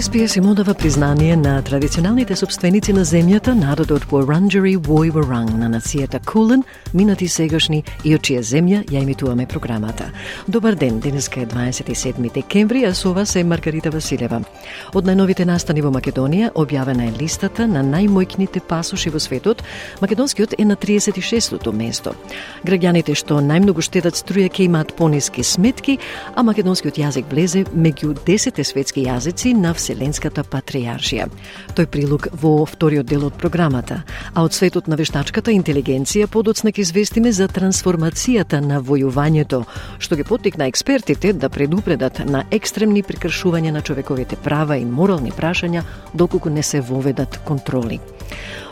СПС 0.00 0.36
им 0.36 0.48
одава 0.48 0.74
признание 0.74 1.36
на 1.36 1.62
традиционалните 1.62 2.36
собственици 2.36 2.92
на 2.92 3.04
земјата, 3.06 3.54
народот 3.54 4.02
во 4.10 4.24
Ранджери 4.26 4.74
Вој 4.74 5.12
Варанг 5.14 5.54
на 5.54 5.68
нацијата 5.70 6.18
Кулен, 6.18 6.64
минати 6.92 7.28
сегашни 7.28 7.84
и 8.02 8.14
од 8.16 8.20
чија 8.26 8.42
земја 8.42 8.80
ја 8.90 9.02
имитуваме 9.06 9.46
програмата. 9.46 10.10
Добар 10.48 10.74
ден, 10.74 10.98
денеска 10.98 11.40
е 11.40 11.46
27 11.46 12.32
декември, 12.34 12.84
а 12.84 12.94
со 12.94 13.12
вас 13.14 13.36
е 13.36 13.44
Маргарита 13.44 13.90
Василева. 13.90 14.42
Од 14.94 15.06
најновите 15.06 15.46
настани 15.46 15.80
во 15.80 15.94
Македонија 15.94 16.50
објавена 16.58 17.06
е 17.06 17.14
листата 17.22 17.66
на 17.66 17.84
најмојкните 17.86 18.66
пасоши 18.66 19.14
во 19.14 19.20
светот. 19.22 19.62
Македонскиот 20.02 20.58
е 20.58 20.64
на 20.64 20.74
36-тото 20.76 21.70
место. 21.72 22.16
Граѓаните 22.66 23.14
што 23.14 23.38
најмногу 23.38 23.78
штедат 23.78 24.18
струја 24.18 24.50
ќе 24.50 24.66
имаат 24.66 24.96
пониски 24.96 25.44
сметки, 25.44 25.98
а 26.34 26.42
македонскиот 26.42 26.98
јазик 26.98 27.30
влезе 27.30 27.64
меѓу 27.70 28.18
10 28.26 28.58
светски 28.64 29.06
јазици 29.06 29.54
на 29.54 29.70
Вселенската 29.84 30.44
патриаршија. 30.48 31.28
Тој 31.76 31.88
прилог 31.92 32.28
во 32.40 32.64
вториот 32.64 33.08
дел 33.10 33.26
од 33.28 33.36
програмата, 33.36 34.00
а 34.32 34.44
од 34.46 34.56
светот 34.56 34.88
на 34.88 34.96
вештачката 34.96 35.52
интелигенција 35.52 36.30
подоцна 36.32 36.72
ќе 36.72 36.86
известиме 36.86 37.32
за 37.36 37.50
трансформацијата 37.52 38.62
на 38.64 38.80
војувањето, 38.80 39.64
што 39.98 40.16
ги 40.16 40.24
поттикна 40.24 40.70
експертите 40.72 41.34
да 41.36 41.52
предупредат 41.52 42.24
на 42.24 42.46
екстремни 42.50 43.04
прекршувања 43.04 43.76
на 43.76 43.84
човековите 43.84 44.40
права 44.40 44.80
и 44.80 44.88
морални 44.88 45.32
прашања 45.32 45.84
доколку 46.14 46.50
не 46.50 46.62
се 46.62 46.80
воведат 46.80 47.40
контроли. 47.44 48.00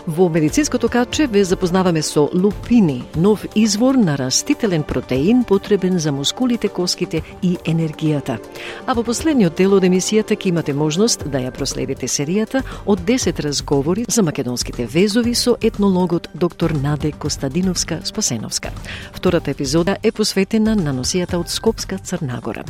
Во 0.06 0.28
медицинското 0.28 0.89
каче 0.89 1.27
ве 1.27 1.45
запознаваме 1.45 2.03
со 2.03 2.28
лупини, 2.34 3.05
нов 3.17 3.47
извор 3.55 3.95
на 3.95 4.19
растителен 4.19 4.83
протеин 4.83 5.45
потребен 5.45 5.98
за 5.98 6.12
мускулите, 6.12 6.69
коските 6.69 7.22
и 7.42 7.56
енергијата. 7.64 8.39
А 8.86 8.95
во 8.95 9.05
последниот 9.06 9.55
дел 9.56 9.75
од 9.75 9.86
емисијата 9.86 10.34
ќе 10.34 10.48
имате 10.50 10.75
можност 10.75 11.23
да 11.30 11.39
ја 11.39 11.53
проследите 11.55 12.08
серијата 12.11 12.64
од 12.86 13.00
10 13.06 13.39
разговори 13.41 14.05
за 14.08 14.23
македонските 14.23 14.86
везови 14.86 15.34
со 15.34 15.55
етнологот 15.62 16.28
доктор 16.34 16.70
Наде 16.70 17.12
Костадиновска 17.12 18.00
Спасеновска. 18.05 18.70
Втората 19.12 19.50
епизода 19.50 19.97
е 20.03 20.12
посветена 20.12 20.75
на 20.75 20.91
носијата 20.91 21.39
од 21.39 21.48
Скопска 21.48 21.98
Црнагора. 21.98 22.64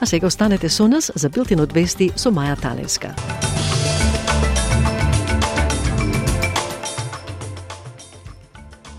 А 0.00 0.06
сега 0.06 0.26
останете 0.26 0.68
со 0.68 0.88
нас 0.88 1.10
за 1.14 1.28
билтин 1.28 1.60
од 1.60 1.72
вести 1.72 2.12
со 2.14 2.30
Маја 2.30 2.54
Талевска. 2.60 3.14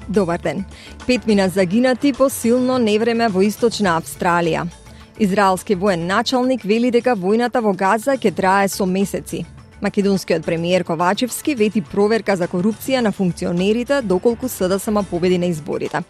Добар 0.10 0.40
ден. 0.40 0.66
Петмина 1.08 1.50
загинати 1.50 2.14
по 2.14 2.30
силно 2.30 2.78
невреме 2.78 3.28
во 3.30 3.44
источна 3.46 3.94
Австралија. 4.02 4.66
Израелски 5.20 5.76
воен 5.76 6.08
началник 6.08 6.64
вели 6.64 6.90
дека 6.92 7.14
војната 7.14 7.62
во 7.62 7.74
Газа 7.78 8.18
ќе 8.18 8.34
трае 8.34 8.70
со 8.70 8.86
месеци. 8.86 9.46
Македонскиот 9.82 10.46
премиер 10.46 10.84
Ковачевски 10.84 11.56
вети 11.56 11.82
проверка 11.82 12.36
за 12.36 12.48
корупција 12.48 13.02
на 13.06 13.12
функционерите 13.12 14.02
доколку 14.02 14.50
СДСМ 14.50 15.04
победи 15.10 15.38
на 15.38 15.46
изборите. 15.46 16.02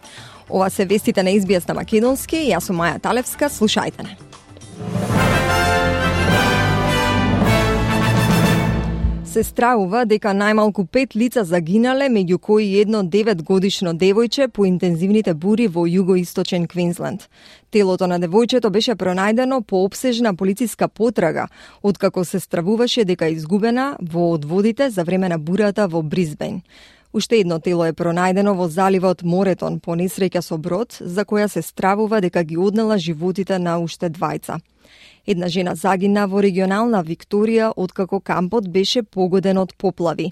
Ова 0.50 0.70
се 0.70 0.86
вестите 0.86 1.24
на 1.24 1.30
избијас 1.30 1.68
на 1.68 1.74
Македонски, 1.74 2.38
јас 2.50 2.72
сум 2.72 2.80
Маја 2.80 3.02
Талевска, 3.02 3.50
слушајте 3.50 4.08
не. 4.08 5.28
Се 9.29 9.44
стравува 9.45 10.07
дека 10.09 10.31
најмалку 10.34 10.88
пет 10.90 11.13
лица 11.13 11.44
загинале, 11.45 12.07
меѓу 12.09 12.38
кои 12.41 12.66
едно 12.81 13.03
9 13.06 13.44
годишно 13.45 13.91
девојче 13.94 14.47
по 14.47 14.66
интензивните 14.66 15.34
бури 15.34 15.67
во 15.67 15.84
југоисточен 15.85 16.66
Квинсленд. 16.67 17.28
Телото 17.69 18.07
на 18.07 18.17
девојчето 18.19 18.72
беше 18.73 18.95
пронајдено 18.95 19.62
по 19.62 19.84
обсежна 19.85 20.34
полициска 20.35 20.88
потрага, 20.88 21.47
откако 21.84 22.25
се 22.25 22.40
стравуваше 22.40 23.06
дека 23.06 23.29
изгубена 23.29 23.97
во 24.01 24.31
одводите 24.34 24.90
за 24.90 25.03
време 25.03 25.29
на 25.29 25.38
бурата 25.38 25.88
во 25.88 26.01
Бризбен. 26.01 26.61
Уште 27.13 27.40
едно 27.40 27.59
тело 27.59 27.85
е 27.85 27.94
пронајдено 27.94 28.56
во 28.57 28.67
заливот 28.67 29.22
Моретон 29.22 29.79
по 29.79 29.94
несреќа 29.94 30.41
со 30.41 30.57
брод, 30.57 30.97
за 31.01 31.25
која 31.25 31.47
се 31.47 31.61
стравува 31.61 32.22
дека 32.22 32.44
ги 32.44 32.57
однела 32.57 32.97
животите 32.97 33.59
на 33.59 33.78
уште 33.78 34.09
двајца. 34.09 34.57
Една 35.29 35.47
жена 35.47 35.75
загина 35.75 36.23
во 36.25 36.40
регионална 36.41 37.03
Викторија 37.06 37.67
откако 37.78 38.17
кампот 38.19 38.66
беше 38.73 39.03
погоден 39.03 39.59
од 39.62 39.75
поплави. 39.78 40.31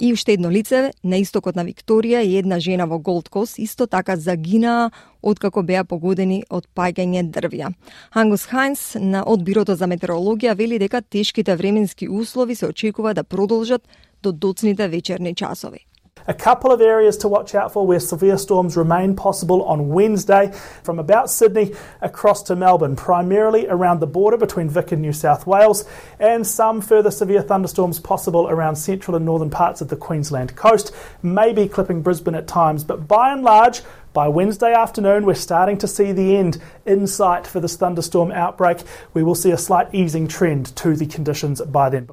И 0.00 0.10
уште 0.12 0.34
едно 0.34 0.50
лице 0.50 0.90
на 1.04 1.20
истокот 1.22 1.54
на 1.54 1.62
Викторија 1.62 2.24
и 2.26 2.34
една 2.40 2.58
жена 2.58 2.88
во 2.90 2.98
Голд 2.98 3.28
Кост 3.28 3.60
исто 3.62 3.86
така 3.86 4.16
загинаа 4.16 4.90
откако 5.22 5.62
беа 5.62 5.84
погодени 5.84 6.42
од 6.50 6.66
паѓање 6.74 7.22
дрвја. 7.30 7.70
Ангус 8.10 8.48
Хайнс 8.50 8.96
на 8.98 9.22
од 9.22 9.44
Бирото 9.46 9.78
за 9.78 9.86
метеорологија 9.86 10.56
вели 10.58 10.82
дека 10.82 11.02
тешките 11.02 11.54
временски 11.54 12.08
услови 12.08 12.58
се 12.58 12.66
очекува 12.66 13.14
да 13.14 13.22
продолжат 13.22 13.86
до 14.22 14.32
доцните 14.32 14.88
вечерни 14.88 15.34
часови. 15.34 15.86
A 16.26 16.34
couple 16.34 16.70
of 16.70 16.80
areas 16.80 17.16
to 17.18 17.28
watch 17.28 17.54
out 17.54 17.72
for 17.72 17.86
where 17.86 17.98
severe 17.98 18.38
storms 18.38 18.76
remain 18.76 19.16
possible 19.16 19.64
on 19.64 19.88
Wednesday 19.88 20.52
from 20.82 20.98
about 20.98 21.30
Sydney 21.30 21.72
across 22.00 22.42
to 22.44 22.56
Melbourne, 22.56 22.94
primarily 22.94 23.66
around 23.66 24.00
the 24.00 24.06
border 24.06 24.36
between 24.36 24.68
Vic 24.68 24.92
and 24.92 25.02
New 25.02 25.12
South 25.12 25.46
Wales, 25.46 25.84
and 26.20 26.46
some 26.46 26.80
further 26.80 27.10
severe 27.10 27.42
thunderstorms 27.42 27.98
possible 27.98 28.48
around 28.48 28.76
central 28.76 29.16
and 29.16 29.24
northern 29.24 29.50
parts 29.50 29.80
of 29.80 29.88
the 29.88 29.96
Queensland 29.96 30.54
coast, 30.54 30.94
maybe 31.22 31.66
clipping 31.68 32.02
Brisbane 32.02 32.34
at 32.34 32.46
times, 32.46 32.84
but 32.84 33.08
by 33.08 33.32
and 33.32 33.42
large, 33.42 33.82
by 34.12 34.28
Wednesday 34.28 34.74
afternoon, 34.74 35.24
we're 35.24 35.34
starting 35.34 35.78
to 35.78 35.88
see 35.88 36.12
the 36.12 36.36
end 36.36 36.60
in 36.84 37.06
sight 37.06 37.46
for 37.46 37.60
this 37.60 37.76
thunderstorm 37.76 38.30
outbreak. 38.30 38.82
We 39.14 39.22
will 39.22 39.34
see 39.34 39.52
a 39.52 39.56
slight 39.56 39.88
easing 39.94 40.28
trend 40.28 40.76
to 40.76 40.94
the 40.94 41.06
conditions 41.06 41.62
by 41.62 41.88
then. 41.88 42.10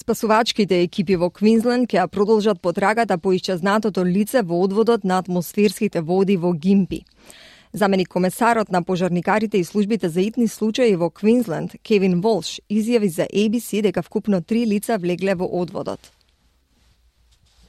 Спасувачките 0.00 0.78
екипи 0.80 1.16
во 1.20 1.26
Квинсленд 1.28 1.90
ќе 1.92 2.06
продолжат 2.08 2.60
потрагата 2.64 3.18
по 3.20 3.34
исчезнатото 3.36 4.00
лице 4.06 4.40
во 4.40 4.62
одводот 4.64 5.04
на 5.04 5.18
атмосферските 5.20 6.00
води 6.00 6.38
во 6.40 6.54
Гимпи. 6.54 7.02
Заменик 7.74 8.08
комесарот 8.08 8.70
на 8.72 8.82
пожарникарите 8.82 9.58
и 9.58 9.64
службите 9.64 10.08
за 10.08 10.22
итни 10.22 10.48
случаи 10.48 10.96
во 10.96 11.10
Квинсленд, 11.10 11.76
Кевин 11.82 12.22
Волш, 12.22 12.60
изјави 12.70 13.12
за 13.12 13.28
ABC 13.28 13.82
дека 13.82 14.02
вкупно 14.02 14.40
три 14.42 14.64
лица 14.64 14.96
влегле 14.96 15.34
во 15.34 15.44
одводот. 15.44 16.00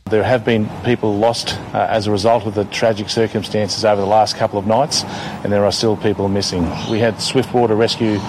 There 0.06 0.24
have 0.24 0.44
been 0.44 0.70
people 0.84 1.16
lost 1.18 1.58
uh, 1.74 1.88
as 1.90 2.06
a 2.06 2.12
result 2.12 2.46
of 2.46 2.54
the 2.54 2.66
tragic 2.66 3.10
circumstances 3.10 3.86
over 3.86 4.02
the 4.02 4.08
last 4.08 4.36
couple 4.36 4.60
of 4.60 4.68
nights, 4.68 5.06
and 5.06 5.54
there 5.54 5.64
are 5.64 5.72
still 5.72 5.96
people 5.96 6.28
missing. 6.28 6.64
We 6.90 7.00
had 7.00 7.22
swiftwater 7.22 7.76
rescue 7.76 8.20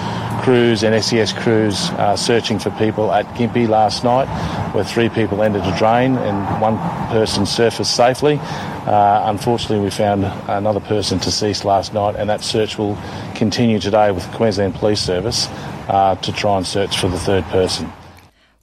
crews 0.42 0.84
and 0.84 1.02
SES 1.02 1.32
crews 1.32 1.90
uh, 1.90 2.14
searching 2.14 2.60
for 2.60 2.70
people 2.72 3.10
at 3.10 3.26
Gympie 3.34 3.68
last 3.68 4.04
night, 4.04 4.26
where 4.72 4.84
three 4.84 5.08
people 5.08 5.42
entered 5.42 5.64
a 5.64 5.76
drain 5.76 6.16
and 6.16 6.60
one 6.60 6.78
person 7.08 7.46
surfaced 7.46 7.96
safely. 7.96 8.38
Uh, 8.40 9.22
unfortunately, 9.26 9.80
we 9.80 9.90
found 9.90 10.24
another 10.48 10.80
person 10.80 11.18
deceased 11.18 11.64
last 11.64 11.94
night, 11.94 12.14
and 12.14 12.30
that 12.30 12.42
search 12.42 12.78
will 12.78 12.96
continue 13.34 13.80
today 13.80 14.12
with 14.12 14.24
the 14.30 14.36
Queensland 14.36 14.74
Police 14.76 15.00
Service 15.00 15.48
uh, 15.88 16.14
to 16.16 16.32
try 16.32 16.56
and 16.58 16.66
search 16.66 16.98
for 16.98 17.08
the 17.08 17.18
third 17.18 17.44
person. 17.44 17.92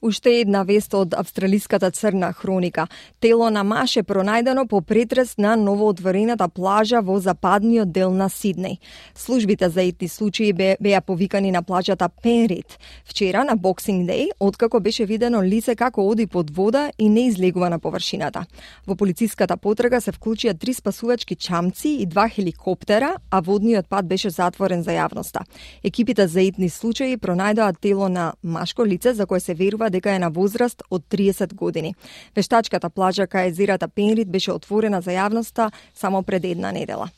Уште 0.02 0.30
една 0.40 0.62
вест 0.64 0.94
од 0.96 1.12
австралиската 1.12 1.90
црна 1.90 2.32
хроника. 2.32 2.86
Тело 3.20 3.50
на 3.52 3.60
маж 3.64 3.96
е 4.00 4.02
пронајдено 4.02 4.64
по 4.64 4.80
претрес 4.80 5.34
на 5.36 5.56
новоотворената 5.60 6.48
плажа 6.48 7.02
во 7.04 7.18
западниот 7.20 7.92
дел 7.92 8.14
на 8.16 8.30
Сиднеј. 8.32 8.78
Службите 9.14 9.68
за 9.68 9.82
етни 9.82 10.08
случаи 10.08 10.52
бе, 10.52 10.76
беа 10.80 11.00
повикани 11.00 11.50
на 11.52 11.62
плажата 11.62 12.08
Пенрит. 12.22 12.78
Вчера 13.04 13.44
на 13.44 13.56
Боксинг 13.56 14.06
Дей, 14.06 14.30
откако 14.40 14.80
беше 14.80 15.04
видено 15.04 15.42
лице 15.42 15.76
како 15.76 16.08
оди 16.08 16.26
под 16.26 16.50
вода 16.50 16.90
и 16.98 17.08
не 17.08 17.26
излегува 17.26 17.68
на 17.70 17.78
површината. 17.78 18.46
Во 18.86 18.96
полициската 18.96 19.56
потрага 19.56 20.00
се 20.00 20.12
вклучија 20.16 20.56
три 20.58 20.72
спасувачки 20.74 21.34
чамци 21.36 21.88
и 22.00 22.06
два 22.06 22.28
хеликоптера, 22.28 23.16
а 23.30 23.40
водниот 23.40 23.88
пат 23.88 24.08
беше 24.08 24.30
затворен 24.30 24.82
за 24.82 24.96
јавноста. 24.96 25.44
Екипите 25.84 26.26
за 26.26 26.40
етни 26.40 26.70
случаи 26.70 27.20
пронајдоа 27.20 27.76
тело 27.80 28.08
на 28.08 28.32
машко 28.42 28.86
лице 28.86 29.12
за 29.12 29.26
кое 29.26 29.40
се 29.40 29.54
верува 29.54 29.89
дека 29.90 30.14
е 30.14 30.18
на 30.18 30.30
возраст 30.30 30.82
од 30.90 31.02
30 31.10 31.54
години. 31.54 31.94
Вештачката 32.36 32.90
плажа 32.90 33.26
кај 33.26 33.48
езерата 33.50 33.88
Пенрид 33.88 34.30
беше 34.30 34.52
отворена 34.52 35.00
за 35.00 35.10
јавноста 35.10 35.70
само 35.94 36.22
пред 36.22 36.44
една 36.44 36.72
недела. 36.72 37.10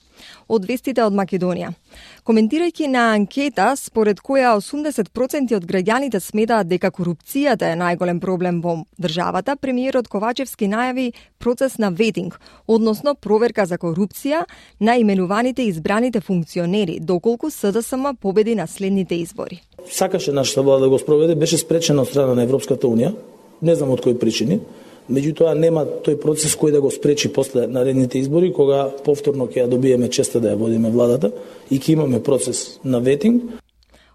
Од 0.49 0.67
вестите 0.69 1.05
од 1.05 1.13
Македонија. 1.13 1.73
Коментирајќи 2.27 2.87
на 2.87 3.09
анкета 3.15 3.73
според 3.77 4.21
која 4.21 4.55
80% 4.59 5.57
од 5.57 5.65
граѓаните 5.67 6.21
сметаат 6.21 6.69
дека 6.71 6.91
корупцијата 6.95 7.73
е 7.73 7.79
најголем 7.81 8.21
проблем 8.21 8.61
во 8.63 8.77
државата, 9.01 9.57
премиерот 9.57 10.09
Ковачевски 10.09 10.69
најави 10.71 11.11
процес 11.39 11.79
на 11.79 11.91
ветинг, 11.91 12.39
односно 12.67 13.15
проверка 13.15 13.67
за 13.67 13.79
корупција 13.79 14.45
на 14.81 14.97
именуваните 14.97 15.67
избраните 15.67 16.21
функционери, 16.21 17.01
доколку 17.01 17.51
СДСМ 17.51 18.15
победи 18.21 18.55
на 18.55 18.67
следните 18.67 19.15
избори. 19.15 19.63
Сакаше 19.91 20.33
нашата 20.33 20.63
влада 20.63 20.85
да 20.85 20.89
го 20.89 20.99
спроведе, 20.99 21.35
беше 21.35 21.59
спречена 21.59 22.03
од 22.03 22.09
страна 22.09 22.35
на 22.35 22.47
Европската 22.47 22.87
унија, 22.87 23.15
не 23.63 23.75
знам 23.75 23.91
од 23.91 24.03
кои 24.03 24.19
причини, 24.19 24.61
меѓутоа 25.11 25.55
нема 25.59 25.85
тој 26.05 26.21
процес 26.23 26.55
кој 26.59 26.73
да 26.77 26.81
го 26.81 26.91
спречи 26.91 27.33
после 27.33 27.67
наредните 27.67 28.19
избори, 28.19 28.53
кога 28.53 28.89
повторно 29.05 29.49
ќе 29.49 29.65
ја 29.65 29.69
добиеме 29.69 30.09
честа 30.09 30.41
да 30.41 30.53
ја 30.53 30.61
водиме 30.61 30.91
владата 30.91 31.33
и 31.71 31.79
ќе 31.79 31.97
имаме 31.97 32.23
процес 32.23 32.79
на 32.85 33.01
ветинг. 33.01 33.43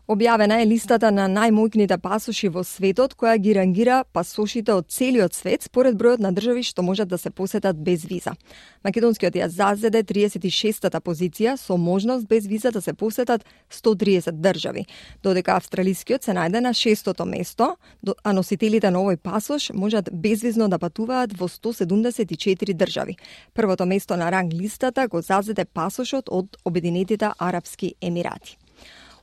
Објавена 0.07 0.61
е 0.61 0.65
листата 0.65 1.09
на 1.11 1.25
најмојкните 1.27 1.97
пасоши 1.99 2.47
во 2.47 2.61
светот, 2.63 3.11
која 3.19 3.33
ги 3.43 3.51
рангира 3.57 3.97
пасошите 4.15 4.71
од 4.71 4.85
целиот 4.87 5.33
свет 5.35 5.65
според 5.67 5.97
бројот 5.99 6.21
на 6.23 6.29
држави 6.31 6.61
што 6.63 6.79
можат 6.79 7.09
да 7.11 7.17
се 7.19 7.27
посетат 7.29 7.81
без 7.83 8.05
виза. 8.07 8.31
Македонскиот 8.87 9.35
ја 9.35 9.49
зазеде 9.51 10.05
36-та 10.07 11.01
позиција 11.03 11.57
со 11.59 11.75
можност 11.75 12.23
без 12.29 12.47
виза 12.47 12.71
да 12.71 12.81
се 12.81 12.93
посетат 12.93 13.43
130 13.69 14.31
држави, 14.31 14.85
додека 15.23 15.57
австралискиот 15.59 16.23
се 16.23 16.31
најде 16.31 16.61
на 16.63 16.71
6-тото 16.71 17.25
место, 17.27 17.75
а 18.23 18.33
носителите 18.33 18.91
на 18.91 19.01
овој 19.03 19.17
пасош 19.19 19.73
можат 19.73 20.07
безвизно 20.13 20.69
да 20.69 20.79
патуваат 20.79 21.35
во 21.35 21.49
174 21.51 22.73
држави. 22.73 23.17
Првото 23.53 23.85
место 23.85 24.15
на 24.15 24.31
ранг 24.31 24.53
листата 24.53 25.07
го 25.11 25.19
зазеде 25.19 25.65
пасошот 25.65 26.31
од 26.31 26.55
Обединетите 26.63 27.33
Арапски 27.37 27.95
Емирати. 27.99 28.55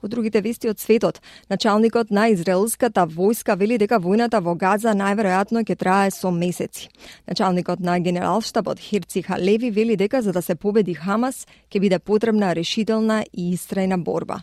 Од 0.04 0.12
другите 0.12 0.42
вести 0.42 0.70
од 0.70 0.80
светот, 0.80 1.22
началникот 1.50 2.12
на 2.12 2.28
израелската 2.32 3.08
војска 3.08 3.58
вели 3.58 3.78
дека 3.78 4.00
војната 4.00 4.40
во 4.42 4.56
Газа 4.56 4.94
најверојатно 4.96 5.66
ќе 5.68 5.76
трае 5.76 6.12
со 6.12 6.32
месеци. 6.32 6.88
Началникот 7.28 7.80
на 7.80 8.00
генералштабот 8.00 8.80
Хирци 8.80 9.22
Халеви 9.22 9.72
вели 9.72 9.96
дека 9.96 10.22
за 10.22 10.32
да 10.32 10.42
се 10.42 10.56
победи 10.56 10.94
Хамас 10.94 11.46
ќе 11.72 11.80
биде 11.80 12.00
потребна 12.00 12.54
решителна 12.56 13.26
и 13.34 13.54
истрајна 13.56 13.98
борба. 13.98 14.42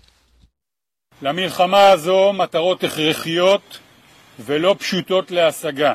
למלחמה 1.23 1.89
הזו 1.89 2.33
מטרות 2.33 2.85
הכרחיות 2.85 3.79
ולא 4.39 4.77
פשוטות 4.79 5.31
להשגה. 5.31 5.95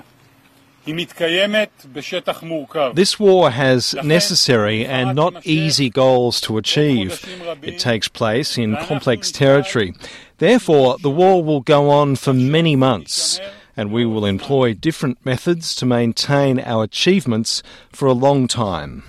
This 2.94 3.19
war 3.19 3.50
has 3.50 3.94
necessary 4.05 4.87
and 4.87 5.17
not 5.17 5.47
easy 5.47 5.91
goals 5.91 6.41
to 6.43 6.59
achieve. 6.59 7.25
It 7.62 7.79
takes 7.79 8.09
place 8.09 8.56
in 8.56 8.77
complex 8.77 9.31
territory. 9.33 9.94
Therefore, 10.38 10.99
the 10.99 11.11
war 11.11 11.43
will 11.43 11.61
go 11.61 11.91
on 11.91 12.17
for 12.17 12.33
many 12.33 12.77
months, 12.77 13.41
and 13.77 13.91
we 13.91 14.06
will 14.06 14.25
employ 14.25 14.75
different 14.75 15.25
methods 15.25 15.75
to 15.77 15.87
maintain 15.87 16.61
our 16.61 16.85
achievements 16.85 17.62
for 17.91 18.06
a 18.06 18.12
long 18.12 18.47
time. 18.47 19.03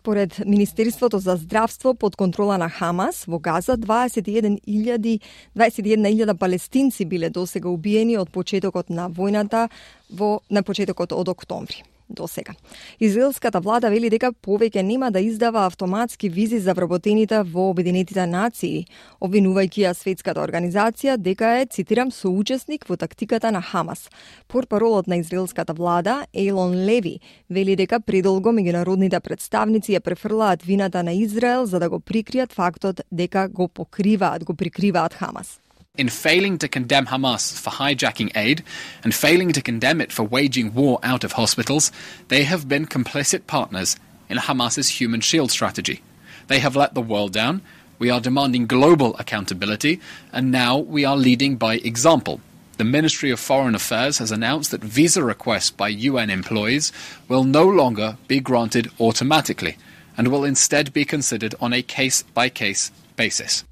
Според 0.00 0.42
Министерството 0.46 1.18
за 1.18 1.36
здравство 1.36 1.94
под 1.94 2.16
контрола 2.16 2.58
на 2.58 2.68
Хамас, 2.70 3.24
во 3.28 3.38
Газа 3.38 3.76
21.000 3.76 5.20
21.000 5.56 6.38
палестинци 6.38 7.04
биле 7.04 7.28
досега 7.30 7.68
убиени 7.68 8.16
од 8.16 8.32
почетокот 8.32 8.88
на 8.88 9.10
војната 9.12 9.68
во 10.08 10.40
на 10.50 10.62
почетокот 10.62 11.12
од 11.12 11.28
октомври 11.28 11.84
до 12.10 12.28
сега. 12.28 12.52
Израелската 13.00 13.60
влада 13.60 13.90
вели 13.90 14.10
дека 14.10 14.32
повеќе 14.32 14.82
нема 14.82 15.10
да 15.10 15.20
издава 15.20 15.66
автоматски 15.66 16.28
визи 16.28 16.58
за 16.58 16.74
вработените 16.74 17.42
во 17.42 17.70
Обединетите 17.70 18.26
нации, 18.26 18.86
обвинувајќи 19.20 19.86
ја 19.86 19.94
светската 19.94 20.42
организација 20.42 21.16
дека 21.16 21.54
е, 21.60 21.66
цитирам, 21.66 22.10
соучесник 22.10 22.84
во 22.88 22.96
тактиката 22.96 23.52
на 23.52 23.62
Хамас. 23.62 24.08
Порпаролот 24.48 25.06
на 25.06 25.16
израелската 25.16 25.72
влада, 25.72 26.26
Ейлон 26.34 26.74
Леви, 26.74 27.20
вели 27.50 27.76
дека 27.76 28.00
предолго 28.00 28.50
меѓународните 28.50 29.20
представници 29.20 29.94
ја 29.94 30.00
префрлаат 30.00 30.62
вината 30.62 31.02
на 31.02 31.12
Израел 31.12 31.66
за 31.66 31.78
да 31.78 31.88
го 31.88 32.00
прикријат 32.00 32.52
фактот 32.52 33.00
дека 33.12 33.48
го 33.48 33.68
покриваат, 33.68 34.44
го 34.44 34.54
прикриваат 34.54 35.14
Хамас. 35.14 35.60
In 36.00 36.08
failing 36.08 36.56
to 36.56 36.66
condemn 36.66 37.06
Hamas 37.06 37.52
for 37.52 37.68
hijacking 37.68 38.34
aid 38.34 38.64
and 39.04 39.14
failing 39.14 39.52
to 39.52 39.60
condemn 39.60 40.00
it 40.00 40.10
for 40.10 40.22
waging 40.22 40.72
war 40.72 40.98
out 41.02 41.24
of 41.24 41.32
hospitals, 41.32 41.92
they 42.28 42.44
have 42.44 42.66
been 42.66 42.86
complicit 42.86 43.46
partners 43.46 43.96
in 44.30 44.38
Hamas's 44.38 44.88
human 44.98 45.20
shield 45.20 45.50
strategy. 45.50 46.02
They 46.46 46.60
have 46.60 46.74
let 46.74 46.94
the 46.94 47.02
world 47.02 47.34
down. 47.34 47.60
We 47.98 48.08
are 48.08 48.18
demanding 48.18 48.66
global 48.66 49.14
accountability, 49.18 50.00
and 50.32 50.50
now 50.50 50.78
we 50.78 51.04
are 51.04 51.18
leading 51.18 51.56
by 51.56 51.74
example. 51.74 52.40
The 52.78 52.84
Ministry 52.84 53.30
of 53.30 53.38
Foreign 53.38 53.74
Affairs 53.74 54.16
has 54.18 54.32
announced 54.32 54.70
that 54.70 54.82
visa 54.82 55.22
requests 55.22 55.70
by 55.70 55.88
UN 55.88 56.30
employees 56.30 56.92
will 57.28 57.44
no 57.44 57.66
longer 57.68 58.16
be 58.26 58.40
granted 58.40 58.90
automatically 58.98 59.76
and 60.16 60.28
will 60.28 60.44
instead 60.44 60.94
be 60.94 61.04
considered 61.04 61.54
on 61.60 61.74
a 61.74 61.82
case 61.82 62.22
by 62.22 62.48
case 62.48 62.90
basis. 63.16 63.64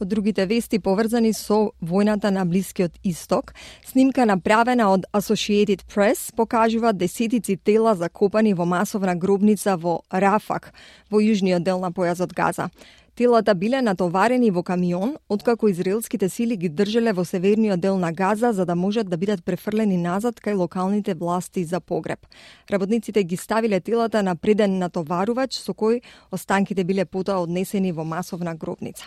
Од 0.00 0.08
другите 0.08 0.46
вести 0.46 0.78
поврзани 0.78 1.32
со 1.32 1.72
војната 1.80 2.30
на 2.30 2.44
Блискиот 2.44 2.96
Исток, 3.04 3.54
снимка 3.84 4.26
направена 4.26 4.88
од 4.90 5.04
Associated 5.12 5.84
Press 5.86 6.32
покажува 6.36 6.92
десетици 6.92 7.56
тела 7.56 7.94
закопани 7.94 8.54
во 8.54 8.64
масовна 8.64 9.14
гробница 9.14 9.76
во 9.76 10.00
Рафак, 10.10 10.72
во 11.10 11.20
јужниот 11.20 11.62
дел 11.62 11.80
на 11.80 11.92
појазот 11.92 12.34
Газа. 12.34 12.70
Телата 13.14 13.52
биле 13.54 13.82
натоварени 13.82 14.50
во 14.50 14.62
камион, 14.62 15.18
откако 15.28 15.68
израелските 15.68 16.28
сили 16.32 16.56
ги 16.56 16.70
држеле 16.72 17.12
во 17.12 17.24
северниот 17.28 17.80
дел 17.80 17.98
на 17.98 18.10
Газа 18.10 18.52
за 18.52 18.64
да 18.64 18.74
можат 18.74 19.08
да 19.08 19.16
бидат 19.16 19.44
префрлени 19.44 19.98
назад 20.00 20.40
кај 20.40 20.56
локалните 20.56 21.14
власти 21.14 21.64
за 21.64 21.80
погреб. 21.80 22.24
Работниците 22.70 23.22
ги 23.22 23.36
ставиле 23.36 23.80
телата 23.80 24.22
на 24.22 24.34
преден 24.34 24.78
натоварувач 24.78 25.60
со 25.60 25.76
кој 25.76 26.00
останките 26.30 26.84
биле 26.84 27.04
потоа 27.04 27.44
однесени 27.44 27.92
во 27.92 28.04
масовна 28.04 28.54
гробница. 28.54 29.04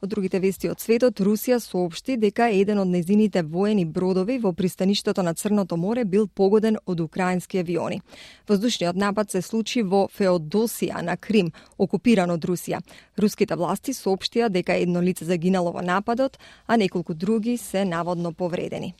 Од 0.00 0.08
другите 0.08 0.38
вести 0.38 0.68
од 0.70 0.78
светот, 0.78 1.18
Русија 1.18 1.58
соопшти 1.58 2.14
дека 2.16 2.46
еден 2.54 2.78
од 2.78 2.86
незините 2.88 3.42
воени 3.42 3.84
бродови 3.84 4.36
во 4.38 4.52
пристаништето 4.52 5.22
на 5.26 5.34
Црното 5.34 5.76
море 5.76 6.04
бил 6.04 6.28
погоден 6.28 6.78
од 6.86 7.00
украински 7.00 7.58
авиони. 7.58 8.00
Воздушниот 8.48 8.96
напад 8.96 9.30
се 9.30 9.42
случи 9.42 9.82
во 9.82 10.06
Феодосија 10.06 11.02
на 11.02 11.16
Крим, 11.16 11.50
окупиран 11.78 12.30
од 12.30 12.46
Русија. 12.46 12.78
Руските 13.18 13.56
власти 13.56 13.92
соопштија 13.92 14.48
дека 14.48 14.78
едно 14.78 15.02
лице 15.02 15.24
загинало 15.24 15.72
во 15.72 15.82
нападот, 15.82 16.38
а 16.66 16.76
неколку 16.76 17.14
други 17.14 17.56
се 17.56 17.84
наводно 17.84 18.32
повредени. 18.32 18.94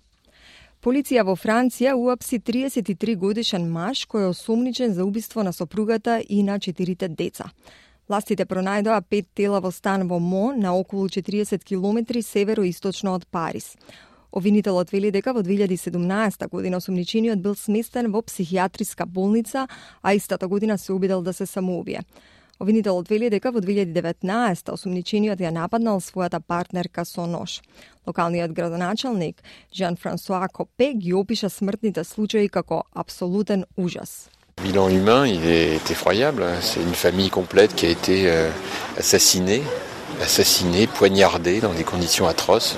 Полиција 0.82 1.22
во 1.26 1.34
Франција 1.34 1.94
уапси 1.94 2.38
33 2.38 3.14
годишен 3.16 3.70
маж 3.70 4.06
кој 4.06 4.26
е 4.26 4.32
осомничен 4.34 4.94
за 4.94 5.04
убиство 5.04 5.42
на 5.42 5.52
сопругата 5.52 6.22
и 6.28 6.42
на 6.42 6.58
четирите 6.58 7.08
деца. 7.08 7.50
Властите 8.08 8.46
пронајдоа 8.48 9.02
пет 9.04 9.26
тела 9.36 9.58
во 9.60 9.68
стан 9.68 10.06
во 10.08 10.16
Мо 10.18 10.54
на 10.56 10.70
околу 10.72 11.10
40 11.12 11.60
километри 11.60 12.22
североисточно 12.24 13.12
од 13.12 13.26
Париз. 13.26 13.74
Обвинителот 14.32 14.92
вели 14.92 15.10
дека 15.12 15.34
во 15.36 15.42
2017 15.44 16.48
година 16.48 16.80
осумничениот 16.80 17.38
бил 17.44 17.54
сместен 17.54 18.08
во 18.12 18.22
психијатриска 18.24 19.04
болница, 19.04 19.66
а 20.00 20.14
истата 20.14 20.48
година 20.48 20.78
се 20.78 20.92
обидел 20.92 21.22
да 21.22 21.32
се 21.32 21.46
самоубие. 21.46 22.00
Обвинителот 22.58 23.08
вели 23.08 23.28
дека 23.30 23.52
во 23.52 23.60
2019 23.60 24.72
осумничениот 24.72 25.44
ја 25.44 25.52
нападнал 25.52 26.00
својата 26.00 26.40
партнерка 26.40 27.04
со 27.04 27.26
нож. 27.26 27.60
Локалниот 28.06 28.56
градоначалник 28.56 29.42
Жан 29.74 29.96
Франсуа 29.96 30.48
Копе 30.48 30.94
ги 30.94 31.12
опиша 31.12 31.50
смртните 31.50 32.04
случаи 32.04 32.48
како 32.48 32.84
„абсолутен 32.94 33.64
ужас. 33.76 34.30
Bilan 34.62 34.88
humain, 34.88 35.26
il 35.26 35.46
est 35.46 35.90
effroyable. 35.90 36.44
C'est 36.60 36.80
une 36.80 36.94
famille 36.94 37.30
complète 37.30 37.74
qui 37.74 37.86
a 37.86 37.90
été 37.90 38.24
euh, 38.26 38.50
assassinée, 38.98 39.62
assassinée, 40.22 40.86
poignardée 40.86 41.60
dans 41.60 41.72
des 41.72 41.84
conditions 41.84 42.26
atroces. 42.26 42.76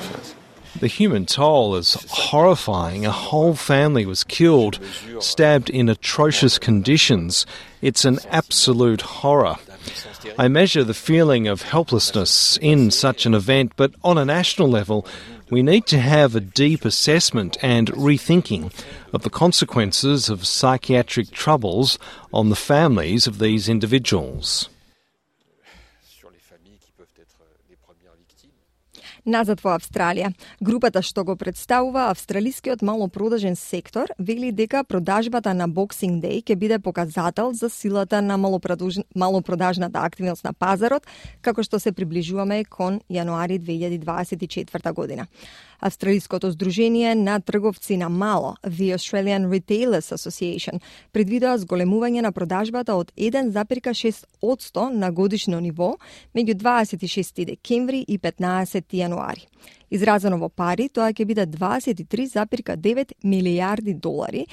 The 0.81 0.89
human 0.89 1.27
toll 1.27 1.77
is 1.77 1.97
horrifying. 2.09 3.05
A 3.05 3.11
whole 3.11 3.55
family 3.55 4.07
was 4.07 4.25
killed, 4.25 4.79
stabbed 5.19 5.69
in 5.69 5.89
atrocious 5.89 6.59
conditions. 6.59 7.45
It's 7.83 8.05
an 8.05 8.19
absolute 8.31 9.03
horror. 9.03 9.57
I 10.39 10.49
measure 10.49 10.85
the 10.85 10.95
feeling 10.95 11.49
of 11.49 11.63
helplessness 11.63 12.59
in 12.63 12.91
such 12.91 13.27
an 13.27 13.35
event, 13.35 13.73
but 13.77 13.93
on 14.05 14.17
a 14.17 14.25
national 14.25 14.71
level, 14.71 15.07
we 15.51 15.63
need 15.63 15.85
to 15.87 15.99
have 15.99 16.35
a 16.35 16.41
deep 16.41 16.85
assessment 16.85 17.57
and 17.61 17.89
rethinking 17.89 18.73
of 19.13 19.23
the 19.23 19.31
consequences 19.31 20.29
of 20.29 20.47
psychiatric 20.47 21.31
troubles 21.33 21.99
on 22.33 22.49
the 22.49 22.57
families 22.57 23.27
of 23.27 23.39
these 23.41 23.69
individuals. 23.69 24.69
Назад 29.31 29.61
во 29.63 29.77
Австралија, 29.77 30.33
групата 30.59 31.05
што 31.07 31.23
го 31.23 31.37
представува 31.39 32.09
австралискиот 32.11 32.81
малопродажен 32.83 33.55
сектор 33.55 34.11
вели 34.19 34.51
дека 34.51 34.83
продажбата 34.83 35.53
на 35.55 35.69
Boxing 35.71 36.19
Day 36.19 36.41
ќе 36.43 36.57
биде 36.59 36.81
показател 36.83 37.53
за 37.55 37.71
силата 37.71 38.19
на 38.23 38.35
малопродажната 38.37 40.03
активност 40.03 40.43
на 40.45 40.53
пазарот, 40.53 41.07
како 41.47 41.63
што 41.63 41.79
се 41.79 41.93
приближуваме 41.95 42.65
кон 42.65 42.99
јануари 43.07 43.61
2024 43.63 44.93
година. 44.99 45.29
Австралиското 45.81 46.51
здружение 46.51 47.15
на 47.15 47.41
трговци 47.41 47.97
на 47.97 48.09
мало, 48.09 48.55
The 48.67 48.95
Australian 48.95 49.49
Retailers 49.49 50.13
Association, 50.15 50.81
предвидоа 51.13 51.57
зголемување 51.59 52.21
на 52.21 52.33
продажбата 52.33 52.95
од 52.95 53.13
1,6% 53.17 54.89
на 54.89 55.13
годишно 55.13 55.61
ниво 55.61 55.97
меѓу 56.37 56.55
26 56.55 57.45
декември 57.45 58.05
и 58.09 58.19
15 58.19 58.93
јануари. 58.93 59.47
Изразено 59.91 60.39
во 60.39 60.49
пари, 60.49 60.89
тоа 60.89 61.11
ќе 61.13 61.25
биде 61.25 61.47
23,9 61.47 63.17
милијарди 63.25 63.95
долари, 63.95 64.47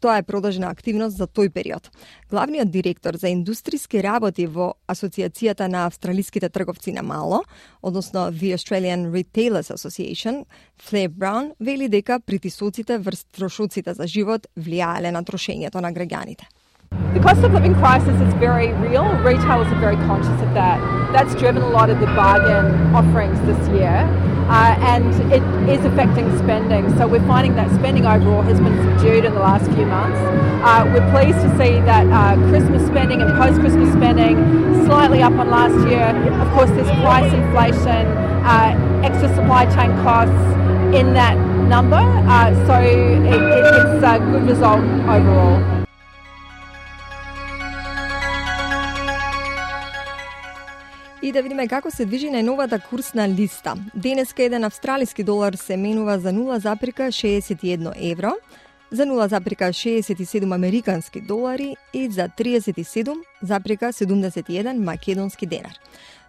Тоа 0.00 0.18
е 0.18 0.22
продолжена 0.22 0.70
активност 0.72 1.16
за 1.16 1.26
тој 1.28 1.50
период. 1.52 1.90
Главниот 2.30 2.70
директор 2.72 3.16
за 3.20 3.28
индустријски 3.28 4.00
работи 4.00 4.46
во 4.46 4.72
Асоциацијата 4.88 5.68
на 5.68 5.84
австралиските 5.86 6.48
трговци 6.48 6.92
на 6.92 7.02
мало, 7.02 7.42
односно 7.82 8.30
The 8.32 8.56
Australian 8.56 9.10
Retailers 9.12 9.68
Association, 9.68 10.44
Фле 10.80 11.08
Браун, 11.08 11.52
вели 11.60 11.88
дека 11.88 12.20
притисоците 12.20 12.98
врз 12.98 13.24
трошоците 13.24 13.94
за 13.94 14.06
живот 14.06 14.46
влијаеле 14.56 15.12
на 15.12 15.22
трошењето 15.22 15.84
на 15.84 15.92
граѓаните. 15.92 16.48
The 17.14 17.18
cost 17.18 17.42
of 17.42 17.52
living 17.52 17.74
crisis 17.74 18.20
is 18.20 18.32
very 18.34 18.72
real. 18.74 19.04
Retailers 19.24 19.66
are 19.66 19.80
very 19.80 19.96
conscious 20.06 20.40
of 20.40 20.54
that. 20.54 20.78
That's 21.12 21.34
driven 21.34 21.60
a 21.60 21.68
lot 21.68 21.90
of 21.90 21.98
the 21.98 22.06
bargain 22.06 22.94
offerings 22.94 23.36
this 23.40 23.58
year, 23.70 24.06
uh, 24.46 24.76
and 24.78 25.12
it 25.32 25.42
is 25.68 25.84
affecting 25.84 26.30
spending. 26.38 26.88
So 26.96 27.08
we're 27.08 27.26
finding 27.26 27.56
that 27.56 27.68
spending 27.74 28.06
overall 28.06 28.42
has 28.42 28.60
been 28.60 28.76
subdued 28.84 29.24
in 29.24 29.34
the 29.34 29.40
last 29.40 29.66
few 29.72 29.86
months. 29.86 30.20
Uh, 30.62 30.88
we're 30.94 31.10
pleased 31.10 31.40
to 31.40 31.50
see 31.58 31.82
that 31.82 32.06
uh, 32.06 32.36
Christmas 32.48 32.86
spending 32.86 33.20
and 33.20 33.36
post-Christmas 33.36 33.92
spending 33.92 34.86
slightly 34.86 35.20
up 35.20 35.32
on 35.32 35.50
last 35.50 35.74
year. 35.90 36.14
Of 36.40 36.48
course, 36.54 36.70
there's 36.70 36.90
price 37.02 37.32
inflation, 37.34 38.06
uh, 38.46 39.02
extra 39.02 39.34
supply 39.34 39.66
chain 39.66 39.90
costs 40.06 40.94
in 40.94 41.12
that 41.14 41.36
number. 41.66 41.96
Uh, 41.96 42.54
so 42.66 42.74
it, 42.80 43.34
it's 43.34 44.04
a 44.04 44.18
good 44.30 44.48
result 44.48 44.80
overall. 45.10 45.79
И 51.30 51.32
да 51.32 51.42
видиме 51.42 51.68
како 51.70 51.90
се 51.94 52.04
движи 52.10 52.26
најновата 52.26 52.82
курсна 52.82 53.28
листа. 53.30 53.78
Денеска 53.94 54.42
еден 54.42 54.66
австралиски 54.66 55.22
долар 55.22 55.54
се 55.54 55.76
менува 55.76 56.18
за 56.18 56.32
0,61 56.34 57.92
евро, 58.12 58.32
за 58.90 59.06
0,67 59.06 60.54
американски 60.54 61.20
долари 61.20 61.76
и 61.94 62.10
за 62.10 62.28
37,71 62.28 64.78
македонски 64.78 65.46
денар. 65.46 65.78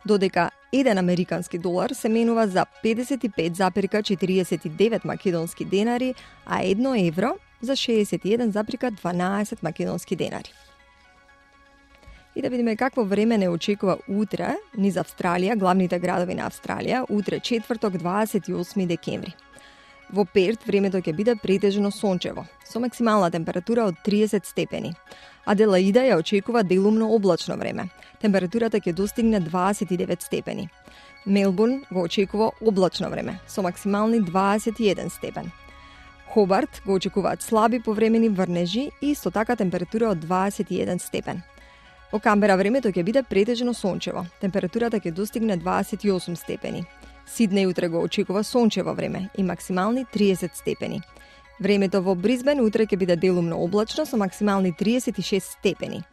Додека 0.06 0.50
еден 0.74 0.98
американски 0.98 1.58
долар 1.58 1.90
се 1.90 2.10
менува 2.10 2.48
за 2.48 2.66
55,49 2.86 5.06
македонски 5.06 5.66
денари, 5.66 6.16
а 6.46 6.64
едно 6.64 6.96
евро 6.96 7.36
за 7.62 7.72
61,12 7.72 9.64
македонски 9.64 10.16
денари. 10.16 10.54
И 12.42 12.44
да 12.44 12.50
видиме 12.50 12.76
какво 12.76 13.04
време 13.06 13.38
не 13.38 13.50
очекува 13.50 13.98
утре 14.10 14.56
низ 14.78 14.96
Австралија, 14.98 15.54
главните 15.62 16.00
градови 16.02 16.34
на 16.34 16.48
Австралија, 16.50 17.04
утре 17.06 17.38
четврток 17.40 17.94
28 18.02 18.88
декември. 18.90 19.36
Во 20.10 20.26
Перт 20.26 20.66
времето 20.66 20.98
ќе 20.98 21.14
биде 21.14 21.36
претежно 21.38 21.92
сончево, 21.92 22.48
со 22.66 22.82
максимална 22.82 23.30
температура 23.30 23.86
од 23.86 24.02
30 24.08 24.50
степени. 24.50 24.96
Аделаида 25.46 26.02
ја 26.02 26.18
очекува 26.18 26.64
делумно 26.64 27.12
облачно 27.14 27.60
време. 27.62 27.92
Температурата 28.26 28.82
ќе 28.82 28.96
достигне 28.98 29.38
29 29.38 30.26
степени. 30.26 30.70
Мелбурн 31.28 31.84
го 31.92 32.02
очекува 32.10 32.52
облачно 32.62 33.10
време, 33.10 33.38
со 33.48 33.62
максимални 33.62 34.18
21 34.18 35.14
степен. 35.14 35.52
Хобарт 36.34 36.82
го 36.86 36.94
очекуваат 36.94 37.42
слаби 37.42 37.80
повремени 37.80 38.30
врнежи 38.30 38.90
и 39.02 39.12
исто 39.12 39.30
така 39.32 39.56
температура 39.56 40.10
од 40.10 40.26
21 40.26 40.98
степен. 40.98 41.44
Во 42.12 42.20
Камбера 42.20 42.58
времето 42.60 42.90
ќе 42.92 43.06
биде 43.08 43.22
претежно 43.24 43.72
сончево. 43.74 44.26
Температурата 44.42 45.00
ќе 45.00 45.14
достигне 45.16 45.56
28 45.58 46.36
степени. 46.36 46.84
Сиднеј 47.24 47.70
утре 47.70 47.88
го 47.88 48.02
очекува 48.04 48.44
сончево 48.44 48.94
време 48.94 49.30
и 49.38 49.44
максимални 49.44 50.06
30 50.06 50.52
степени. 50.56 51.02
Времето 51.60 52.02
во 52.02 52.16
Бризбен 52.16 52.60
утре 52.60 52.86
ќе 52.86 52.98
биде 52.98 53.16
делумно 53.16 53.64
облачно 53.64 54.06
со 54.06 54.18
максимални 54.18 54.74
36 54.74 55.40
степени. 55.40 56.04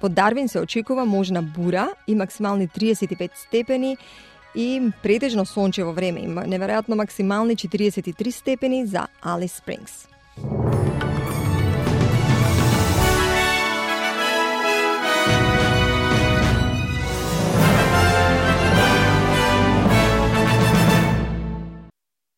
По 0.00 0.08
Дарвин 0.08 0.48
се 0.48 0.60
очекува 0.60 1.04
можна 1.04 1.42
бура 1.42 1.88
и 2.06 2.14
максимални 2.14 2.68
35 2.68 3.30
степени 3.34 3.96
и 4.54 4.90
претежно 5.02 5.46
сончево 5.46 5.92
време 5.92 6.20
и 6.20 6.28
неверојатно 6.28 6.94
максимални 6.94 7.56
43 7.56 8.30
степени 8.30 8.86
за 8.86 9.06
Алис 9.22 9.56
Спрингс. 9.56 10.13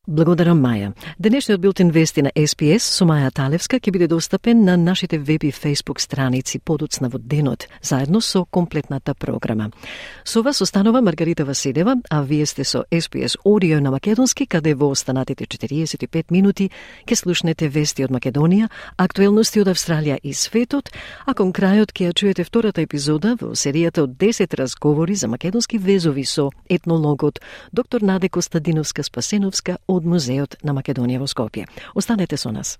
Благодарам 0.06 0.60
Маја. 0.62 0.92
Денешниот 1.18 1.60
билтен 1.60 1.90
вести 1.90 2.22
на 2.22 2.30
СПС 2.30 2.84
со 2.94 3.04
Маја 3.04 3.32
Талевска 3.34 3.80
ќе 3.82 3.90
биде 3.90 4.06
достапен 4.06 4.60
на 4.62 4.76
нашите 4.76 5.18
веб 5.18 5.42
и 5.42 5.50
фейсбук 5.50 5.98
страници 6.00 6.60
подоцна 6.60 7.08
во 7.08 7.18
денот, 7.18 7.66
заедно 7.82 8.20
со 8.20 8.44
комплетната 8.44 9.14
програма. 9.14 9.72
Со 10.24 10.42
вас 10.42 10.60
останува 10.60 11.00
Маргарита 11.00 11.44
Василева, 11.44 11.96
а 12.08 12.22
вие 12.22 12.46
сте 12.46 12.62
со 12.64 12.84
СПС 12.86 13.36
Audio 13.44 13.80
на 13.80 13.90
Македонски, 13.90 14.46
каде 14.46 14.74
во 14.74 14.90
останатите 14.90 15.44
45 15.44 16.30
минути 16.30 16.70
ќе 17.04 17.14
слушнете 17.14 17.66
вести 17.68 18.04
од 18.04 18.10
Македонија, 18.14 18.68
актуелности 18.96 19.60
од 19.60 19.66
Австралија 19.74 20.20
и 20.22 20.34
светот, 20.34 20.92
а 21.26 21.34
кон 21.34 21.50
крајот 21.50 21.90
ќе 21.90 22.06
ја 22.06 22.14
чуете 22.14 22.44
втората 22.44 22.80
епизода 22.80 23.34
во 23.40 23.58
серијата 23.58 24.06
од 24.06 24.14
10 24.14 24.54
разговори 24.54 25.14
за 25.16 25.26
македонски 25.26 25.78
везови 25.78 26.24
со 26.24 26.52
етнологот 26.70 27.40
доктор 27.72 28.02
Наде 28.02 28.28
Костадиновска-Спасеновска 28.28 29.78
од 29.96 30.04
Музеот 30.04 30.60
на 30.62 30.76
Македонија 30.76 31.22
во 31.22 31.30
Скопје. 31.30 31.66
Останете 31.94 32.36
со 32.36 32.52
нас. 32.52 32.76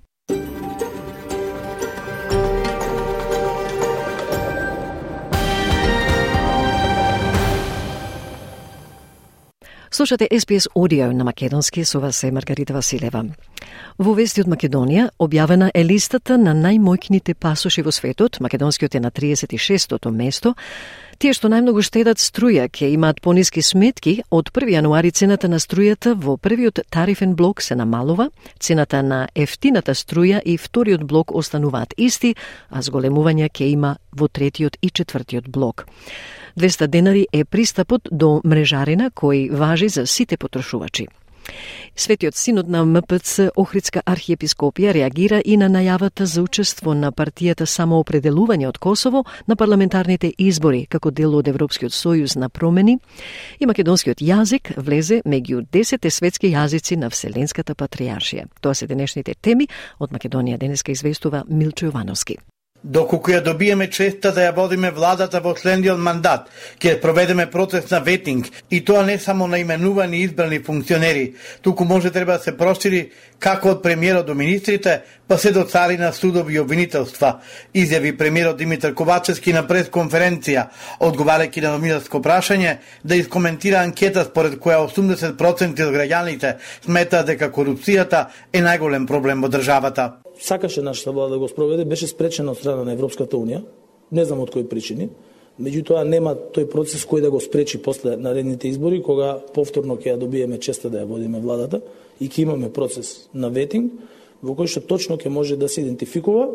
Слушате 9.97 10.29
SPS 10.31 10.69
Audio 10.75 11.13
на 11.13 11.25
македонски, 11.25 11.85
со 11.85 12.01
вас 12.01 12.25
е 12.25 12.31
Маргарита 12.31 12.75
Василева. 12.75 13.25
Во 13.99 14.13
вести 14.13 14.43
од 14.45 14.49
Македонија 14.53 15.07
објавена 15.17 15.71
е 15.73 15.85
листата 15.89 16.37
на 16.37 16.53
најмојкните 16.53 17.33
пасоши 17.33 17.81
во 17.81 17.89
светот, 17.89 18.37
македонскиот 18.45 18.95
е 18.95 19.01
на 19.01 19.11
36-тото 19.11 20.13
место, 20.13 20.53
Тие 21.17 21.33
што 21.33 21.49
најмногу 21.49 21.81
штедат 21.81 22.21
струја 22.21 22.67
ќе 22.69 22.91
имаат 22.93 23.23
пониски 23.25 23.63
сметки, 23.65 24.19
од 24.29 24.51
1 24.53 24.69
јануари 24.75 25.15
цената 25.17 25.49
на 25.49 25.57
струјата 25.63 26.13
во 26.13 26.35
првиот 26.37 26.83
тарифен 26.93 27.33
блок 27.39 27.63
се 27.65 27.73
намалува, 27.75 28.29
цената 28.61 29.01
на 29.03 29.23
ефтината 29.35 29.95
струја 29.97 30.43
и 30.45 30.59
вториот 30.61 31.07
блок 31.09 31.33
остануваат 31.33 31.95
исти, 31.97 32.35
а 32.69 32.85
зголемување 32.85 33.49
ќе 33.49 33.71
има 33.73 33.97
во 34.13 34.29
третиот 34.29 34.77
и 34.83 34.91
четвртиот 34.91 35.49
блок. 35.49 35.87
200 36.61 36.87
денари 36.87 37.27
е 37.33 37.45
пристапот 37.45 38.09
до 38.13 38.43
мрежарина 38.45 39.09
кој 39.09 39.49
важи 39.57 39.89
за 39.89 40.07
сите 40.07 40.37
потрошувачи. 40.37 41.09
Светиот 41.97 42.35
синод 42.35 42.69
на 42.69 42.85
МПЦ 42.85 43.51
Охридска 43.57 44.03
архиепископија 44.07 44.93
реагира 44.93 45.41
и 45.45 45.57
на 45.57 45.69
најавата 45.73 46.25
за 46.25 46.43
учество 46.43 46.95
на 46.95 47.13
партијата 47.13 47.67
самоопределување 47.67 48.69
од 48.69 48.79
Косово 48.79 49.25
на 49.47 49.57
парламентарните 49.57 50.33
избори 50.39 50.87
како 50.87 51.11
дел 51.11 51.35
од 51.35 51.49
Европскиот 51.49 51.93
сојуз 51.93 52.37
на 52.37 52.49
промени 52.49 52.99
и 53.59 53.67
македонскиот 53.67 54.21
јазик 54.21 54.75
влезе 54.77 55.23
меѓу 55.25 55.65
10 55.73 56.11
светски 56.11 56.53
јазици 56.53 56.97
на 56.97 57.11
Вселенската 57.11 57.75
патриаршија. 57.75 58.47
Тоа 58.61 58.75
се 58.75 58.87
денешните 58.87 59.35
теми 59.35 59.69
од 59.99 60.13
Македонија 60.13 60.59
денеска 60.59 60.93
известува 60.93 61.45
Милчо 61.49 61.91
Јовановски. 61.91 62.37
Доколку 62.85 63.33
ја 63.33 63.41
добиеме 63.43 63.89
честа 63.91 64.31
да 64.33 64.45
ја 64.45 64.55
водиме 64.55 64.91
владата 64.95 65.41
во 65.41 65.57
следниот 65.59 65.99
мандат, 65.99 66.51
ќе 66.79 67.01
проведеме 67.01 67.49
процес 67.51 67.91
на 67.91 67.99
ветинг 68.01 68.47
и 68.71 68.85
тоа 68.85 69.03
не 69.03 69.19
само 69.19 69.47
на 69.47 69.59
именувани 69.59 70.21
избрани 70.23 70.59
функционери, 70.63 71.35
туку 71.63 71.85
може 71.85 72.11
треба 72.11 72.37
да 72.37 72.45
се 72.45 72.57
прошири 72.57 73.11
како 73.39 73.71
од 73.71 73.83
премиерот 73.83 74.27
до 74.27 74.35
министрите, 74.35 75.01
па 75.29 75.39
се 75.39 75.53
до 75.53 75.65
цари 75.65 75.97
на 75.97 76.13
судови 76.13 76.55
и 76.55 76.61
обвинителства, 76.61 77.41
изјави 77.75 78.17
премиерот 78.17 78.57
Димитар 78.57 78.95
Ковачевски 78.95 79.53
на 79.53 79.65
пресконференција, 79.67 80.69
одговарајќи 81.01 81.63
на 81.63 81.73
новинарско 81.79 82.21
прашање 82.23 82.77
да 83.05 83.17
искоментира 83.17 83.81
анкета 83.83 84.25
според 84.25 84.61
која 84.61 84.85
80% 84.87 85.89
од 85.89 85.97
граѓаните 85.97 86.55
сметаат 86.85 87.27
дека 87.33 87.51
корупцијата 87.51 88.29
е 88.53 88.63
најголем 88.63 89.07
проблем 89.07 89.43
во 89.43 89.49
државата 89.49 90.26
сакаше 90.41 90.83
нашата 90.83 91.13
влада 91.13 91.35
да 91.35 91.39
го 91.39 91.49
спроведе, 91.49 91.85
беше 91.85 92.07
спречена 92.07 92.53
од 92.53 92.59
страна 92.59 92.85
на 92.85 92.93
Европската 92.93 93.37
Унија, 93.37 93.63
не 94.13 94.25
знам 94.25 94.43
од 94.45 94.53
кои 94.55 94.67
причини, 94.69 95.09
меѓутоа 95.61 96.05
нема 96.05 96.35
тој 96.37 96.69
процес 96.71 97.07
кој 97.09 97.25
да 97.25 97.31
го 97.31 97.41
спречи 97.41 97.79
после 97.83 98.17
наредните 98.17 98.69
избори, 98.69 99.03
кога 99.03 99.39
повторно 99.55 99.97
ќе 99.97 100.15
ја 100.15 100.21
добиеме 100.21 100.61
честа 100.61 100.91
да 100.91 101.03
ја 101.03 101.09
водиме 101.09 101.41
владата 101.41 101.81
и 102.21 102.29
ќе 102.29 102.43
имаме 102.45 102.73
процес 102.73 103.29
на 103.35 103.49
ветинг, 103.49 103.93
во 104.43 104.55
кој 104.55 104.69
што 104.69 104.85
точно 104.85 105.17
ќе 105.17 105.33
може 105.33 105.57
да 105.57 105.69
се 105.69 105.81
идентификува 105.81 106.51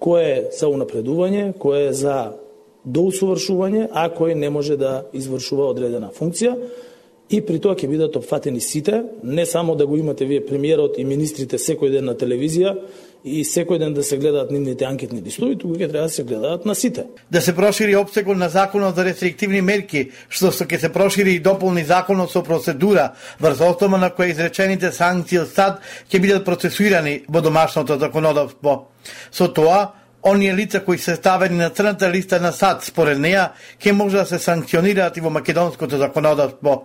кој 0.00 0.24
е 0.24 0.40
за 0.52 0.68
унапредување, 0.68 1.54
кој 1.60 1.88
е 1.88 1.92
за 1.96 2.16
доусовршување, 2.84 3.88
а 3.92 4.10
кој 4.12 4.34
не 4.36 4.50
може 4.50 4.76
да 4.76 5.06
извршува 5.16 5.70
одредена 5.72 6.10
функција. 6.12 6.56
И 7.32 7.40
при 7.40 7.56
тоа 7.58 7.72
ќе 7.74 7.88
бидат 7.88 8.16
опфатени 8.20 8.60
сите, 8.60 9.00
не 9.24 9.46
само 9.46 9.74
да 9.74 9.86
го 9.86 9.96
имате 9.96 10.26
вие 10.28 10.44
премиерот 10.44 10.98
и 10.98 11.04
министрите 11.08 11.56
секој 11.56 11.90
ден 11.90 12.04
на 12.04 12.14
телевизија 12.14 12.76
и 13.24 13.40
секој 13.48 13.78
ден 13.80 13.94
да 13.96 14.02
се 14.04 14.18
гледаат 14.20 14.50
нивните 14.52 14.84
анкетни 14.84 15.22
листови, 15.24 15.56
туку 15.56 15.78
ќе 15.78 15.88
треба 15.88 16.10
да 16.10 16.12
се 16.12 16.24
гледаат 16.28 16.66
на 16.68 16.74
сите. 16.76 17.06
Да 17.32 17.40
се 17.40 17.54
прошири 17.56 17.96
обсегот 17.96 18.36
на 18.36 18.50
законот 18.52 18.96
за 18.96 19.04
рестриктивни 19.04 19.62
мерки, 19.64 20.10
што 20.28 20.52
што 20.52 20.68
ќе 20.68 20.80
се 20.82 20.92
прошири 20.92 21.32
и 21.32 21.40
дополни 21.40 21.86
законот 21.88 22.30
со 22.30 22.44
процедура, 22.44 23.14
врз 23.40 23.64
основа 23.64 23.98
на 23.98 24.12
која 24.12 24.36
изречените 24.36 24.92
санкции 24.92 25.40
од 25.40 25.48
САД 25.56 25.80
ќе 26.12 26.20
бидат 26.20 26.44
процесуирани 26.44 27.22
во 27.28 27.40
домашното 27.40 27.96
законодавство. 27.98 28.90
Со 29.32 29.48
тоа, 29.48 29.94
оние 30.22 30.52
лица 30.52 30.84
кои 30.84 30.98
се 30.98 31.16
ставени 31.16 31.56
на 31.56 31.70
црната 31.70 32.10
листа 32.12 32.40
на 32.40 32.52
САД 32.52 32.84
според 32.84 33.18
неа 33.18 33.52
ќе 33.80 33.92
може 33.92 34.20
да 34.20 34.26
се 34.26 34.38
санкционираат 34.38 35.16
и 35.16 35.24
во 35.24 35.30
македонското 35.30 35.96
законодавство. 35.96 36.84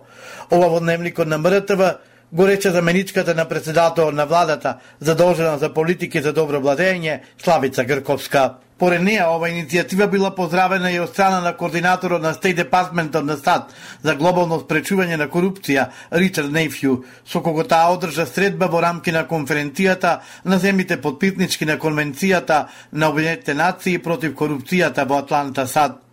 Ова 0.50 0.68
во 0.68 0.80
дневникот 0.80 1.28
на 1.28 1.36
МРТВ 1.38 2.00
го 2.32 2.48
рече 2.48 2.70
заменичката 2.70 3.34
на 3.34 3.44
председател 3.44 4.10
на 4.12 4.26
владата, 4.26 4.76
задолжена 5.00 5.58
за 5.58 5.74
политики 5.74 6.22
за 6.22 6.32
добро 6.32 6.60
владење, 6.60 7.20
Славица 7.38 7.84
Грковска. 7.84 8.54
Поред 8.80 9.02
неа, 9.04 9.26
ова 9.28 9.50
иницијатива 9.52 10.06
била 10.08 10.30
поздравена 10.32 10.88
и 10.90 11.00
од 11.00 11.10
страна 11.12 11.40
на 11.44 11.52
координаторот 11.52 12.22
на 12.22 12.32
State 12.32 12.62
департментот 12.62 13.24
на 13.24 13.36
САД 13.36 13.74
за 14.02 14.14
глобално 14.16 14.56
спречување 14.62 15.18
на 15.20 15.28
корупција, 15.28 15.90
Ричард 16.10 16.48
Нейфју, 16.48 17.02
со 17.26 17.42
кого 17.44 17.64
таа 17.64 17.92
одржа 17.92 18.24
средба 18.26 18.70
во 18.72 18.80
рамки 18.80 19.12
на 19.12 19.26
конференцијата 19.28 20.20
на 20.44 20.58
земите 20.58 20.96
подпитнички 20.96 21.68
на 21.68 21.76
Конвенцијата 21.76 22.66
на 22.92 23.10
Обединетите 23.10 23.54
нации 23.54 23.98
против 23.98 24.32
корупцијата 24.32 25.04
во 25.04 25.20
Атланта 25.20 25.66
САД. 25.66 26.09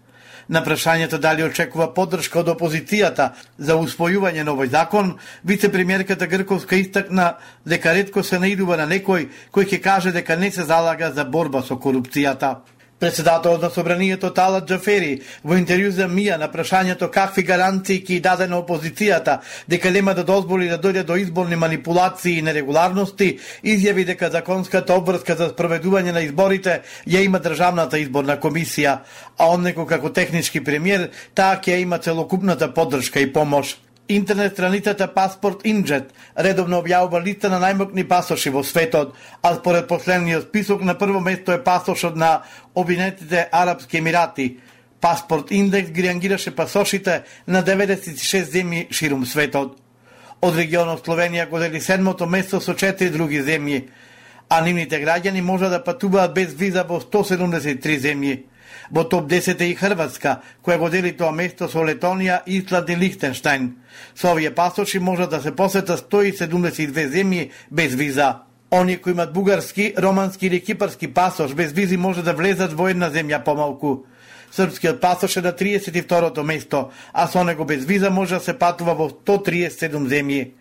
На 0.48 0.64
прашањето 0.64 1.18
дали 1.20 1.44
очекува 1.44 1.90
поддршка 1.94 2.40
од 2.40 2.54
опозицијата 2.54 3.34
за 3.58 3.76
усвојување 3.76 4.46
на 4.48 4.54
овој 4.56 4.70
закон, 4.72 5.18
вице-премиерката 5.44 6.28
Грковска 6.28 6.80
истакна 6.80 7.34
дека 7.66 7.94
ретко 7.94 8.24
се 8.24 8.40
наидува 8.40 8.78
на 8.80 8.88
некој 8.88 9.28
кој 9.52 9.68
ќе 9.68 9.82
каже 9.84 10.16
дека 10.16 10.40
не 10.40 10.52
се 10.52 10.64
залага 10.64 11.12
за 11.12 11.26
борба 11.26 11.62
со 11.62 11.76
корупцијата. 11.76 12.56
Председателот 13.00 13.62
на 13.62 13.70
Собранието 13.70 14.32
Талат 14.34 14.66
Джафери 14.66 15.20
во 15.46 15.54
интервју 15.54 15.92
за 15.94 16.08
Мија 16.10 16.40
на 16.42 16.48
прашањето 16.50 17.12
какви 17.14 17.44
гаранции 17.46 18.00
ќе 18.02 18.18
даде 18.26 18.48
на 18.50 18.58
опозицијата 18.58 19.36
дека 19.70 19.92
нема 19.94 20.16
да 20.18 20.24
дозволи 20.26 20.66
да 20.66 20.80
дојде 20.82 21.04
до 21.06 21.14
изборни 21.16 21.56
манипулации 21.56 22.40
и 22.40 22.42
нерегуларности, 22.42 23.38
изјави 23.64 24.06
дека 24.06 24.32
законската 24.34 24.98
обврска 24.98 25.36
за 25.38 25.52
спроведување 25.54 26.12
на 26.12 26.26
изборите 26.26 26.82
ја 27.06 27.22
има 27.22 27.38
Државната 27.38 28.02
изборна 28.02 28.40
комисија, 28.42 28.98
а 29.38 29.46
он 29.46 29.70
како 29.86 30.10
технички 30.10 30.64
премиер, 30.64 31.12
таа 31.36 31.62
ќе 31.62 31.78
има 31.78 32.00
целокупната 32.00 32.74
поддршка 32.74 33.20
и 33.20 33.34
помош. 33.34 33.78
Интернет 34.10 34.54
страницата 34.54 35.14
Паспорт 35.14 35.66
Инджет 35.68 36.14
редовно 36.40 36.78
објавува 36.80 37.20
листа 37.20 37.50
на 37.52 37.58
најмокни 37.60 38.06
пасоши 38.08 38.54
во 38.56 38.62
светот, 38.64 39.12
а 39.44 39.56
според 39.56 39.90
последниот 39.90 40.48
список 40.48 40.82
на 40.82 40.96
прво 40.98 41.20
место 41.20 41.52
е 41.52 41.64
пасошот 41.64 42.16
на 42.16 42.44
Обинетите 42.76 43.50
Арапски 43.52 43.98
Емирати. 43.98 44.60
Паспорт 45.02 45.52
Индекс 45.52 45.92
ги 45.92 46.08
рангираше 46.08 46.56
пасошите 46.56 47.24
на 47.48 47.64
96 47.64 48.48
земји 48.48 48.88
ширум 48.92 49.26
светот. 49.26 49.76
Од 50.42 50.56
регионот 50.56 51.04
Словенија 51.04 51.50
го 51.50 51.60
дели 51.60 51.82
седмото 51.82 52.26
место 52.26 52.62
со 52.62 52.72
4 52.80 53.12
други 53.12 53.44
земји, 53.44 53.90
а 54.48 54.62
нивните 54.62 55.04
граѓани 55.04 55.42
можат 55.42 55.72
да 55.72 55.84
патуваат 55.84 56.34
без 56.34 56.54
виза 56.54 56.88
во 56.88 57.02
173 57.04 58.00
земји. 58.00 58.40
Во 58.92 59.04
топ 59.04 59.30
10 59.30 59.62
е 59.62 59.72
и 59.72 59.76
Хрватска, 59.76 60.40
која 60.64 60.78
го 60.80 60.90
дели 60.90 61.12
тоа 61.18 61.32
место 61.32 61.68
со 61.68 61.84
Летонија, 61.84 62.42
Исланд 62.48 62.90
и 62.90 62.98
Лихтенштайн. 62.98 63.76
Со 64.16 64.32
овие 64.32 64.54
пасоши 64.56 65.00
може 65.00 65.28
да 65.28 65.42
се 65.42 65.52
посета 65.56 65.98
172 65.98 67.08
земји 67.12 67.50
без 67.72 67.96
виза. 67.96 68.48
Оние 68.72 68.98
кои 68.98 69.12
имат 69.12 69.34
бугарски, 69.34 69.94
романски 69.98 70.48
или 70.48 70.64
кипарски 70.64 71.08
пасош 71.08 71.54
без 71.54 71.72
визи 71.72 71.98
може 71.98 72.24
да 72.24 72.34
влезат 72.34 72.74
во 72.74 72.88
една 72.88 73.12
земја 73.12 73.44
помалку. 73.44 74.06
Српскиот 74.52 75.02
пасош 75.02 75.38
е 75.38 75.42
на 75.42 75.52
32-то 75.52 76.44
место, 76.44 76.90
а 77.14 77.28
со 77.28 77.44
него 77.44 77.66
без 77.66 77.86
виза 77.86 78.10
може 78.10 78.36
да 78.36 78.42
се 78.42 78.54
патува 78.54 78.94
во 78.96 79.10
137 79.10 80.08
земји. 80.08 80.52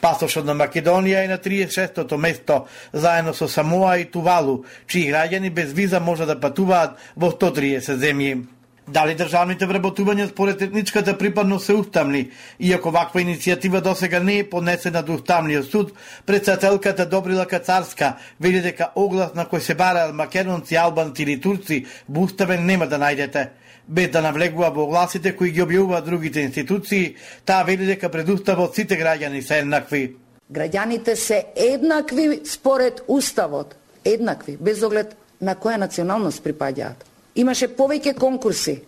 Пасошот 0.00 0.46
на 0.46 0.54
Македонија 0.54 1.24
е 1.24 1.28
на 1.28 1.38
36-тото 1.38 2.18
место, 2.18 2.64
заедно 2.92 3.34
со 3.34 3.48
Самоа 3.48 3.98
и 3.98 4.04
Тувалу, 4.10 4.64
чии 4.86 5.10
граѓани 5.10 5.50
без 5.50 5.72
виза 5.72 6.00
може 6.00 6.26
да 6.26 6.40
патуваат 6.40 6.98
во 7.16 7.30
130 7.30 7.96
земји. 8.00 8.42
Дали 8.84 9.14
државните 9.16 9.64
вработувања 9.64 10.26
според 10.28 10.62
етничката 10.62 11.14
припадност 11.18 11.66
се 11.66 11.72
уставни, 11.72 12.26
иако 12.60 12.90
ваква 12.92 13.22
иницијатива 13.22 13.80
досега 13.80 14.20
не 14.20 14.38
е 14.38 14.50
поднесена 14.50 15.02
до 15.02 15.14
Уставниот 15.14 15.70
суд, 15.70 15.92
председателката 16.26 17.06
Добрила 17.08 17.46
Кацарска 17.46 18.12
вели 18.40 18.60
дека 18.60 18.90
оглас 18.94 19.32
на 19.34 19.46
кој 19.48 19.58
се 19.58 19.74
бараат 19.74 20.14
македонци, 20.14 20.76
албанци 20.76 21.22
или 21.22 21.40
турци 21.40 21.86
во 22.08 22.28
уставен 22.28 22.66
нема 22.66 22.86
да 22.86 23.00
најдете 23.00 23.48
без 23.88 24.10
да 24.10 24.22
навлегува 24.22 24.70
во 24.70 24.84
огласите 24.84 25.34
кои 25.36 25.50
ги 25.50 25.62
објавуваат 25.62 26.04
другите 26.04 26.40
институции, 26.40 27.16
таа 27.44 27.64
вели 27.64 27.86
дека 27.86 28.08
пред 28.08 28.28
уставот 28.28 28.74
сите 28.74 28.96
граѓани 28.96 29.40
се 29.40 29.58
еднакви. 29.58 30.16
Граѓаните 30.52 31.14
се 31.14 31.44
еднакви 31.56 32.40
според 32.46 33.02
уставот, 33.08 33.76
еднакви, 34.04 34.56
без 34.60 34.82
оглед 34.82 35.16
на 35.40 35.54
која 35.56 35.76
националност 35.76 36.44
припаѓаат. 36.44 37.04
Имаше 37.34 37.68
повеќе 37.68 38.14
конкурси 38.14 38.80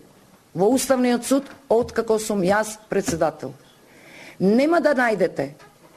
во 0.54 0.68
Уставниот 0.72 1.24
суд 1.24 1.48
од 1.68 1.92
како 1.92 2.18
сум 2.18 2.42
јас 2.46 2.76
председател. 2.88 3.52
Нема 4.40 4.80
да 4.80 4.94
најдете 4.94 5.50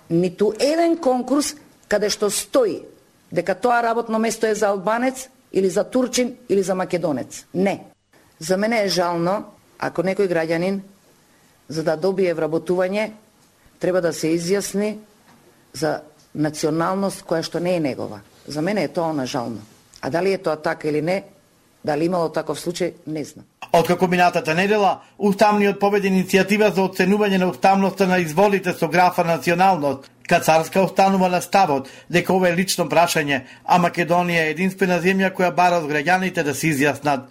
ниту 0.09 0.53
еден 0.59 0.97
конкурс 0.97 1.53
каде 1.87 2.09
што 2.09 2.29
стои 2.29 2.81
дека 3.31 3.55
тоа 3.55 3.81
работно 3.83 4.19
место 4.19 4.47
е 4.47 4.55
за 4.55 4.69
албанец 4.69 5.29
или 5.51 5.69
за 5.69 5.83
турчин 5.83 6.35
или 6.49 6.63
за 6.63 6.75
македонец. 6.75 7.45
Не. 7.53 7.85
За 8.39 8.57
мене 8.57 8.83
е 8.83 8.89
жално 8.89 9.43
ако 9.79 10.03
некој 10.03 10.27
граѓанин 10.27 10.79
за 11.69 11.83
да 11.83 11.95
добие 11.97 12.33
вработување 12.33 13.11
треба 13.79 14.01
да 14.01 14.13
се 14.13 14.33
изјасни 14.35 14.97
за 15.73 16.01
националност 16.35 17.23
која 17.23 17.43
што 17.43 17.59
не 17.59 17.75
е 17.75 17.79
негова. 17.79 18.21
За 18.47 18.61
мене 18.61 18.83
е 18.83 18.87
тоа 18.87 19.25
жално. 19.25 19.61
А 20.01 20.09
дали 20.09 20.33
е 20.33 20.37
тоа 20.37 20.55
така 20.55 20.87
или 20.87 21.01
не, 21.01 21.23
дали 21.83 22.05
имало 22.05 22.29
таков 22.29 22.59
случај, 22.59 22.93
не 23.07 23.23
знам. 23.23 23.45
Откако 23.73 24.07
минатата 24.07 24.55
недела, 24.55 25.01
Уставниот 25.17 25.79
победи 25.79 26.09
иницијатива 26.09 26.73
за 26.73 26.81
оценување 26.81 27.37
на 27.37 27.49
уставноста 27.49 28.07
на 28.07 28.17
изволите 28.19 28.73
со 28.73 28.87
графа 28.87 29.23
националност, 29.23 30.09
Кацарска 30.29 30.81
останува 30.81 31.29
на 31.29 31.41
ставот 31.41 31.89
дека 32.09 32.33
ова 32.33 32.49
е 32.49 32.55
лично 32.55 32.85
прашање, 32.89 33.41
а 33.65 33.79
Македонија 33.79 34.45
е 34.45 34.51
единствена 34.51 34.99
земја 35.01 35.31
која 35.33 35.53
бара 35.55 35.77
од 35.77 35.89
граѓаните 35.89 36.43
да 36.43 36.53
се 36.53 36.67
изјаснат. 36.67 37.25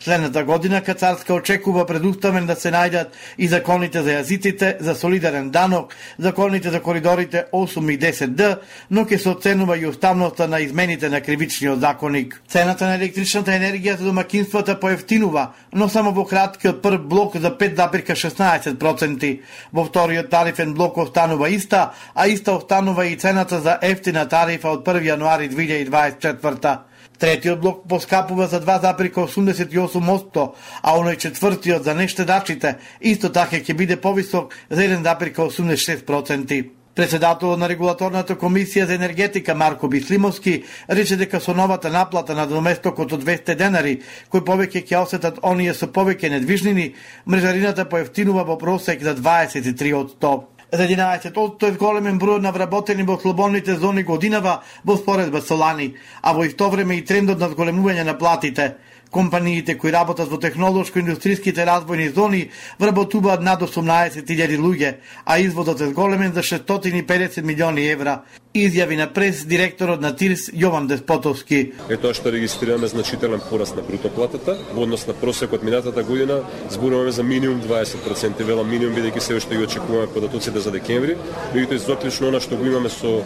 Следната 0.00 0.44
година 0.44 0.82
Кацарска 0.82 1.34
очекува 1.34 1.86
предуставен 1.86 2.46
да 2.46 2.56
се 2.56 2.68
најдат 2.68 3.14
и 3.38 3.48
законите 3.48 4.02
за 4.02 4.18
јазиците, 4.18 4.76
за 4.80 4.94
солидарен 4.94 5.50
данок, 5.50 5.94
законите 6.18 6.70
за 6.70 6.80
коридорите 6.82 7.44
8 7.52 7.92
и 7.92 7.98
10Д, 7.98 8.58
но 8.90 9.06
ќе 9.08 9.16
се 9.16 9.28
оценува 9.30 9.78
и 9.78 9.86
уставноста 9.86 10.48
на 10.48 10.60
измените 10.60 11.08
на 11.08 11.20
кривичниот 11.20 11.80
законник. 11.80 12.42
Цената 12.48 12.84
на 12.84 12.94
електричната 13.00 13.56
енергија 13.56 13.96
за 13.96 14.04
домакинствата 14.04 14.80
поевтинува, 14.80 15.52
но 15.72 15.88
само 15.88 16.12
во 16.12 16.26
краткиот 16.28 16.82
прв 16.82 17.00
блок 17.08 17.36
за 17.36 17.56
5,16%. 17.56 19.40
Во 19.72 19.84
вториот 19.84 20.30
тарифен 20.30 20.74
блок 20.74 20.98
останува 20.98 21.48
иста, 21.48 21.92
а 22.14 22.28
иста 22.28 22.52
останува 22.52 23.06
и 23.06 23.16
цената 23.16 23.60
за 23.60 23.78
ефтина 23.82 24.28
тарифа 24.28 24.68
од 24.68 24.84
1 24.84 25.14
јануари 25.14 25.48
2024 25.48 26.93
Третиот 27.18 27.60
блок 27.60 27.88
поскапува 27.88 28.46
за 28.46 28.60
2,88%, 28.60 30.48
а 30.82 30.94
оној 30.98 31.16
четвртиот 31.16 31.84
за 31.84 31.94
нештедачите 31.94 32.78
исто 33.00 33.30
така 33.30 33.56
ќе 33.56 33.74
биде 33.74 33.96
повисок 33.96 34.54
за 34.70 34.82
1,86%. 34.82 36.64
Председателот 36.94 37.58
на 37.58 37.66
регулаторната 37.66 38.36
комисија 38.38 38.84
за 38.86 38.94
енергетика 38.94 39.54
Марко 39.54 39.88
Бислимовски 39.88 40.62
рече 40.88 41.16
дека 41.16 41.40
со 41.40 41.54
новата 41.54 41.90
наплата 41.90 42.34
на 42.34 42.46
доместокот 42.46 43.12
од 43.12 43.24
200 43.24 43.56
денари, 43.58 43.96
кој 44.30 44.44
повеќе 44.46 44.84
ќе 44.86 45.02
осетат 45.02 45.40
оние 45.42 45.74
со 45.74 45.90
повеќе 45.90 46.30
недвижнини, 46.30 46.94
мрежарината 47.26 47.88
поевтинува 47.90 48.44
во 48.46 48.58
просек 48.58 49.02
за 49.02 49.16
23 49.18 49.94
од 49.94 50.14
100. 50.20 50.53
За 50.72 50.86
11 50.88 51.38
од 51.38 51.62
е 51.62 51.70
големен 51.78 52.18
број 52.18 52.40
на 52.40 52.50
вработени 52.50 53.04
во 53.06 53.18
слободните 53.20 53.76
зони 53.76 54.02
годинава 54.02 54.62
во 54.84 54.96
споредба 54.96 55.42
со 55.42 55.54
лани, 55.54 55.94
а 56.22 56.32
во 56.32 56.46
исто 56.46 56.70
време 56.70 56.98
и 56.98 57.04
трендот 57.04 57.38
на 57.38 57.50
зголемување 57.52 58.04
на 58.04 58.18
платите. 58.18 58.74
Компаниите 59.14 59.76
кои 59.78 59.92
работат 59.94 60.26
во 60.26 60.40
технолошко-индустријските 60.42 61.62
развојни 61.68 62.08
зони 62.16 62.40
вработуваат 62.82 63.44
над 63.46 63.62
18.000 63.62 64.58
луѓе, 64.58 64.96
а 65.24 65.38
изводот 65.38 65.80
е 65.80 65.92
зголемен 65.92 66.32
за 66.34 66.42
650 66.42 67.46
милиони 67.46 67.86
евра 67.92 68.24
изјави 68.54 68.96
на 68.96 69.06
прес 69.10 69.44
директорот 69.50 70.00
на 70.00 70.12
ТИРС 70.14 70.50
Јован 70.54 70.86
Деспотовски. 70.86 71.60
Е 71.90 71.96
тоа 71.98 72.14
што 72.14 72.30
регистрираме 72.34 72.86
значителен 72.90 73.42
пораст 73.50 73.74
на 73.74 73.82
бруто 73.82 74.10
платата, 74.14 74.54
во 74.74 74.82
однос 74.82 75.06
на 75.06 75.14
просекот 75.14 75.62
минатата 75.62 76.02
година 76.02 76.42
зборуваме 76.70 77.10
за 77.10 77.22
минимум 77.22 77.62
20%, 77.62 78.42
велам 78.42 78.70
минимум 78.70 78.94
бидејќи 78.94 79.20
се 79.20 79.34
уште 79.34 79.58
ги 79.58 79.66
очекуваме 79.66 80.06
податоците 80.06 80.58
за 80.58 80.70
декември, 80.70 81.16
меѓутоа 81.54 81.82
заклучно 81.86 82.30
она 82.30 82.40
што 82.40 82.58
го 82.58 82.66
имаме 82.66 82.90
со 82.90 83.22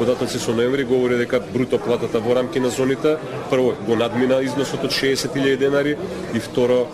податоци 0.00 0.38
со 0.40 0.54
ноември 0.56 0.84
говори 0.84 1.18
дека 1.20 1.42
бруто 1.52 1.78
платата 1.78 2.20
во 2.20 2.34
рамки 2.34 2.60
на 2.60 2.70
зоните 2.70 3.18
прво 3.50 3.74
го 3.84 3.96
надмина 3.96 4.40
износот 4.40 4.84
од 4.88 4.96
60 4.96 5.29
60.000 5.34 5.56
денари 5.56 5.96
и 6.34 6.40
второ 6.40 6.86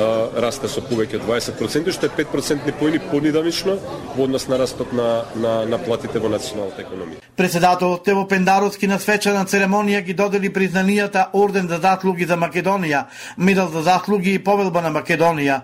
а, 0.00 0.28
расте 0.40 0.68
со 0.68 0.80
повеќе 0.80 1.20
од 1.20 1.26
20%, 1.28 1.92
што 1.92 2.06
е 2.06 2.14
5% 2.16 2.72
поени 2.78 3.00
понидамично 3.10 3.76
во 4.16 4.24
однос 4.24 4.48
на 4.48 4.58
растот 4.58 4.92
на, 4.92 5.24
на, 5.36 5.64
на 5.66 5.78
платите 5.78 6.18
во 6.18 6.28
националната 6.28 6.82
економија. 6.82 7.20
Председателот 7.36 8.04
Тево 8.04 8.26
Пендаровски 8.28 8.86
на 8.86 8.98
свечана 9.00 9.44
церемонија 9.48 10.02
ги 10.04 10.14
додели 10.14 10.52
признанијата 10.52 11.30
Орден 11.32 11.68
за 11.68 11.78
заслуги 11.82 12.26
за 12.28 12.36
Македонија, 12.36 13.06
Медал 13.36 13.70
за 13.72 13.82
заслуги 13.82 14.34
и 14.34 14.44
Повелба 14.44 14.82
на 14.82 14.92
Македонија. 14.92 15.62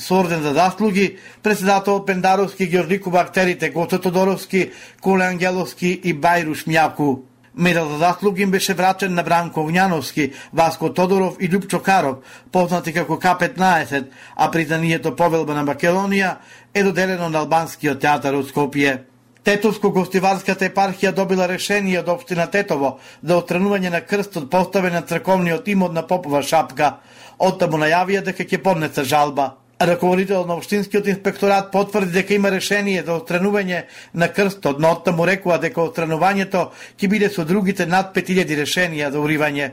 Со 0.00 0.14
орден 0.20 0.42
за 0.42 0.54
заслуги, 0.54 1.18
председател 1.42 2.04
Пендаровски 2.04 2.66
ги 2.66 2.78
одликува 2.78 3.20
актерите 3.20 3.70
Гото 3.70 3.98
Тодоровски, 4.00 4.70
Коле 5.00 5.24
Ангеловски 5.24 6.00
и 6.04 6.14
Бајруш 6.14 6.64
Мјаку. 6.64 7.29
Медал 7.54 7.88
за 7.88 7.98
заслуги 7.98 8.42
им 8.42 8.50
беше 8.50 8.74
врачен 8.74 9.14
на 9.14 9.22
Бранко 9.22 9.60
Огњановски, 9.60 10.32
Васко 10.52 10.94
Тодоров 10.94 11.36
и 11.40 11.50
Љупчо 11.50 11.82
Каров, 11.82 12.16
познати 12.52 12.92
како 12.92 13.18
К-15, 13.18 14.04
а 14.36 14.50
признанието 14.50 15.16
Повелба 15.16 15.54
на 15.54 15.64
Македонија 15.66 16.36
е 16.74 16.82
доделено 16.82 17.28
на 17.28 17.38
Албанскиот 17.42 18.00
театар 18.00 18.34
од 18.34 18.46
Скопје. 18.46 19.10
Тетовско-гостиварската 19.44 20.68
епархија 20.68 21.14
добила 21.16 21.48
решение 21.48 21.98
од 21.98 22.08
општина 22.08 22.46
Тетово 22.46 22.98
за 23.22 23.40
отстранување 23.40 23.90
на 23.90 24.00
крстот 24.00 24.50
поставен 24.50 24.92
на 24.92 25.02
црковниот 25.02 25.68
имот 25.68 25.92
на 25.92 26.06
Попова 26.06 26.42
шапка. 26.42 27.00
Оттаму 27.38 27.80
најавија 27.80 28.22
дека 28.30 28.44
ќе 28.44 28.62
поднесе 28.62 29.04
жалба. 29.04 29.56
Раководител 29.80 30.44
на 30.44 30.54
Обштинскиот 30.54 31.06
инспекторат 31.06 31.72
потврди 31.72 32.12
дека 32.12 32.34
има 32.34 32.50
решение 32.50 33.00
за 33.02 33.14
отстранување 33.16 33.86
на 34.14 34.28
крстот, 34.28 34.76
но 34.78 34.90
оттаму 34.92 35.24
рекува 35.24 35.56
дека 35.58 35.80
отстранувањето 35.80 36.66
ќе 37.00 37.08
биде 37.08 37.30
со 37.32 37.46
другите 37.48 37.86
над 37.86 38.12
5000 38.12 38.58
решенија 38.60 39.08
за 39.08 39.22
уривање. 39.24 39.70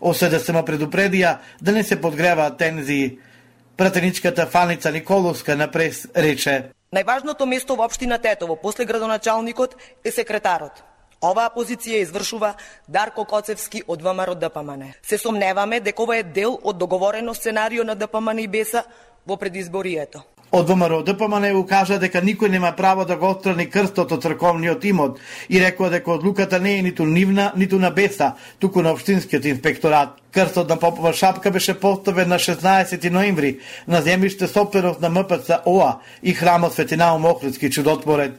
ОСДСМ 0.00 0.62
предупредија 0.62 1.38
да 1.60 1.72
не 1.72 1.82
се 1.82 2.00
подгреваат 2.00 2.58
тензии. 2.58 3.18
Пратеничката 3.76 4.46
Фаница 4.46 4.92
Николовска 4.92 5.56
на 5.56 5.66
прес 5.70 6.06
рече 6.14 6.70
Најважното 6.94 7.46
место 7.46 7.74
во 7.74 7.84
општина 7.86 8.18
Тетово 8.18 8.56
после 8.56 8.84
градоначалникот 8.84 9.76
е 10.04 10.10
секретарот. 10.10 10.82
Оваа 11.22 11.50
позиција 11.54 12.00
извршува 12.00 12.54
Дарко 12.88 13.24
Коцевски 13.24 13.82
од 13.86 14.02
ВМРО 14.02 14.34
ДПМН. 14.34 14.94
Се 15.02 15.18
сомневаме 15.18 15.80
дека 15.80 16.02
ова 16.02 16.16
е 16.16 16.22
дел 16.22 16.58
од 16.62 16.78
договорено 16.78 17.34
сценарио 17.34 17.84
на 17.84 17.94
ДПМН 17.94 18.38
и 18.38 18.48
БЕСА 18.48 18.84
во 19.26 19.36
предизборието. 19.36 20.24
Од 20.50 20.66
ВМРО 20.66 21.04
ДПМН 21.06 21.62
кажа 21.70 22.00
дека 22.02 22.18
никој 22.26 22.50
нема 22.50 22.72
право 22.74 23.04
да 23.06 23.14
го 23.16 23.28
отстрани 23.30 23.68
крстот 23.70 24.10
од 24.12 24.24
црковниот 24.24 24.84
имот 24.84 25.20
и 25.48 25.60
рекоа 25.62 25.90
дека 25.90 26.10
одлуката 26.10 26.58
не 26.58 26.72
е 26.78 26.82
ниту 26.82 27.06
нивна, 27.06 27.52
ниту 27.56 27.78
на 27.78 27.90
Беса, 27.90 28.32
туку 28.58 28.82
на 28.82 28.90
Обштинскиот 28.90 29.44
инспекторат. 29.44 30.18
Крстот 30.32 30.68
на 30.68 30.76
Попова 30.76 31.12
шапка 31.12 31.50
беше 31.50 31.78
поставен 31.80 32.28
на 32.28 32.38
16 32.38 33.10
ноември 33.10 33.60
на 33.86 34.02
земјиште 34.02 34.46
собственост 34.46 35.00
на 35.00 35.10
МПЦ 35.10 35.62
ОА 35.66 36.00
и 36.22 36.34
храмот 36.34 36.74
Светина 36.74 37.14
Охридски 37.14 37.70
чудотворец. 37.70 38.32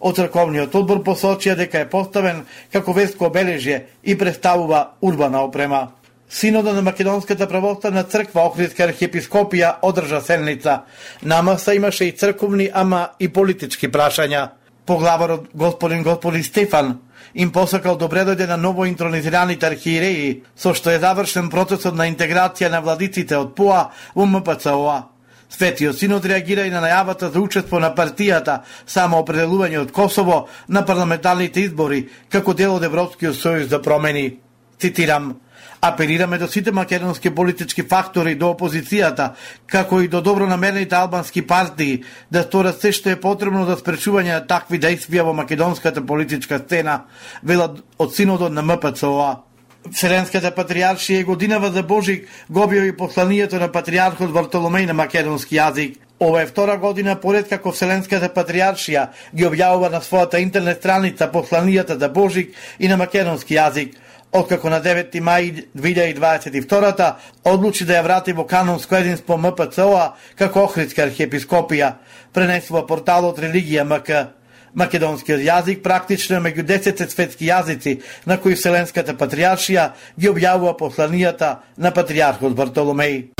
Од 0.00 0.16
црковниот 0.16 0.74
одбор 0.74 1.02
посочија 1.04 1.56
дека 1.58 1.80
е 1.82 1.90
поставен 1.90 2.44
како 2.72 2.92
верско 2.94 3.26
обележје 3.28 3.82
и 4.04 4.16
представува 4.18 4.94
урбана 5.02 5.42
опрема. 5.44 5.97
Синода 6.30 6.72
на 6.74 6.82
Македонската 6.82 7.48
православна 7.48 8.02
црква 8.04 8.42
Охридска 8.50 8.84
архиепископија 8.84 9.78
одржа 9.82 10.20
селница, 10.20 10.82
Намаса 11.22 11.74
имаше 11.74 12.04
и 12.04 12.12
црковни, 12.12 12.68
ама 12.74 13.08
и 13.18 13.28
политички 13.28 13.88
прашања. 13.88 14.50
Поглаварот 14.86 15.48
господин 15.54 16.02
господин 16.02 16.44
Стефан 16.44 16.98
им 17.34 17.52
посакал 17.52 17.96
добре 17.96 18.24
дојде 18.24 18.46
на 18.46 18.56
ново 18.56 18.84
интронизираните 18.84 19.66
архиереи, 19.66 20.42
со 20.56 20.74
што 20.74 20.90
е 20.90 21.00
завршен 21.00 21.48
процесот 21.48 21.96
на 21.96 22.08
интеграција 22.12 22.68
на 22.68 22.80
владиците 22.80 23.36
од 23.36 23.54
ПОА 23.56 23.88
во 24.14 24.26
МПЦОА. 24.26 25.02
Светиот 25.48 25.96
синод 25.96 26.24
реагира 26.24 26.66
и 26.66 26.70
на 26.70 26.84
најавата 26.84 27.32
за 27.32 27.40
учество 27.40 27.80
на 27.80 27.94
партијата 27.96 28.60
само 28.86 29.24
определување 29.24 29.80
од 29.80 29.92
Косово 29.92 30.46
на 30.68 30.84
парламентарните 30.84 31.60
избори 31.60 32.08
како 32.28 32.52
дел 32.52 32.76
од 32.76 32.84
Европскиот 32.84 33.34
сојуз 33.34 33.68
за 33.72 33.80
промени. 33.80 34.38
Цитирам, 34.78 35.38
Апелираме 35.80 36.38
до 36.38 36.48
сите 36.48 36.72
македонски 36.72 37.30
политички 37.30 37.82
фактори, 37.82 38.34
до 38.34 38.50
опозицијата, 38.50 39.34
како 39.66 40.00
и 40.02 40.08
до 40.08 40.20
добронамерните 40.20 40.96
албански 40.96 41.44
партии, 41.46 42.02
да 42.30 42.42
сторат 42.42 42.80
се 42.80 42.90
што 42.92 43.12
е 43.14 43.20
потребно 43.20 43.62
за 43.66 43.76
спречување 43.78 44.34
на 44.34 44.46
такви 44.46 44.80
действија 44.82 45.22
во 45.22 45.34
македонската 45.38 46.02
политичка 46.02 46.58
сцена, 46.58 47.04
велат 47.42 47.78
од 47.98 48.14
синодот 48.14 48.52
на 48.52 48.62
МПЦОА. 48.62 49.36
Вселенската 49.94 50.50
патриаршија 50.50 51.24
годинава 51.24 51.70
за 51.70 51.82
Божик 51.82 52.26
го 52.50 52.66
и 52.72 52.96
посланието 52.96 53.60
на 53.60 53.70
патриархот 53.72 54.34
Вартоломеј 54.34 54.86
на 54.86 54.94
македонски 54.94 55.54
јазик. 55.56 55.96
Ова 56.20 56.42
е 56.42 56.46
втора 56.46 56.76
година 56.76 57.14
поред 57.20 57.48
како 57.48 57.70
Вселенската 57.70 58.28
патриаршија 58.34 59.08
ги 59.34 59.46
објавува 59.46 59.90
на 59.90 60.00
својата 60.00 60.42
интернет 60.42 60.78
страница 60.78 61.30
посланијата 61.32 61.98
за 61.98 62.08
Божик 62.08 62.54
и 62.78 62.88
на 62.88 62.96
македонски 62.96 63.54
јазик– 63.54 63.94
откако 64.32 64.70
на 64.70 64.80
9 64.82 65.14
мај 65.20 65.66
2022 65.74 67.14
одлучи 67.44 67.84
да 67.84 67.98
ја 67.98 68.02
врати 68.02 68.32
во 68.32 68.44
канонско 68.46 68.96
единство 68.96 69.36
МПЦО 69.36 70.12
како 70.36 70.64
Охридска 70.64 71.06
архиепископија, 71.06 71.94
пренесува 72.32 72.86
порталот 72.86 73.38
Религија 73.38 73.84
МК. 73.84 74.34
Македонскиот 74.74 75.40
јазик 75.40 75.82
практично 75.82 76.36
е 76.36 76.44
меѓу 76.44 76.66
10 76.68 77.08
светски 77.08 77.48
јазици 77.48 77.98
на 78.26 78.36
кои 78.36 78.54
Вселенската 78.54 79.16
патриаршија 79.16 79.90
ги 80.18 80.28
објавува 80.28 80.76
посланијата 80.78 81.56
на 81.76 81.90
патриархот 81.90 82.54
Бартоломеј. 82.54 83.37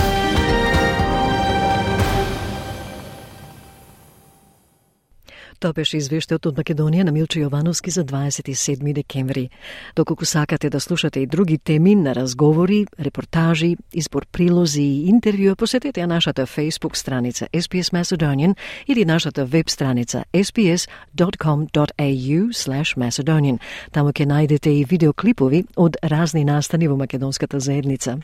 Тоа 5.58 5.74
беше 5.74 5.98
извештајот 5.98 6.46
од 6.52 6.58
Македонија 6.60 7.02
на 7.02 7.10
Милче 7.10 7.40
Јовановски 7.42 7.90
за 7.90 8.04
27 8.06 8.92
декември. 8.94 9.48
Доколку 9.96 10.24
сакате 10.24 10.70
да 10.70 10.80
слушате 10.80 11.20
и 11.20 11.26
други 11.26 11.58
теми 11.58 11.94
на 11.94 12.14
разговори, 12.14 12.86
репортажи, 13.00 13.76
избор 13.92 14.26
прилози 14.26 14.82
и 14.82 15.10
интервјуа, 15.10 15.56
посетете 15.58 16.00
ја 16.00 16.06
нашата 16.06 16.46
Facebook 16.46 16.94
страница 16.94 17.48
SPS 17.52 17.90
Macedonian 17.90 18.54
или 18.86 19.04
нашата 19.04 19.44
веб 19.44 19.70
страница 19.70 20.24
sps.com.au 20.32 21.68
Macedonian. 22.96 23.58
Таму 23.92 24.10
ќе 24.14 24.26
најдете 24.30 24.70
и 24.70 24.84
видеоклипови 24.84 25.64
од 25.76 25.96
разни 26.02 26.44
настани 26.44 26.88
во 26.88 26.96
македонската 26.96 27.60
заедница. 27.60 28.18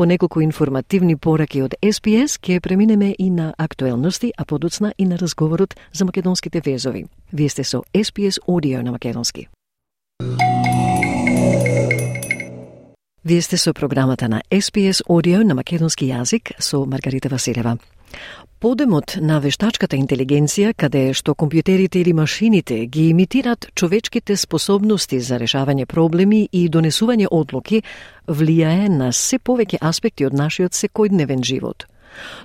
По 0.00 0.06
неколку 0.06 0.40
информативни 0.40 1.14
пораки 1.16 1.60
од 1.60 1.74
СПС 1.84 2.38
ќе 2.40 2.62
преминеме 2.64 3.10
и 3.18 3.26
на 3.28 3.50
актуелности, 3.60 4.30
а 4.34 4.46
подоцна 4.48 4.94
и 4.96 5.04
на 5.04 5.18
разговорот 5.18 5.76
за 5.92 6.04
македонските 6.04 6.62
везови. 6.64 7.04
Вие 7.32 7.48
сте 7.48 7.64
со 7.64 7.82
СПС 7.92 8.40
Audio 8.48 8.80
на 8.80 8.92
македонски. 8.92 9.48
Вие 13.24 13.42
сте 13.42 13.56
со 13.56 13.74
програмата 13.74 14.28
на 14.28 14.40
СПС 14.48 15.02
Audio 15.04 15.44
на 15.44 15.54
македонски 15.54 16.08
јазик 16.08 16.56
со 16.58 16.86
Маргарита 16.86 17.28
Василева. 17.28 17.76
Подемот 18.60 19.14
на 19.16 19.38
вештачката 19.40 19.96
интелигенција, 19.96 20.74
каде 20.76 21.14
што 21.16 21.32
компјутерите 21.32 22.02
или 22.02 22.12
машините 22.12 22.82
ги 22.86 23.06
имитираат 23.08 23.70
човечките 23.74 24.36
способности 24.36 25.20
за 25.20 25.38
решавање 25.40 25.86
проблеми 25.86 26.42
и 26.52 26.66
донесување 26.68 27.30
одлуки, 27.30 27.80
влијае 28.28 28.90
на 28.92 29.12
се 29.16 29.38
повеќе 29.38 29.80
аспекти 29.80 30.26
од 30.28 30.36
нашиот 30.36 30.76
секојдневен 30.76 31.40
живот. 31.40 31.86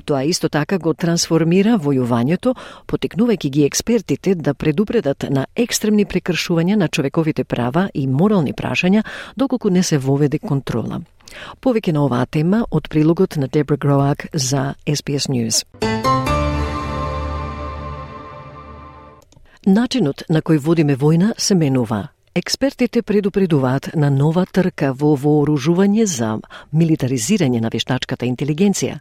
Тоа 0.06 0.24
исто 0.24 0.50
така 0.50 0.78
го 0.78 0.94
трансформира 0.94 1.76
војувањето, 1.82 2.54
потекнувајќи 2.88 3.50
ги 3.50 3.66
експертите 3.66 4.36
да 4.36 4.54
предупредат 4.54 5.28
на 5.30 5.46
екстремни 5.56 6.06
прекршувања 6.06 6.76
на 6.76 6.88
човековите 6.88 7.44
права 7.44 7.90
и 7.94 8.08
морални 8.08 8.54
прашања, 8.54 9.04
доколку 9.36 9.70
не 9.70 9.84
се 9.84 9.98
воведе 9.98 10.40
контрола. 10.40 11.02
Повеќе 11.62 11.92
на 11.94 12.06
оваа 12.06 12.26
тема 12.26 12.66
од 12.72 12.90
прилогот 12.90 13.38
на 13.38 13.48
Дебра 13.48 13.78
Гроак 13.78 14.28
за 14.34 14.76
SBS 14.86 15.30
News. 15.30 15.66
Начинот 19.66 20.24
на 20.30 20.42
кој 20.46 20.60
водиме 20.62 20.94
војна 20.96 21.34
се 21.38 21.56
менува. 21.56 22.10
Експертите 22.36 23.02
предупредуваат 23.02 23.96
на 23.96 24.10
нова 24.10 24.46
трка 24.46 24.92
во 24.94 25.16
вооружување 25.16 26.06
за 26.06 26.36
милитаризирање 26.72 27.62
на 27.64 27.72
вештачката 27.74 28.28
интелигенција. 28.28 29.00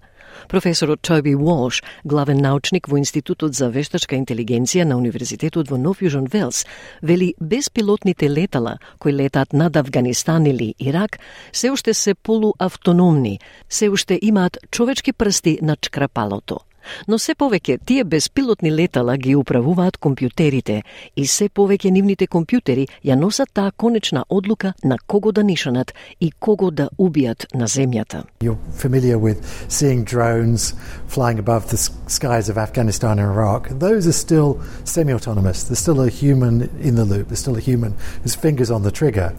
Професорот 0.49 1.01
Тоби 1.01 1.35
Уолш, 1.35 1.83
главен 2.05 2.38
научник 2.38 2.88
во 2.88 2.99
Институтот 2.99 3.55
за 3.55 3.70
вештачка 3.70 4.16
интелигенција 4.16 4.85
на 4.85 4.97
Универзитетот 4.97 5.70
во 5.70 5.79
Нов 5.79 6.03
Јужен 6.03 6.29
Велс, 6.33 6.64
вели 7.03 7.35
беспилотните 7.40 8.29
летала 8.31 8.79
кои 8.99 9.12
летаат 9.12 9.53
над 9.53 9.77
Афганистан 9.77 10.47
или 10.47 10.75
Ирак 10.79 11.18
се 11.53 11.70
уште 11.70 11.94
се 11.94 12.14
полуавтономни, 12.14 13.40
се 13.68 13.88
уште 13.88 14.18
имаат 14.23 14.59
човечки 14.70 15.12
прсти 15.12 15.59
на 15.62 15.77
чкрапалото. 15.77 16.61
Но 17.09 17.18
се 17.18 17.35
повеќе 17.35 17.79
тие 17.85 18.05
беспилотни 18.05 18.73
летала 18.73 19.16
ги 19.16 19.37
управуваат 19.37 19.99
компјутерите 19.99 20.83
и 21.16 21.27
се 21.27 21.49
повеќе 21.49 21.90
нивните 21.90 22.27
компјутери 22.27 22.87
ја 23.05 23.16
носат 23.20 23.53
таа 23.53 23.73
конечна 23.77 24.25
одлука 24.29 24.75
на 24.85 24.99
кого 25.07 25.33
да 25.33 25.44
нишанат 25.44 25.94
и 26.20 26.33
кого 26.40 26.70
да 26.70 26.88
убијат 26.99 27.47
на 27.55 27.66
земјата. 27.66 28.25
You're 28.40 28.59
familiar 28.73 29.18
with 29.18 29.38
seeing 29.68 30.05
drones 30.05 30.75
flying 31.09 31.38
above 31.38 31.70
the 31.70 31.79
skies 32.07 32.49
of 32.49 32.59
Afghanistan 32.59 33.18
and 33.18 33.31
Iraq. 33.33 33.68
Those 33.68 34.07
are 34.07 34.12
still 34.12 34.61
semi-autonomous. 34.85 35.64
There's 35.64 35.79
still 35.79 36.01
a 36.01 36.09
human 36.09 36.68
in 36.83 36.94
the 36.97 37.05
loop. 37.05 37.29
There's 37.29 37.40
still 37.40 37.57
a 37.57 37.61
human 37.61 37.94
whose 38.23 38.35
fingers 38.35 38.70
on 38.70 38.83
the 38.83 38.90
trigger. 38.90 39.33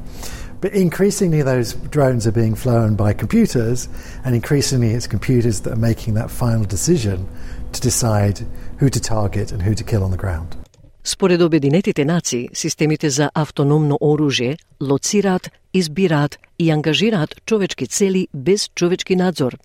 But 0.65 0.73
increasingly, 0.73 1.43
those 1.43 1.73
drones 1.95 2.25
are 2.25 2.31
being 2.41 2.55
flown 2.55 2.95
by 2.95 3.13
computers, 3.13 3.87
and 4.23 4.33
increasingly, 4.33 4.89
it's 4.95 5.05
computers 5.05 5.59
that 5.61 5.73
are 5.73 5.83
making 5.91 6.15
that 6.15 6.31
final 6.31 6.65
decision 6.75 7.27
to 7.75 7.79
decide 7.89 8.37
who 8.79 8.89
to 8.89 8.99
target 8.99 9.51
and 9.51 9.61
who 9.61 9.75
to 9.75 9.83
kill 9.83 10.03
on 10.03 10.09
the 10.09 10.17
ground. 10.17 10.55
Според 11.03 11.41
Обединетите 11.41 12.05
нации, 12.05 12.49
системите 12.53 13.09
за 13.09 13.29
автономно 13.35 13.97
оружје 14.01 14.57
лоцираат, 14.81 15.51
избираат 15.73 16.37
и 16.59 16.71
ангажираат 16.71 17.35
човечки 17.45 17.87
цели 17.87 18.27
без 18.33 18.69
човечки 18.75 19.15
надзор. 19.15 19.57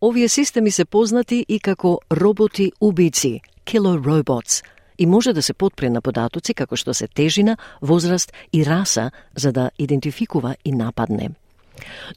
Овие 0.00 0.28
системи 0.28 0.70
се 0.70 0.84
познати 0.84 1.46
и 1.48 1.60
како 1.60 2.00
роботи 2.12 2.72
убици, 2.80 3.40
killer 3.66 3.98
robots, 4.00 4.64
и 5.02 5.06
може 5.06 5.32
да 5.32 5.42
се 5.42 5.52
подпре 5.52 5.90
на 5.90 6.00
податоци 6.00 6.54
како 6.54 6.76
што 6.78 6.94
се 6.94 7.08
тежина, 7.08 7.56
возраст 7.82 8.32
и 8.52 8.62
раса 8.66 9.10
за 9.34 9.52
да 9.52 9.70
идентификува 9.78 10.54
и 10.64 10.72
нападне. 10.72 11.30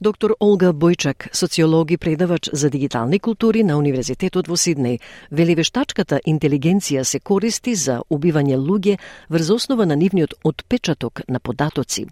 Доктор 0.00 0.36
Олга 0.40 0.70
Бојчак, 0.72 1.28
социолог 1.32 1.90
и 1.90 1.96
предавач 1.96 2.48
за 2.52 2.70
дигитални 2.70 3.18
култури 3.18 3.64
на 3.64 3.78
Универзитетот 3.78 4.46
во 4.46 4.54
Сиднеј, 4.54 5.00
вели 5.30 5.54
вештачката 5.58 6.20
интелигенција 6.26 7.02
се 7.02 7.18
користи 7.18 7.74
за 7.74 8.02
убивање 8.10 8.54
луѓе 8.54 8.98
врз 9.30 9.50
основа 9.50 9.86
на 9.86 9.96
нивниот 9.96 10.34
отпечаток 10.44 11.22
на 11.28 11.40
податоци. 11.40 12.06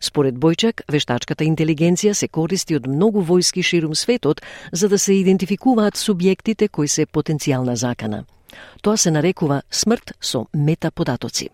Според 0.00 0.34
Бојчак, 0.34 0.82
вештачката 0.88 1.44
интелигенција 1.44 2.12
се 2.12 2.28
користи 2.28 2.76
од 2.76 2.86
многу 2.86 3.24
војски 3.24 3.62
ширум 3.62 3.94
светот 3.94 4.42
за 4.72 4.88
да 4.88 4.98
се 4.98 5.14
идентификуваат 5.22 5.96
субјектите 5.96 6.68
кои 6.68 6.88
се 6.88 7.06
потенцијална 7.06 7.72
закана. 7.72 8.24
Тоа 8.82 8.96
се 8.96 9.10
нарекува 9.10 9.62
смрт 9.70 10.14
со 10.20 10.46
метаподатоци. 10.54 11.50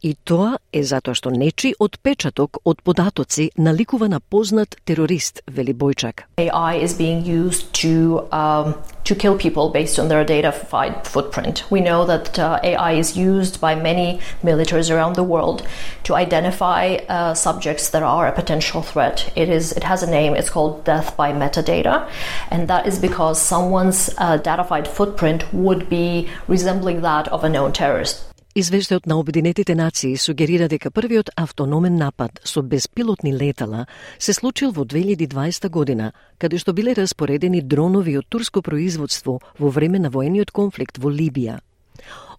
И 0.00 0.14
тоа 0.14 0.58
е 0.70 0.84
затоа 0.86 1.16
што 1.18 1.32
нечи 1.34 1.72
отпечаток 1.82 2.60
од 2.62 2.82
податоци 2.86 3.48
наликува 3.58 4.06
на 4.08 4.20
познат 4.20 4.76
терорист, 4.86 5.42
вели 5.48 5.74
Бојчак. 5.74 6.22
AI 6.38 6.76
is 6.76 6.94
being 6.94 7.24
used 7.26 7.72
to 7.82 8.22
um, 8.30 8.74
to 9.02 9.16
kill 9.16 9.36
people 9.36 9.70
based 9.70 9.98
on 9.98 10.06
their 10.06 10.24
data 10.24 10.52
footprint. 10.52 11.64
We 11.70 11.80
know 11.80 12.04
that 12.06 12.38
uh, 12.38 12.60
AI 12.62 12.92
is 12.92 13.16
used 13.16 13.60
by 13.60 13.74
many 13.74 14.20
militaries 14.44 14.88
around 14.88 15.16
the 15.16 15.24
world 15.24 15.66
to 16.04 16.14
identify 16.14 16.98
uh, 17.08 17.34
subjects 17.34 17.90
that 17.90 18.04
are 18.04 18.28
a 18.28 18.32
potential 18.32 18.82
threat. 18.82 19.32
It 19.34 19.48
is 19.48 19.72
it 19.72 19.82
has 19.82 20.04
a 20.04 20.10
name. 20.10 20.36
It's 20.36 20.50
called 20.50 20.84
death 20.84 21.16
by 21.16 21.32
metadata, 21.32 22.08
and 22.52 22.68
that 22.68 22.86
is 22.86 23.00
because 23.00 23.42
someone's 23.42 24.10
uh, 24.18 24.38
datafied 24.38 24.86
footprint 24.86 25.52
would 25.52 25.88
be 25.90 26.28
resembling 26.46 27.00
that 27.00 27.26
of 27.28 27.42
a 27.42 27.48
known 27.48 27.72
terrorist. 27.72 28.28
Извештајот 28.56 29.06
на 29.06 29.18
Обединетите 29.20 29.74
нации 29.74 30.16
сугерира 30.16 30.68
дека 30.68 30.90
првиот 30.90 31.28
автономен 31.36 31.96
напад 31.96 32.40
со 32.44 32.62
беспилотни 32.62 33.32
летала 33.32 33.86
се 34.18 34.32
случил 34.32 34.72
во 34.72 34.84
2020 34.84 35.68
година, 35.68 36.12
каде 36.38 36.58
што 36.58 36.72
биле 36.72 36.94
распоредени 36.94 37.60
дронови 37.60 38.16
од 38.18 38.26
турско 38.28 38.62
производство 38.62 39.40
во 39.58 39.68
време 39.68 39.98
на 39.98 40.10
воениот 40.10 40.50
конфликт 40.50 40.98
во 40.98 41.10
Либија. 41.10 41.60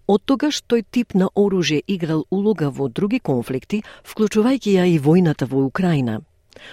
Од 0.08 0.22
тогаш 0.26 0.62
тој 0.66 0.84
тип 0.90 1.14
на 1.14 1.30
оружје 1.36 1.78
играл 1.86 2.26
улога 2.30 2.70
во 2.70 2.88
други 2.88 3.20
конфликти, 3.20 3.84
вклучувајќи 4.02 4.74
ја 4.74 4.88
и 4.90 4.98
војната 4.98 5.46
во 5.46 5.62
Украина. 5.64 6.22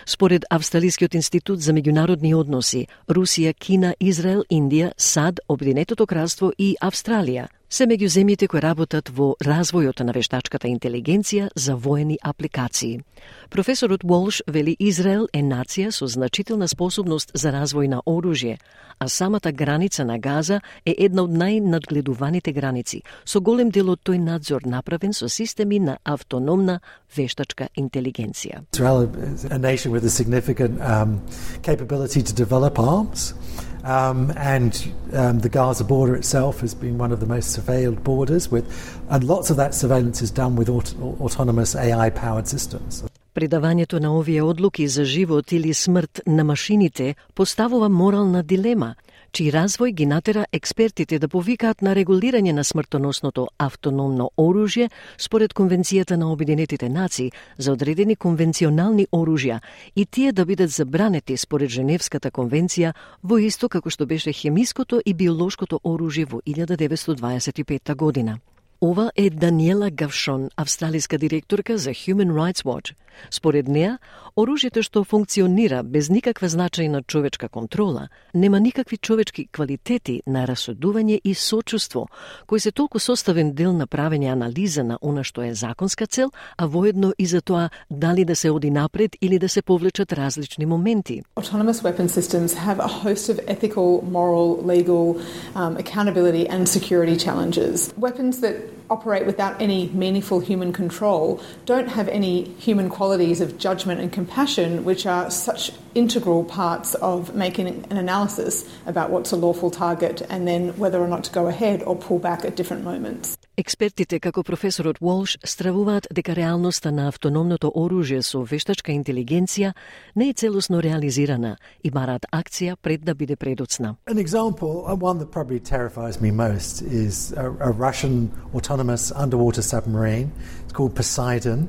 Според 0.05 0.45
Австралискиот 0.49 1.13
институт 1.15 1.61
за 1.61 1.73
меѓународни 1.73 2.33
односи, 2.33 2.87
Русија, 3.07 3.53
Кина, 3.53 3.93
Израел, 3.99 4.43
Индија, 4.49 4.91
САД, 4.97 5.39
Обединетото 5.47 6.07
кралство 6.07 6.51
и 6.57 6.75
Австралија 6.81 7.47
се 7.69 7.83
меѓу 7.83 8.07
земјите 8.07 8.47
кои 8.47 8.61
работат 8.63 9.09
во 9.11 9.33
развојот 9.43 9.99
на 10.07 10.13
вештачката 10.15 10.69
интелигенција 10.71 11.49
за 11.55 11.75
воени 11.75 12.17
апликации. 12.23 13.01
Професорот 13.49 14.03
Волш 14.03 14.41
вели 14.47 14.75
Израел 14.79 15.27
е 15.33 15.41
нација 15.43 15.91
со 15.91 16.07
значителна 16.07 16.67
способност 16.67 17.31
за 17.33 17.51
развој 17.51 17.87
на 17.87 18.01
оружје, 18.05 18.57
а 18.99 19.09
самата 19.09 19.51
граница 19.51 20.05
на 20.05 20.17
Газа 20.19 20.61
е 20.85 20.95
една 20.97 21.23
од 21.23 21.31
најнадгледуваните 21.31 22.53
граници, 22.53 23.01
со 23.25 23.41
голем 23.41 23.69
дел 23.69 23.91
од 23.91 23.99
тој 23.99 24.17
надзор 24.23 24.65
направен 24.65 25.13
со 25.13 25.27
системи 25.29 25.79
на 25.79 25.97
автономна 26.03 26.79
вештачка 27.15 27.67
интелигенција. 27.75 28.63
Israel 28.73 29.09
is 29.33 29.45
a 29.45 29.59
nation 29.59 29.91
with 29.91 30.05
a 30.05 30.09
significant 30.09 30.79
um, 30.81 31.21
capability 31.61 32.23
to 32.23 32.33
develop 32.33 32.79
arms. 32.79 33.33
Um, 33.83 34.31
and 34.35 34.73
um, 35.13 35.39
the 35.39 35.49
Gaza 35.49 35.83
border 35.83 36.15
itself 36.15 36.61
has 36.61 36.73
been 36.75 36.97
one 36.97 37.11
of 37.13 37.19
the 37.19 37.25
most 37.25 37.57
surveilled 37.57 38.03
borders, 38.03 38.51
with, 38.51 38.65
and 39.09 39.23
lots 39.23 39.49
of 39.49 39.57
that 39.57 39.73
surveillance 39.73 40.21
is 40.21 40.31
done 40.31 40.55
with 40.55 40.69
aut 40.69 40.95
autonomous 41.21 41.75
AI 41.75 42.09
powered 42.09 42.47
systems. 42.47 43.03
Предавањето 43.33 43.99
на 43.99 44.17
овие 44.17 44.41
одлуки 44.41 44.87
за 44.87 45.05
живот 45.05 45.51
или 45.51 45.73
смрт 45.73 46.21
на 46.27 46.43
машините 46.43 47.15
поставува 47.35 47.89
морална 47.89 48.43
дилема– 48.43 48.95
чиј 49.31 49.51
развој 49.51 49.91
ги 49.93 50.05
натера 50.05 50.45
експертите 50.51 51.19
да 51.19 51.27
повикаат 51.27 51.81
на 51.81 51.93
регулирање 51.95 52.51
на 52.51 52.63
смртоносното 52.63 53.47
автономно 53.57 54.29
оружје 54.37 54.89
според 55.17 55.53
Конвенцијата 55.53 56.15
на 56.15 56.31
Обединетите 56.31 56.89
нации 56.89 57.31
за 57.57 57.71
одредени 57.71 58.15
конвенционални 58.15 59.07
оружја 59.11 59.59
и 59.95 60.05
тие 60.05 60.31
да 60.31 60.45
бидат 60.45 60.69
забранети 60.69 61.37
според 61.37 61.69
Женевската 61.69 62.31
конвенција 62.31 62.93
во 63.23 63.37
исто 63.37 63.69
како 63.69 63.89
што 63.89 64.05
беше 64.05 64.33
хемиското 64.33 65.01
и 65.05 65.13
биолошкото 65.13 65.79
оружје 65.83 66.25
во 66.25 66.41
1925 66.45 67.95
година. 67.95 68.39
Ова 68.81 69.11
е 69.15 69.29
Даниела 69.29 69.89
Гавшон, 69.89 70.49
австралиска 70.55 71.17
директорка 71.17 71.77
за 71.77 71.89
Human 71.89 72.31
Rights 72.31 72.63
Watch. 72.63 72.93
Според 73.31 73.67
неа, 73.67 73.97
оружјето 74.37 74.83
што 74.85 75.01
функционира 75.03 75.81
без 75.83 76.09
никаква 76.13 76.47
значајна 76.47 77.01
човечка 77.07 77.49
контрола, 77.49 78.07
нема 78.33 78.59
никакви 78.59 78.97
човечки 78.97 79.47
квалитети 79.51 80.21
на 80.27 80.45
расудување 80.45 81.19
и 81.23 81.33
сочувство, 81.33 82.07
кои 82.45 82.59
се 82.59 82.71
толку 82.71 82.99
составен 82.99 83.53
дел 83.53 83.73
на 83.73 83.87
правење 83.87 84.31
анализа 84.31 84.83
на 84.83 84.99
она 85.01 85.23
што 85.23 85.41
е 85.41 85.55
законска 85.55 86.05
цел, 86.05 86.29
а 86.57 86.67
воедно 86.67 87.13
и 87.17 87.25
за 87.25 87.41
тоа 87.41 87.69
дали 87.89 88.25
да 88.25 88.35
се 88.35 88.51
оди 88.51 88.69
напред 88.69 89.15
или 89.21 89.39
да 89.39 89.49
се 89.49 89.61
повлечат 89.61 90.13
различни 90.13 90.65
моменти. 90.65 91.23
Autonomous 91.35 91.81
weapon 91.81 92.07
systems 92.07 92.53
have 92.53 92.79
a 92.79 92.87
host 92.87 93.29
of 93.29 93.39
ethical, 93.47 94.03
moral, 94.05 94.61
legal, 94.61 95.17
um, 95.55 95.77
accountability 95.77 96.45
and 96.49 96.69
security 96.69 97.17
challenges. 97.17 97.91
Weapons 97.97 98.39
that 98.41 98.55
operate 98.89 99.25
without 99.25 99.61
any 99.61 99.89
meaningful 99.93 100.39
human 100.39 100.71
control 100.71 101.41
don't 101.65 101.89
have 101.89 102.07
any 102.07 102.43
human 102.67 102.89
qualities 102.89 103.41
of 103.41 103.57
judgment 103.57 103.99
and 103.99 104.11
compassion, 104.26 104.84
which 104.84 105.06
are 105.06 105.30
such 105.30 105.72
integral 105.94 106.44
parts 106.44 106.94
of 106.94 107.34
making 107.34 107.68
an 107.68 107.96
analysis 107.96 108.64
about 108.86 109.10
what's 109.10 109.32
a 109.32 109.36
lawful 109.36 109.70
target 109.70 110.22
and 110.30 110.48
then 110.48 110.76
whether 110.78 110.98
or 111.00 111.08
not 111.08 111.24
to 111.24 111.32
go 111.32 111.46
ahead 111.46 111.82
or 111.82 111.96
pull 111.96 112.18
back 112.18 112.44
at 112.44 112.56
different 112.56 112.84
moments. 112.84 113.36
Експертите 113.56 114.18
како 114.18 114.42
професорот 114.42 114.96
Волш 115.00 115.36
стравуваат 115.44 116.06
дека 116.10 116.32
реалноста 116.34 116.90
на 116.90 117.08
автономното 117.08 117.68
оружје 117.76 118.22
со 118.24 118.40
вештачка 118.40 118.92
интелигенција 118.92 119.74
не 120.16 120.28
е 120.30 120.32
целосно 120.32 120.80
реализирана 120.80 121.58
и 121.84 121.90
бараат 121.90 122.24
акција 122.32 122.76
пред 122.82 123.04
да 123.04 123.14
биде 123.14 123.36
предоцна. 123.36 123.96
An 124.06 124.18
example, 124.18 124.86
uh, 124.88 124.96
one 124.96 125.18
that 125.18 125.30
probably 125.30 125.60
terrifies 125.60 126.20
me 126.20 126.30
most, 126.30 126.80
is 126.80 127.34
a, 127.36 127.46
a 127.60 127.70
Russian 127.70 128.32
autonomous 128.54 129.12
underwater 129.12 129.62
submarine. 129.62 130.32
It's 130.64 130.72
called 130.72 130.96
Poseidon. 130.96 131.68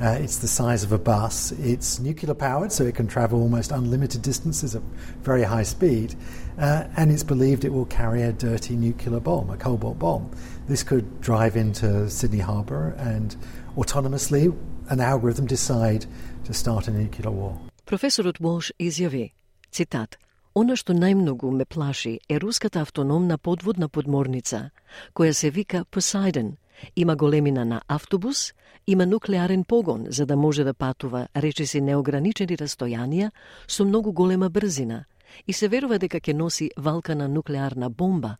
Uh, 0.00 0.18
it's 0.20 0.38
the 0.38 0.48
size 0.48 0.82
of 0.82 0.92
a 0.92 0.98
bus. 0.98 1.52
It's 1.52 2.00
nuclear 2.00 2.34
powered, 2.34 2.72
so 2.72 2.84
it 2.84 2.94
can 2.94 3.06
travel 3.06 3.40
almost 3.40 3.70
unlimited 3.70 4.22
distances 4.22 4.74
at 4.74 4.82
very 5.22 5.44
high 5.44 5.62
speed. 5.62 6.16
Uh, 6.58 6.84
and 6.96 7.10
it's 7.10 7.22
believed 7.22 7.64
it 7.64 7.72
will 7.72 7.86
carry 7.86 8.22
a 8.22 8.32
dirty 8.32 8.74
nuclear 8.74 9.20
bomb, 9.20 9.50
a 9.50 9.56
cobalt 9.56 9.98
bomb. 9.98 10.30
This 10.66 10.82
could 10.82 11.20
drive 11.20 11.56
into 11.56 12.10
Sydney 12.10 12.40
Harbour 12.40 12.94
and 12.98 13.36
autonomously 13.76 14.56
an 14.88 15.00
algorithm 15.00 15.46
decide 15.46 16.06
to 16.44 16.52
start 16.52 16.88
a 16.88 16.90
nuclear 16.90 17.30
war. 17.30 17.58
Професорот 17.86 18.38
Волш 18.40 18.72
изјави, 18.78 19.32
цитат, 19.70 20.16
Она 20.54 20.74
што 20.76 20.92
најмногу 20.92 21.50
ме 21.56 21.64
плаши 21.64 22.18
е 22.28 22.38
руската 22.38 22.82
автономна 22.82 23.38
подводна 23.38 23.88
подморница, 23.88 24.70
која 25.14 25.32
се 25.32 25.50
вика 25.50 25.84
Poseidon. 25.90 26.56
Има 26.95 27.15
големина 27.15 27.65
на 27.65 27.81
автобус, 27.87 28.53
има 28.87 29.05
нуклеарен 29.05 29.63
погон 29.63 30.05
за 30.09 30.25
да 30.25 30.35
може 30.35 30.63
да 30.63 30.73
патува 30.73 31.27
речиси 31.35 31.81
неограничени 31.81 32.57
растојанија 32.57 33.31
со 33.67 33.85
многу 33.85 34.11
голема 34.11 34.49
брзина 34.49 35.05
и 35.47 35.53
се 35.53 35.67
верува 35.67 35.99
дека 35.99 36.19
ќе 36.19 36.33
носи 36.33 36.71
валкана 36.77 37.27
нуклеарна 37.27 37.89
бомба. 37.89 38.37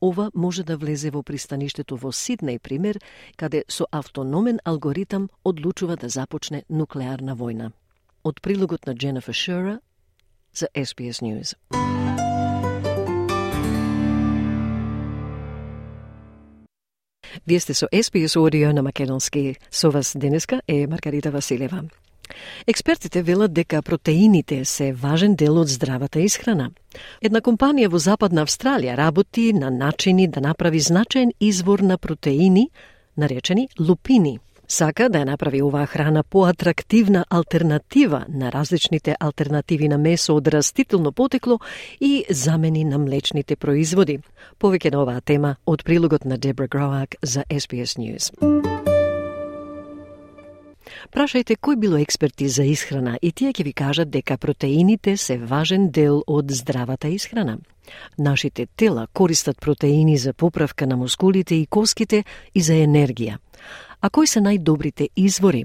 Ова 0.00 0.30
може 0.34 0.62
да 0.62 0.76
влезе 0.76 1.10
во 1.10 1.22
пристаништето 1.22 1.96
во 1.96 2.12
Сиднеј, 2.12 2.58
пример, 2.58 3.00
каде 3.36 3.64
со 3.68 3.86
автономен 3.90 4.60
алгоритам 4.64 5.28
одлучува 5.44 5.96
да 5.96 6.08
започне 6.08 6.64
нуклеарна 6.68 7.34
војна. 7.34 7.72
Од 8.24 8.40
прилогот 8.40 8.86
на 8.86 8.94
Дженефер 8.94 9.34
Шера 9.34 9.80
за 10.54 10.68
SBS 10.74 11.22
News. 11.22 11.87
Вие 17.46 17.60
сте 17.60 17.74
со 17.74 17.86
SBS 17.86 18.36
Audio 18.36 18.72
на 18.72 18.82
Македонски. 18.82 19.56
Со 19.70 19.90
вас 19.90 20.16
денеска 20.16 20.60
е 20.68 20.86
Маргарита 20.86 21.30
Василева. 21.30 21.84
Експертите 22.66 23.22
велат 23.22 23.52
дека 23.52 23.82
протеините 23.82 24.64
се 24.64 24.92
важен 24.92 25.34
дел 25.34 25.60
од 25.60 25.68
здравата 25.68 26.20
исхрана. 26.20 26.70
Една 27.22 27.40
компанија 27.40 27.88
во 27.88 27.98
Западна 27.98 28.44
Австралија 28.44 28.96
работи 28.96 29.52
на 29.52 29.70
начини 29.70 30.28
да 30.28 30.40
направи 30.40 30.80
значаен 30.80 31.32
извор 31.40 31.78
на 31.78 31.98
протеини, 31.98 32.70
наречени 33.16 33.68
лупини– 33.80 34.38
Сака 34.68 35.06
да 35.08 35.22
ја 35.22 35.24
направи 35.24 35.62
оваа 35.64 35.86
храна 35.88 36.20
поатрактивна 36.22 37.22
алтернатива 37.32 38.26
на 38.28 38.50
различните 38.52 39.14
алтернативи 39.20 39.88
на 39.88 39.96
месо 39.98 40.36
од 40.36 40.48
растително 40.48 41.12
потекло 41.12 41.58
и 42.00 42.24
замени 42.30 42.84
на 42.84 42.98
млечните 42.98 43.56
производи. 43.56 44.18
Повеќе 44.60 44.92
на 44.92 45.00
оваа 45.00 45.20
тема 45.24 45.54
од 45.66 45.84
прилогот 45.84 46.24
на 46.24 46.36
Дебра 46.36 46.68
Гроак 46.68 47.16
за 47.22 47.46
SBS 47.48 47.96
News. 47.96 48.28
Прашајте 51.16 51.56
кој 51.56 51.80
било 51.80 51.96
експерти 51.96 52.48
за 52.48 52.68
исхрана 52.68 53.16
и 53.22 53.32
тие 53.32 53.56
ќе 53.56 53.64
ви 53.64 53.72
кажат 53.72 54.10
дека 54.10 54.36
протеините 54.36 55.16
се 55.16 55.38
важен 55.38 55.88
дел 55.90 56.22
од 56.26 56.52
здравата 56.52 57.08
исхрана. 57.08 57.58
Нашите 58.18 58.66
тела 58.76 59.08
користат 59.12 59.60
протеини 59.60 60.18
за 60.18 60.32
поправка 60.32 60.86
на 60.86 60.96
мускулите 60.96 61.54
и 61.54 61.66
коските 61.66 62.24
и 62.54 62.60
за 62.60 62.74
енергија 62.74 63.38
а 64.00 64.10
кои 64.10 64.26
се 64.26 64.40
најдобрите 64.40 65.08
извори? 65.16 65.64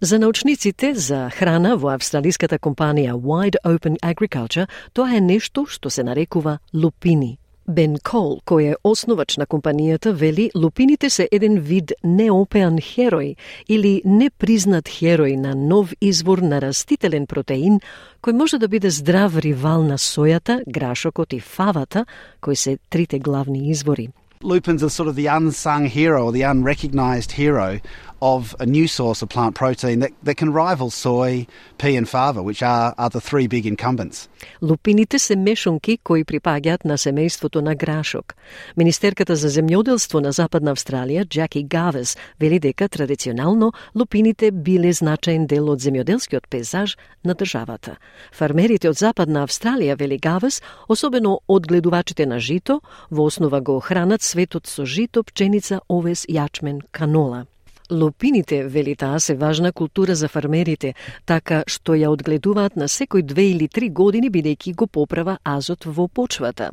За 0.00 0.18
научниците 0.18 0.94
за 0.94 1.30
храна 1.30 1.76
во 1.76 1.94
австралиската 1.94 2.58
компанија 2.58 3.14
Wide 3.14 3.56
Open 3.64 3.96
Agriculture, 4.02 4.66
тоа 4.92 5.16
е 5.16 5.20
нешто 5.20 5.64
што 5.66 5.90
се 5.90 6.04
нарекува 6.04 6.58
лупини. 6.74 7.38
Бен 7.64 7.96
Кол, 8.04 8.42
кој 8.44 8.74
е 8.74 8.76
основач 8.84 9.38
на 9.40 9.46
компанијата, 9.46 10.12
вели 10.12 10.50
лупините 10.54 11.08
се 11.10 11.28
еден 11.32 11.60
вид 11.60 11.92
неопеан 12.04 12.76
херој 12.76 13.36
или 13.68 14.02
непризнат 14.04 14.88
херој 14.88 15.36
на 15.40 15.54
нов 15.54 15.94
извор 16.00 16.44
на 16.44 16.60
растителен 16.60 17.26
протеин 17.26 17.80
кој 18.20 18.32
може 18.32 18.58
да 18.58 18.68
биде 18.68 18.90
здрав 18.90 19.38
ривал 19.40 19.82
на 19.82 19.96
сојата, 19.96 20.60
грашокот 20.68 21.32
и 21.32 21.40
фавата, 21.40 22.04
кои 22.40 22.56
се 22.56 22.78
трите 22.90 23.18
главни 23.18 23.70
извори. 23.70 24.10
Lupins 24.44 24.82
are 24.82 24.90
sort 24.90 25.08
of 25.08 25.14
the 25.14 25.26
unsung 25.26 25.86
hero 25.86 26.24
or 26.26 26.32
the 26.32 26.42
unrecognised 26.42 27.32
hero 27.32 27.80
of 28.20 28.54
a 28.60 28.66
new 28.66 28.86
source 28.86 29.22
of 29.22 29.28
plant 29.28 29.54
protein 29.54 30.00
that, 30.00 30.12
that 30.22 30.36
can 30.36 30.52
rival 30.52 30.90
soy, 30.90 31.46
pea 31.78 31.96
and 31.96 32.08
fava, 32.08 32.42
which 32.42 32.62
are, 32.62 32.94
are 32.98 33.10
the 33.10 33.20
three 33.20 33.46
big 33.46 33.66
incumbents. 33.66 34.28
Лупините 34.62 35.18
се 35.18 35.36
мешунки 35.36 35.98
кои 35.98 36.24
припаѓаат 36.24 36.84
на 36.84 36.98
семејството 36.98 37.60
на 37.60 37.74
грашок. 37.74 38.34
Министерката 38.76 39.36
за 39.36 39.48
земјоделство 39.48 40.20
на 40.20 40.32
Западна 40.32 40.74
Австралија, 40.74 41.28
Джаки 41.28 41.62
Гавес, 41.62 42.16
вели 42.40 42.58
дека 42.58 42.88
традиционално 42.88 43.72
лупините 43.94 44.50
биле 44.50 44.92
значаен 44.92 45.46
дел 45.46 45.70
од 45.70 45.80
земјоделскиот 45.80 46.48
пейзаж 46.50 46.96
на 47.24 47.34
државата. 47.34 47.96
Фармерите 48.32 48.88
од 48.88 48.96
Западна 48.96 49.46
Австралија, 49.46 49.98
вели 49.98 50.18
Гавес, 50.18 50.62
особено 50.88 51.40
одгледувачите 51.48 52.26
на 52.26 52.38
жито, 52.38 52.80
во 53.10 53.24
основа 53.24 53.60
го 53.60 53.80
хранат 53.80 54.22
светот 54.22 54.66
со 54.66 54.84
жито, 54.86 55.22
пченица, 55.22 55.80
овес, 55.88 56.26
јачмен, 56.28 56.80
канола. 56.90 57.46
Лопините 57.90 58.64
вели 58.64 58.96
таа, 58.96 59.20
се 59.20 59.34
важна 59.34 59.72
култура 59.72 60.14
за 60.14 60.28
фармерите, 60.28 60.94
така 61.26 61.64
што 61.68 61.92
ја 61.92 62.08
одгледуваат 62.08 62.76
на 62.80 62.88
секој 62.88 63.22
две 63.22 63.50
или 63.52 63.68
три 63.68 63.90
години 63.90 64.30
бидејќи 64.30 64.74
го 64.74 64.86
поправа 64.86 65.36
азот 65.44 65.84
во 65.84 66.08
почвата. 66.08 66.70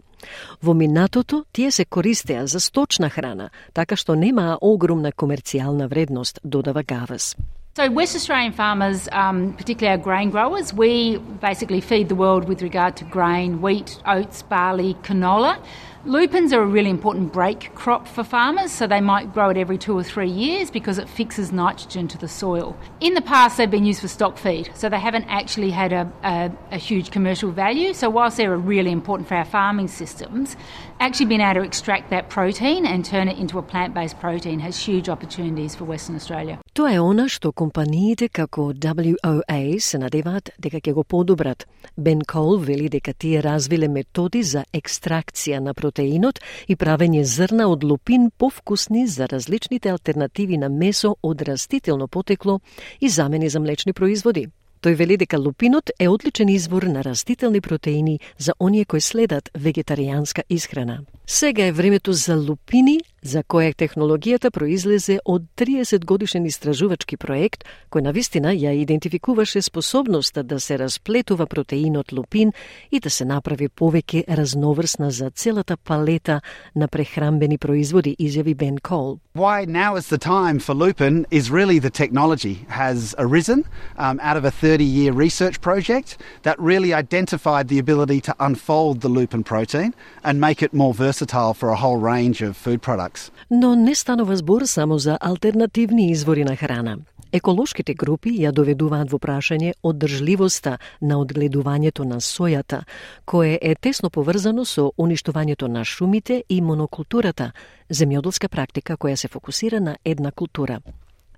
Во 0.63 0.74
минатото 0.74 1.43
тие 1.52 1.71
се 1.71 1.86
користеа 1.86 2.47
за 2.47 2.60
сточна 2.60 3.10
храна, 3.10 3.50
така 3.74 3.95
што 3.95 4.15
немаа 4.15 4.58
огромна 4.62 5.12
комерцијална 5.12 5.88
вредност, 5.88 6.39
додава 6.43 6.84
Гавас. 6.84 7.36
So, 7.74 7.89
West 7.89 8.15
Australian 8.15 8.52
farmers, 8.52 9.08
um, 9.13 9.54
particularly 9.54 9.97
our 9.97 10.04
grain 10.04 10.30
growers, 10.30 10.74
we 10.74 11.19
basically 11.39 11.80
feed 11.80 12.10
the 12.10 12.15
world 12.15 12.47
with 12.50 12.62
regard 12.62 12.97
to 12.97 13.06
grain, 13.06 13.62
wheat, 13.62 13.97
oats, 14.06 14.41
barley, 14.43 14.95
canola. 15.04 15.58
Lupins 16.03 16.51
are 16.51 16.63
a 16.63 16.65
really 16.65 16.89
important 16.89 17.31
break 17.31 17.75
crop 17.75 18.07
for 18.07 18.23
farmers, 18.23 18.71
so 18.71 18.87
they 18.87 19.01
might 19.01 19.31
grow 19.33 19.49
it 19.49 19.57
every 19.57 19.77
two 19.77 19.95
or 19.95 20.03
three 20.03 20.31
years 20.31 20.71
because 20.71 20.97
it 20.97 21.07
fixes 21.07 21.51
nitrogen 21.51 22.07
to 22.07 22.17
the 22.17 22.27
soil. 22.27 22.75
In 23.01 23.13
the 23.13 23.21
past, 23.21 23.57
they've 23.57 23.69
been 23.69 23.85
used 23.85 24.01
for 24.01 24.07
stock 24.07 24.39
feed, 24.39 24.71
so 24.73 24.89
they 24.89 24.99
haven't 24.99 25.25
actually 25.25 25.69
had 25.69 25.93
a, 25.93 26.11
a, 26.23 26.51
a 26.71 26.77
huge 26.77 27.11
commercial 27.11 27.51
value. 27.51 27.93
So, 27.93 28.09
whilst 28.09 28.37
they're 28.37 28.57
really 28.57 28.91
important 28.91 29.27
for 29.27 29.35
our 29.35 29.45
farming 29.45 29.89
systems, 29.89 30.55
actually 30.99 31.27
being 31.27 31.41
able 31.41 31.61
to 31.61 31.67
extract 31.67 32.09
that 32.09 32.31
protein 32.31 32.87
and 32.87 33.05
turn 33.05 33.27
it 33.27 33.37
into 33.37 33.59
a 33.59 33.61
plant 33.61 33.93
based 33.93 34.19
protein 34.19 34.59
has 34.61 34.83
huge 34.83 35.07
opportunities 35.07 35.75
for 35.75 35.83
Western 35.83 36.15
Australia. 36.15 36.61
Тоа 36.71 36.93
е 36.95 36.99
она 37.03 37.25
што 37.27 37.49
компаниите 37.51 38.29
како 38.31 38.69
WOA 38.71 39.79
се 39.84 39.97
надеваат 39.99 40.53
дека 40.55 40.79
ќе 40.79 40.93
го 40.95 41.03
подобрат. 41.03 41.65
Бен 41.97 42.21
Кол 42.23 42.55
вели 42.63 42.88
дека 42.88 43.12
тие 43.13 43.41
развиле 43.43 43.89
методи 43.91 44.39
за 44.43 44.63
екстракција 44.71 45.60
на 45.60 45.73
протеинот 45.73 46.39
и 46.71 46.77
правење 46.79 47.25
зрна 47.27 47.67
од 47.67 47.84
лупин 47.84 48.29
повкусни 48.38 49.03
за 49.07 49.27
различните 49.27 49.91
алтернативи 49.91 50.57
на 50.57 50.69
месо 50.69 51.17
од 51.21 51.41
растително 51.41 52.07
потекло 52.07 52.62
и 53.01 53.10
замени 53.10 53.49
за 53.49 53.60
млечни 53.60 53.91
производи. 53.91 54.47
Тој 54.81 54.95
вели 54.95 55.17
дека 55.17 55.38
лупинот 55.38 55.91
е 55.99 56.07
одличен 56.07 56.49
извор 56.49 56.84
на 56.84 57.03
растителни 57.03 57.62
протеини 57.62 58.19
за 58.38 58.53
оние 58.60 58.86
кои 58.86 59.01
следат 59.01 59.51
вегетаријанска 59.53 60.47
исхрана. 60.49 61.03
Сега 61.27 61.65
е 61.65 61.71
времето 61.71 62.13
за 62.13 62.36
лупини, 62.36 62.99
за 63.21 63.43
која 63.43 63.73
технологијата 63.77 64.49
произлезе 64.49 65.19
од 65.25 65.43
30 65.57 66.05
годишен 66.05 66.45
истражувачки 66.49 67.17
проект, 67.21 67.63
кој 67.93 68.01
на 68.01 68.12
вистина 68.12 68.53
ја 68.53 68.73
идентификуваше 68.81 69.62
способноста 69.62 70.43
да 70.43 70.60
се 70.60 70.79
расплетува 70.79 71.45
протеинот 71.45 72.12
лупин 72.12 72.51
и 72.91 72.99
да 72.99 73.10
се 73.10 73.25
направи 73.25 73.69
повеќе 73.69 74.25
разноврсна 74.27 75.12
за 75.12 75.29
целата 75.29 75.77
палета 75.77 76.41
на 76.75 76.88
прехрамбени 76.88 77.57
производи, 77.57 78.15
изјави 78.19 78.55
Бен 78.55 78.77
Кол. 78.77 79.19
Why 79.36 79.65
now 79.65 79.95
is 79.95 80.10
the 80.10 80.17
time 80.17 80.60
for 80.60 80.73
lupin 80.73 81.25
is 81.31 81.49
really 81.49 81.79
the 81.79 81.89
technology 81.89 82.65
has 82.67 83.15
arisen 83.17 83.63
um, 83.97 84.19
out 84.21 84.36
of 84.36 84.43
a 84.43 84.51
30-year 84.51 85.13
research 85.13 85.62
project 85.62 86.17
that 86.43 86.60
really 86.60 86.93
identified 86.93 87.69
the 87.69 87.79
ability 87.79 88.19
to 88.21 88.36
unfold 88.39 88.99
the 89.01 89.07
lupin 89.07 89.43
protein 89.43 89.93
and 90.23 90.41
make 90.41 90.62
it 90.62 90.73
more 90.73 90.93
versatile 90.93 91.53
for 91.53 91.69
a 91.69 91.77
whole 91.77 91.97
range 91.97 92.41
of 92.41 92.57
food 92.57 92.81
products 92.81 93.11
products. 93.12 93.32
Но 93.50 93.76
не 93.76 93.95
станува 93.95 94.36
збор 94.36 94.62
само 94.65 95.00
за 95.00 95.17
алтернативни 95.21 96.12
извори 96.12 96.43
на 96.43 96.55
храна. 96.55 96.97
Еколошките 97.34 97.93
групи 97.93 98.30
ја 98.30 98.51
доведуваат 98.51 99.12
во 99.12 99.18
прашање 99.18 99.74
одржливоста 99.84 100.78
на 101.01 101.16
одгледувањето 101.16 102.03
на 102.03 102.20
сојата, 102.20 102.84
кое 103.26 103.57
е 103.62 103.76
тесно 103.76 104.09
поврзано 104.09 104.66
со 104.66 104.91
уништувањето 104.97 105.68
на 105.68 105.86
шумите 105.86 106.43
и 106.49 106.62
монокултурата, 106.62 107.51
земјоделска 107.89 108.47
практика 108.47 108.97
која 108.97 109.16
се 109.16 109.28
фокусира 109.28 109.80
на 109.80 109.95
една 110.03 110.32
култура. 110.32 110.82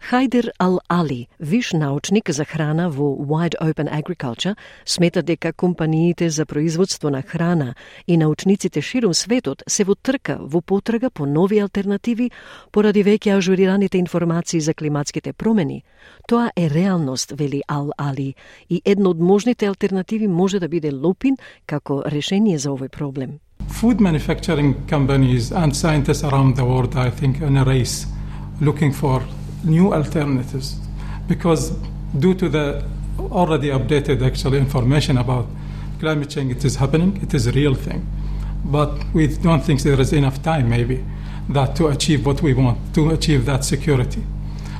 Хайдер 0.10 0.52
Ал-Али, 0.60 1.28
виш 1.40 1.72
научник 1.74 2.30
за 2.30 2.46
храна 2.46 2.90
во 2.90 3.16
Wide 3.16 3.56
Open 3.62 3.88
Agriculture, 3.88 4.56
смета 4.86 5.24
дека 5.24 5.54
компаниите 5.54 6.30
за 6.30 6.46
производство 6.46 7.10
на 7.10 7.22
храна 7.22 7.76
и 8.08 8.18
научниците 8.18 8.82
широм 8.82 9.14
светот 9.14 9.64
се 9.68 9.84
во 9.84 9.96
трка 9.96 10.38
во 10.42 10.62
потрага 10.62 11.10
по 11.10 11.26
нови 11.26 11.60
алтернативи 11.60 12.32
поради 12.72 13.04
веќе 13.04 13.38
ажурираните 13.38 13.98
информации 13.98 14.60
за 14.60 14.74
климатските 14.74 15.34
промени. 15.34 15.84
Тоа 16.28 16.52
е 16.58 16.70
реалност, 16.70 17.32
вели 17.32 17.62
Ал-Али, 17.68 18.34
и 18.70 18.82
едно 18.86 19.10
од 19.10 19.20
можните 19.20 19.66
алтернативи 19.66 20.28
може 20.28 20.60
да 20.60 20.68
биде 20.68 20.92
лупин 20.92 21.38
како 21.66 22.04
решение 22.06 22.58
за 22.58 22.70
овој 22.70 22.90
проблем. 22.90 23.40
Food 23.70 24.02
manufacturing 24.02 24.76
companies 24.86 25.52
and 25.52 25.72
scientists 25.74 26.24
around 26.24 26.58
the 26.58 26.66
world, 26.66 26.94
I 26.96 27.10
think, 27.10 27.40
in 27.40 27.56
a 27.58 27.64
race 27.64 28.06
looking 28.60 28.92
for 28.92 29.22
new 29.64 29.94
alternatives. 29.94 30.76
Because 31.28 31.72
due 32.18 32.34
to 32.36 32.50
the 32.50 32.84
already 33.20 33.70
updated 33.70 34.26
actual 34.26 34.54
information 34.54 35.18
about 35.18 35.46
climate 36.00 36.30
change 36.30 36.52
it 36.52 36.66
is 36.66 36.76
happening 36.78 37.16
it 37.22 37.34
is 37.34 37.48
a 37.48 37.52
real 37.52 37.76
thing. 37.76 38.06
But 38.66 38.92
we 39.14 39.28
don't 39.28 39.64
think 39.64 39.82
there 39.82 40.00
is 40.00 40.14
enough 40.14 40.42
time 40.42 40.70
maybe 40.70 41.04
that 41.50 41.76
to 41.76 41.88
achieve 41.88 42.26
what 42.26 42.42
we 42.42 42.54
want 42.54 42.80
to 42.96 43.12
achieve 43.12 43.46
that 43.46 43.64
security. 43.64 44.24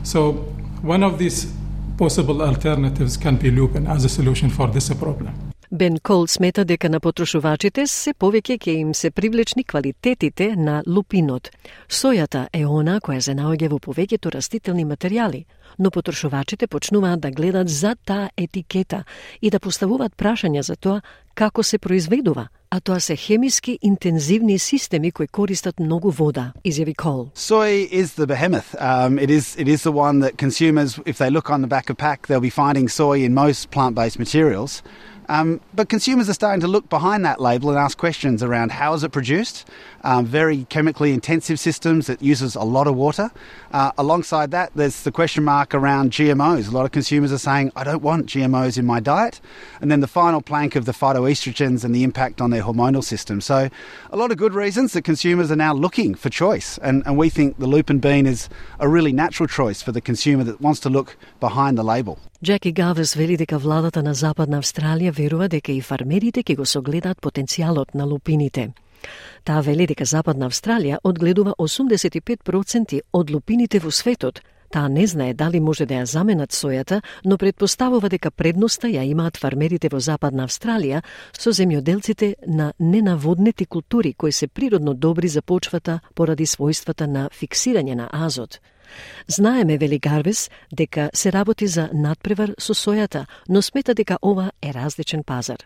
So 0.04 0.34
one 0.82 1.04
of 1.04 1.20
these 1.20 1.54
possible 1.98 2.42
alternatives 2.42 3.18
can 3.18 3.38
be 3.38 3.52
lupin 3.52 3.88
as 3.88 4.04
a 4.04 4.10
solution 4.10 4.50
for 4.50 4.68
this 4.68 4.90
problem 4.94 5.43
Бен 5.74 5.98
Кол 6.04 6.28
смета 6.28 6.66
дека 6.66 6.90
на 6.90 7.00
потрошувачите 7.02 7.88
се 7.90 8.12
повеќе 8.14 8.60
ќе 8.62 8.74
им 8.78 8.92
се 8.94 9.10
привлечни 9.10 9.64
квалитетите 9.64 10.52
на 10.56 10.84
лупинот. 10.86 11.50
Сојата 11.90 12.46
е 12.54 12.62
она 12.66 13.00
која 13.02 13.20
се 13.26 13.34
наоѓа 13.34 13.72
во 13.72 13.80
повеќето 13.82 14.30
растителни 14.36 14.86
материјали, 14.86 15.46
но 15.80 15.90
потрошувачите 15.90 16.68
почнуваат 16.68 17.20
да 17.20 17.32
гледат 17.32 17.70
за 17.70 17.96
таа 18.06 18.30
етикета 18.38 19.04
и 19.42 19.50
да 19.50 19.60
поставуваат 19.60 20.14
прашања 20.14 20.62
за 20.62 20.76
тоа 20.76 21.02
како 21.34 21.64
се 21.64 21.80
произведува, 21.80 22.48
а 22.70 22.80
тоа 22.80 23.00
се 23.00 23.16
хемиски 23.16 23.80
интензивни 23.82 24.60
системи 24.60 25.12
кои 25.12 25.28
користат 25.28 25.80
многу 25.80 26.12
вода, 26.12 26.54
изјави 26.66 26.96
Кол. 26.96 27.32
Soy 27.34 27.90
is 27.90 28.14
the 28.14 28.28
behemoth. 28.28 28.76
Um, 28.80 29.18
it 29.18 29.32
is 29.32 29.56
it 29.58 29.68
is 29.68 29.82
the 29.82 29.92
one 29.92 30.20
that 30.20 30.38
consumers, 30.38 31.00
if 31.06 31.18
they 31.18 31.32
look 31.32 31.50
on 31.50 31.62
the 31.62 31.68
back 31.68 31.90
of 31.90 31.98
pack, 31.98 32.28
they'll 32.28 32.50
be 32.52 32.52
finding 32.52 32.88
soy 32.88 33.26
in 33.26 33.34
most 33.34 33.72
plant-based 33.72 34.20
materials. 34.20 34.84
Um, 35.30 35.62
but 35.74 35.90
consumers 35.90 36.30
are 36.30 36.34
starting 36.34 36.62
to 36.62 36.68
look 36.68 36.90
behind 36.90 37.26
that 37.26 37.40
label 37.42 37.70
and 37.70 37.80
ask 37.80 37.98
questions 37.98 38.44
around 38.44 38.72
how 38.72 38.94
is 38.94 39.04
it 39.04 39.12
produced 39.12 39.68
Um, 40.05 40.27
very 40.27 40.65
chemically 40.65 41.13
intensive 41.13 41.59
systems 41.59 42.07
that 42.07 42.23
uses 42.23 42.55
a 42.55 42.63
lot 42.63 42.87
of 42.87 42.95
water. 42.95 43.31
Uh, 43.73 43.91
alongside 43.99 44.53
that, 44.53 44.71
there's 44.75 45.03
the 45.03 45.11
question 45.11 45.43
mark 45.45 45.75
around 45.75 46.13
GMOs. 46.13 46.69
A 46.69 46.71
lot 46.71 46.85
of 46.85 46.93
consumers 46.93 47.33
are 47.33 47.39
saying, 47.39 47.73
I 47.75 47.85
don't 47.85 48.03
want 48.03 48.27
GMOs 48.27 48.79
in 48.79 48.87
my 48.87 49.01
diet. 49.01 49.41
And 49.81 49.91
then 49.91 50.01
the 50.01 50.07
final 50.07 50.41
plank 50.41 50.77
of 50.77 50.85
the 50.85 50.93
phytoestrogens 50.93 51.85
and 51.85 51.95
the 51.95 52.05
impact 52.05 52.41
on 52.41 52.51
their 52.51 52.63
hormonal 52.63 53.03
system. 53.03 53.41
So, 53.41 53.69
a 54.11 54.17
lot 54.17 54.31
of 54.31 54.37
good 54.37 54.55
reasons 54.55 54.93
that 54.93 55.03
consumers 55.03 55.51
are 55.51 55.57
now 55.57 55.75
looking 55.75 56.15
for 56.15 56.31
choice. 56.31 56.79
And, 56.79 57.03
and 57.07 57.17
we 57.19 57.29
think 57.29 57.59
the 57.59 57.67
lupin 57.67 57.99
bean 57.99 58.27
is 58.27 58.49
a 58.79 58.89
really 58.89 59.13
natural 59.13 59.49
choice 59.49 59.83
for 59.83 59.93
the 59.93 60.01
consumer 60.01 60.45
that 60.45 60.61
wants 60.61 60.81
to 60.81 60.91
look 60.91 61.17
behind 61.41 61.77
the 61.77 61.85
label. 61.85 62.19
Джеки 62.45 62.73
Гавес 62.73 63.15
вели 63.15 63.37
дека 63.37 63.59
владата 63.59 64.03
на 64.03 64.15
Западна 64.15 64.59
Австралија 64.63 65.11
верува 65.11 65.49
дека 65.49 65.73
и 65.73 65.81
фармерите 65.81 66.43
ќе 66.43 66.57
го 66.57 66.67
согледаат 66.67 67.21
потенцијалот 67.21 67.95
на 67.95 68.07
лупините. 68.07 68.71
Таа 69.44 69.62
вели 69.62 69.88
дека 69.88 70.06
Западна 70.06 70.50
Австралија 70.50 70.98
одгледува 71.04 71.54
85% 71.60 73.00
од 73.14 73.32
лупините 73.32 73.80
во 73.80 73.92
светот. 73.92 74.42
Таа 74.74 74.90
не 74.90 75.08
знае 75.08 75.34
дали 75.34 75.60
може 75.60 75.86
да 75.86 76.00
ја 76.02 76.06
заменат 76.10 76.50
сојата, 76.50 77.02
но 77.26 77.38
предпоставува 77.38 78.10
дека 78.10 78.32
предноста 78.32 78.88
ја 78.90 79.04
имаат 79.06 79.38
фармерите 79.38 79.90
во 79.94 80.00
Западна 80.00 80.48
Австралија 80.48 81.04
со 81.38 81.54
земјоделците 81.54 82.34
на 82.48 82.74
ненаводнети 82.80 83.66
култури 83.66 84.14
кои 84.14 84.32
се 84.32 84.48
природно 84.48 84.94
добри 84.94 85.28
за 85.28 85.42
почвата 85.42 86.00
поради 86.16 86.46
својствата 86.46 87.06
на 87.06 87.30
фиксирање 87.30 87.96
на 87.96 88.10
азот. 88.12 88.60
Знаеме, 89.28 89.78
вели 89.78 90.00
Гарвес, 90.00 90.50
дека 90.72 91.10
се 91.14 91.32
работи 91.32 91.68
за 91.68 91.90
надпревар 91.94 92.56
со 92.58 92.74
сојата, 92.74 93.26
но 93.50 93.62
смета 93.62 93.94
дека 93.94 94.18
ова 94.22 94.52
е 94.62 94.74
различен 94.74 95.24
пазар. 95.24 95.58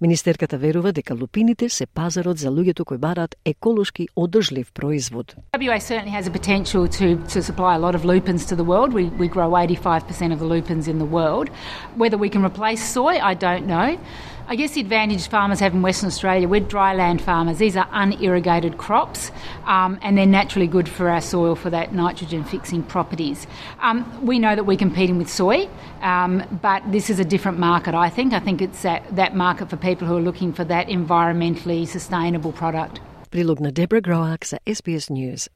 Министерката 0.00 0.58
верува 0.58 0.92
дека 0.92 1.14
лупините 1.14 1.68
се 1.68 1.86
пазарот 1.86 2.38
за 2.38 2.48
луѓето 2.48 2.84
кои 2.84 2.98
бараат 2.98 3.36
еколошки 3.44 4.08
одржлив 4.16 4.72
производ. 4.72 5.36
WA 5.56 5.78
certainly 5.78 6.10
has 6.10 6.26
a 6.26 6.30
potential 6.30 6.88
to, 6.88 7.16
to 7.34 7.42
supply 7.42 7.74
a 7.74 7.78
lot 7.78 7.94
of 7.94 8.04
lupins 8.04 8.46
to 8.46 8.56
the 8.56 8.64
world. 8.64 8.92
We, 8.92 9.04
we 9.22 9.28
grow 9.28 9.50
85% 9.50 10.32
of 10.32 10.38
the 10.38 10.48
lupins 10.54 10.88
in 10.88 10.98
the 10.98 11.10
world. 11.18 11.50
Whether 11.96 12.18
we 12.18 12.28
can 12.28 12.44
replace 12.44 12.82
soy, 12.96 13.14
I 13.30 13.34
don't 13.34 13.66
know. 13.66 13.98
I 14.46 14.56
guess 14.56 14.72
the 14.72 14.80
advantage 14.80 15.28
farmers 15.28 15.60
have 15.60 15.72
in 15.72 15.80
Western 15.80 16.08
Australia, 16.08 16.46
we're 16.46 16.60
dry 16.60 16.94
land 16.94 17.22
farmers. 17.22 17.58
These 17.58 17.76
are 17.76 17.88
unirrigated 17.92 18.76
crops 18.76 19.32
um, 19.64 19.98
and 20.02 20.18
they're 20.18 20.26
naturally 20.26 20.66
good 20.66 20.88
for 20.88 21.08
our 21.08 21.22
soil 21.22 21.54
for 21.54 21.70
that 21.70 21.94
nitrogen 21.94 22.44
fixing 22.44 22.82
properties. 22.82 23.46
Um, 23.80 24.04
we 24.24 24.38
know 24.38 24.54
that 24.54 24.64
we're 24.64 24.76
competing 24.76 25.16
with 25.16 25.30
soy, 25.30 25.68
um, 26.02 26.42
but 26.60 26.82
this 26.92 27.08
is 27.08 27.18
a 27.18 27.24
different 27.24 27.58
market, 27.58 27.94
I 27.94 28.10
think. 28.10 28.34
I 28.34 28.40
think 28.40 28.60
it's 28.60 28.82
that, 28.82 29.02
that 29.16 29.34
market 29.34 29.70
for 29.70 29.76
people 29.76 30.06
who 30.06 30.16
are 30.16 30.22
looking 30.22 30.52
for 30.52 30.64
that 30.64 30.88
environmentally 30.88 31.88
sustainable 31.88 32.52
product. 32.52 33.00
Prilubna 33.30 33.72
Deborah 33.72 34.00
Groak 34.00 34.44
sa 34.44 34.58
SBS 34.66 35.10
News. 35.10 35.48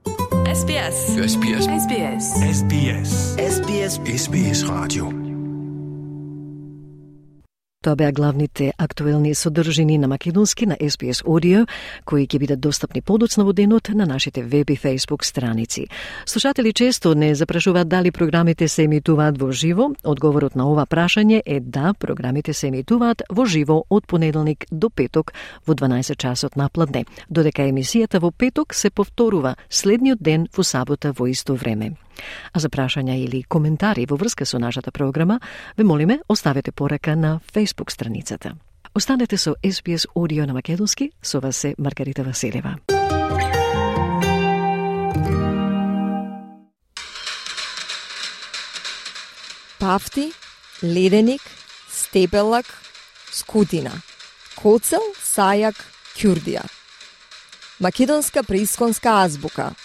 SBS. 0.48 1.14
SBS. 1.14 1.68
SBS. 1.68 2.24
SBS. 2.42 3.36
SBS. 3.36 4.00
SBS 4.02 4.64
Radio. 4.64 5.27
Тоа 7.88 7.96
беа 7.96 8.12
главните 8.12 8.72
актуелни 8.78 9.34
содржини 9.34 9.98
на 9.98 10.08
македонски 10.08 10.66
на 10.66 10.76
SBS 10.76 11.24
Audio, 11.24 11.66
кои 12.04 12.26
ќе 12.28 12.38
бидат 12.38 12.60
достапни 12.60 13.00
подоцна 13.00 13.46
во 13.48 13.54
денот 13.56 13.88
на 13.88 14.04
нашите 14.04 14.42
веб 14.42 14.70
и 14.70 14.76
Facebook 14.76 15.24
страници. 15.24 15.86
Слушатели 16.26 16.72
често 16.72 17.14
не 17.14 17.34
запрашуваат 17.34 17.88
дали 17.88 18.10
програмите 18.10 18.68
се 18.68 18.82
емитуваат 18.82 19.40
во 19.40 19.52
живо. 19.52 19.88
Одговорот 20.04 20.54
на 20.54 20.68
ова 20.68 20.84
прашање 20.86 21.40
е 21.46 21.60
да, 21.60 21.94
програмите 21.94 22.52
се 22.52 22.68
емитуваат 22.68 23.22
во 23.30 23.46
живо 23.46 23.84
од 23.90 24.06
понеделник 24.06 24.66
до 24.70 24.90
петок 24.90 25.32
во 25.66 25.74
12 25.74 26.16
часот 26.16 26.56
на 26.56 26.68
пладне, 26.68 27.06
додека 27.30 27.62
емисијата 27.62 28.20
во 28.20 28.30
петок 28.30 28.74
се 28.74 28.90
повторува 28.90 29.56
следниот 29.70 30.20
ден 30.20 30.46
во 30.56 30.62
сабота 30.62 31.12
во 31.16 31.26
исто 31.26 31.54
време. 31.54 31.96
А 32.52 32.58
за 32.58 32.68
прашања 32.68 33.16
или 33.16 33.42
коментари 33.42 34.06
во 34.06 34.16
врска 34.16 34.46
со 34.46 34.58
нашата 34.58 34.90
програма, 34.90 35.40
ве 35.76 35.84
молиме 35.84 36.20
оставете 36.28 36.72
порака 36.72 37.16
на 37.16 37.40
Facebook 37.52 37.90
страницата. 37.90 38.54
Останете 38.94 39.36
со 39.36 39.54
SBS 39.62 40.06
Audio 40.16 40.46
на 40.46 40.54
Македонски, 40.54 41.12
со 41.22 41.40
вас 41.40 41.64
е 41.64 41.74
Маргарита 41.78 42.22
Василева. 42.22 42.78
Пафти, 49.78 50.32
леденик, 50.82 51.40
стебелак, 51.88 52.66
скутина, 53.30 53.92
коцел, 54.56 55.04
сајак, 55.22 55.78
кјурдија. 56.18 56.64
Македонска 57.80 58.42
преисконска 58.42 59.22
азбука– 59.22 59.74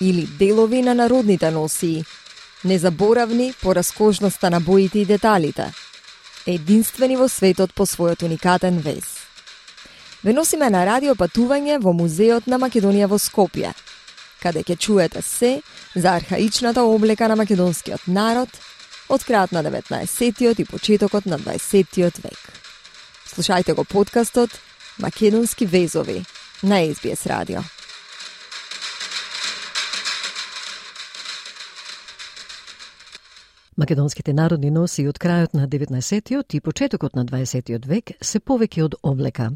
или 0.00 0.26
делови 0.26 0.82
на 0.82 0.94
народните 0.94 1.50
носии, 1.50 2.04
незаборавни 2.64 3.54
по 3.62 3.74
раскошноста 3.74 4.50
на 4.50 4.60
боите 4.60 4.98
и 4.98 5.04
деталите, 5.04 5.72
единствени 6.46 7.16
во 7.16 7.28
светот 7.28 7.74
по 7.74 7.86
својот 7.86 8.24
уникатен 8.24 8.78
вес. 8.78 9.04
Ве 10.24 10.32
носиме 10.32 10.70
на 10.70 10.84
радио 10.86 11.14
патување 11.14 11.78
во 11.82 11.92
Музеот 11.94 12.46
на 12.46 12.58
Македонија 12.58 13.06
во 13.06 13.18
Скопје, 13.22 13.74
каде 14.42 14.62
ќе 14.62 14.78
чуете 14.78 15.22
се 15.22 15.62
за 15.94 16.16
архаичната 16.18 16.82
облека 16.82 17.28
на 17.28 17.36
македонскиот 17.36 18.06
народ 18.06 18.50
од 19.08 19.22
крајот 19.22 19.52
на 19.52 19.62
19-тиот 19.62 20.58
и 20.58 20.64
почетокот 20.64 21.26
на 21.26 21.38
20-тиот 21.38 22.22
век. 22.24 22.40
Слушајте 23.30 23.74
го 23.74 23.84
подкастот 23.84 24.50
Македонски 24.98 25.66
везови 25.66 26.24
на 26.62 26.82
SBS 26.82 27.26
радио. 27.26 27.62
Македонските 33.78 34.32
народни 34.34 34.72
носи 34.74 35.04
од 35.06 35.20
крајот 35.22 35.52
на 35.54 35.68
19-тиот 35.70 36.54
и 36.56 36.60
почетокот 36.60 37.14
на 37.14 37.22
20-тиот 37.24 37.84
век 37.86 38.10
се 38.20 38.40
повеќе 38.42 38.82
од 38.82 38.96
облека. 39.06 39.52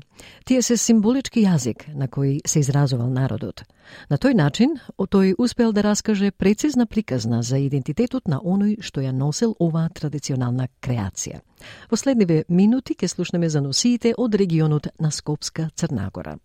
Тие 0.47 0.63
се 0.63 0.77
символички 0.79 1.43
јазик 1.43 1.89
на 1.91 2.07
кој 2.07 2.39
се 2.47 2.63
изразувал 2.63 3.11
народот. 3.11 3.65
На 4.11 4.21
тој 4.23 4.39
начин, 4.39 4.79
тој 4.95 5.35
успел 5.39 5.73
да 5.73 5.83
раскаже 5.83 6.31
прецизна 6.31 6.87
приказна 6.87 7.43
за 7.43 7.59
идентитетот 7.59 8.29
на 8.29 8.39
оној 8.39 8.79
што 8.79 9.03
ја 9.03 9.11
носел 9.11 9.57
оваа 9.59 9.91
традиционална 9.91 10.69
креација. 10.81 11.43
Во 11.91 11.99
следниве 11.99 12.45
минути 12.49 12.95
ќе 12.95 13.11
слушнеме 13.11 13.51
за 13.51 13.61
носиите 13.61 14.15
од 14.17 14.39
регионот 14.39 14.87
на 15.01 15.11
Скопска 15.11 15.71
Црнагора. 15.75 16.39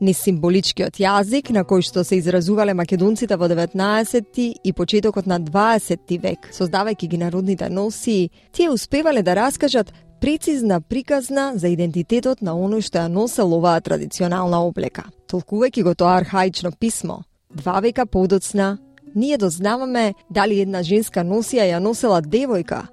Ни 0.00 0.10
символичкиот 0.14 0.98
јазик 0.98 1.52
на 1.54 1.62
кој 1.62 1.84
што 1.86 2.02
се 2.04 2.18
изразувале 2.18 2.74
македонците 2.74 3.36
во 3.38 3.46
19 3.46 4.40
и 4.64 4.72
почетокот 4.72 5.26
на 5.26 5.38
20 5.38 6.18
век, 6.18 6.48
создавајќи 6.50 7.08
ги 7.08 7.18
народните 7.18 7.68
носии, 7.70 8.30
тие 8.52 8.70
успевале 8.70 9.22
да 9.22 9.36
раскажат 9.36 9.92
прецизна 10.20 10.80
приказна 10.80 11.52
за 11.54 11.68
идентитетот 11.68 12.42
на 12.42 12.56
оној 12.58 12.82
што 12.82 13.04
ја 13.04 13.08
носел 13.08 13.54
оваа 13.54 13.80
традиционална 13.80 14.64
облека. 14.66 15.04
Толкувајќи 15.30 15.82
го 15.82 15.94
тоа 15.94 16.16
архаично 16.18 16.72
писмо, 16.72 17.22
два 17.54 17.78
века 17.80 18.06
подоцна, 18.06 18.78
ние 19.14 19.38
дознаваме 19.38 20.14
дали 20.30 20.60
една 20.60 20.82
женска 20.82 21.22
носија 21.22 21.70
ја 21.70 21.78
носела 21.78 22.20
девојка, 22.22 22.88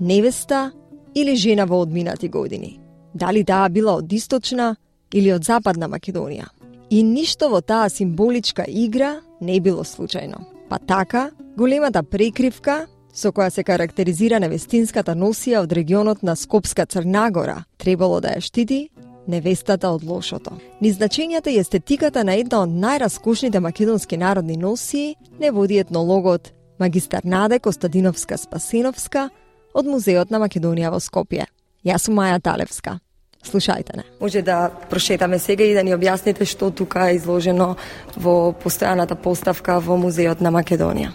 невеста 0.00 0.72
или 1.14 1.36
жена 1.36 1.66
во 1.66 1.80
одминати 1.80 2.28
години. 2.28 2.80
Дали 3.14 3.44
таа 3.44 3.68
била 3.68 3.96
од 3.96 4.12
источна 4.12 4.76
или 5.16 5.32
од 5.32 5.44
Западна 5.44 5.88
Македонија. 5.88 6.50
И 6.90 7.02
ништо 7.02 7.48
во 7.50 7.62
таа 7.64 7.88
символичка 7.90 8.66
игра 8.68 9.16
не 9.40 9.60
било 9.60 9.84
случајно. 9.84 10.44
Па 10.68 10.78
така, 10.78 11.30
големата 11.56 12.02
прекривка 12.02 12.86
со 13.16 13.32
која 13.32 13.50
се 13.50 13.64
карактеризира 13.64 14.38
невестинската 14.42 15.14
носија 15.16 15.62
од 15.64 15.72
регионот 15.72 16.22
на 16.22 16.36
Скопска 16.36 16.86
Црнагора, 16.86 17.64
требало 17.78 18.20
да 18.20 18.36
ја 18.36 18.44
штити 18.44 18.88
невестата 19.26 19.90
од 19.90 20.04
лошото. 20.04 20.52
Ни 20.80 20.92
значењата 20.92 21.50
и 21.50 21.58
естетиката 21.58 22.24
на 22.24 22.36
една 22.36 22.60
од 22.62 22.70
најраскошните 22.70 23.60
македонски 23.60 24.16
народни 24.16 24.56
носии 24.56 25.16
не 25.40 25.50
води 25.50 25.78
етнологот 25.78 26.52
магистар 26.78 27.24
Наде 27.24 27.58
Костадиновска 27.58 28.38
Спасиновска 28.38 29.30
од 29.74 29.86
Музеот 29.86 30.30
на 30.30 30.38
Македонија 30.38 30.92
во 30.92 31.00
Скопје. 31.00 31.48
Јас 31.84 32.06
сум 32.06 32.20
Маја 32.20 32.40
Талевска. 32.42 32.98
Слушајте 33.46 33.96
не. 33.96 34.04
Може 34.20 34.42
да 34.42 34.70
прошетаме 34.90 35.38
сега 35.38 35.64
и 35.64 35.74
да 35.74 35.84
ни 35.86 35.94
објасните 35.94 36.44
што 36.44 36.70
тука 36.70 37.10
е 37.10 37.16
изложено 37.20 37.76
во 38.16 38.52
постојаната 38.52 39.14
поставка 39.14 39.78
во 39.80 39.96
Музеот 39.96 40.40
на 40.40 40.50
Македонија. 40.50 41.14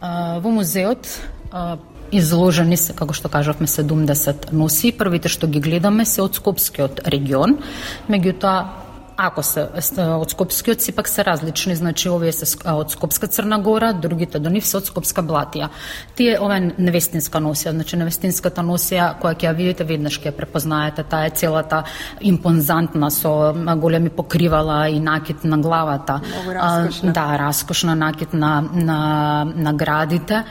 А, 0.00 0.38
во 0.40 0.50
музеот 0.50 1.08
а, 1.52 1.76
изложени 2.12 2.76
се, 2.76 2.92
како 2.96 3.14
што 3.14 3.28
кажавме, 3.28 3.68
70 3.68 4.52
носи. 4.52 4.92
Првите 4.92 5.28
што 5.28 5.46
ги 5.46 5.60
гледаме 5.60 6.04
се 6.04 6.22
од 6.22 6.36
Скопскиот 6.36 7.04
регион, 7.08 7.58
меѓутоа 8.08 8.89
ако 9.20 9.42
се 9.42 9.66
од 10.16 10.30
Скопскиот 10.30 10.80
сепак 10.80 11.08
се 11.08 11.24
различни, 11.24 11.74
значи 11.76 12.08
овие 12.08 12.32
се 12.32 12.46
од 12.64 12.90
Скопска 12.90 13.28
Црна 13.28 13.58
Гора, 13.58 13.92
другите 13.92 14.38
до 14.38 14.50
нив 14.50 14.66
се 14.66 14.78
од 14.80 14.88
Скопска 14.88 15.22
Блатија. 15.22 15.68
Тие 16.16 16.38
ова 16.40 16.56
е 16.56 16.70
невестинска 16.78 17.42
носија, 17.42 17.74
значи 17.76 17.98
невестинската 18.00 18.64
носија 18.64 19.12
која 19.20 19.36
ќе 19.36 19.50
ја 19.50 19.54
видите 19.56 19.84
веднаш 19.84 20.20
ќе 20.20 20.30
ја 20.30 20.36
препознаете, 20.36 21.04
таа 21.04 21.28
е 21.28 21.36
целата 21.36 21.82
импонзантна 22.20 23.10
со 23.10 23.52
големи 23.76 24.08
покривала 24.10 24.88
и 24.88 25.00
накид 25.00 25.44
на 25.44 25.58
главата. 25.58 26.20
Много 26.24 26.54
раскошна. 26.54 27.10
А, 27.10 27.12
да, 27.12 27.38
раскошна 27.38 27.94
накид 27.94 28.32
на 28.32 28.60
на 28.72 29.00
на 29.56 29.72
градите. 29.74 30.44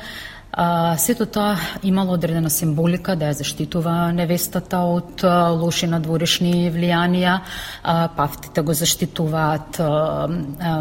А, 0.51 0.97
сето 0.97 1.25
тоа 1.25 1.57
имало 1.83 2.13
одредена 2.17 2.49
символика 2.49 3.13
да 3.15 3.29
ја 3.29 3.37
заштитува 3.37 4.09
невестата 4.17 4.79
од 4.81 5.21
а, 5.21 5.51
лоши 5.53 5.85
надворешни 5.87 6.71
влијанија, 6.73 7.35
а, 7.83 8.07
пафтите 8.17 8.61
го 8.65 8.73
заштитуваат 8.73 9.79
а, 9.79 9.85
а, 9.85 10.73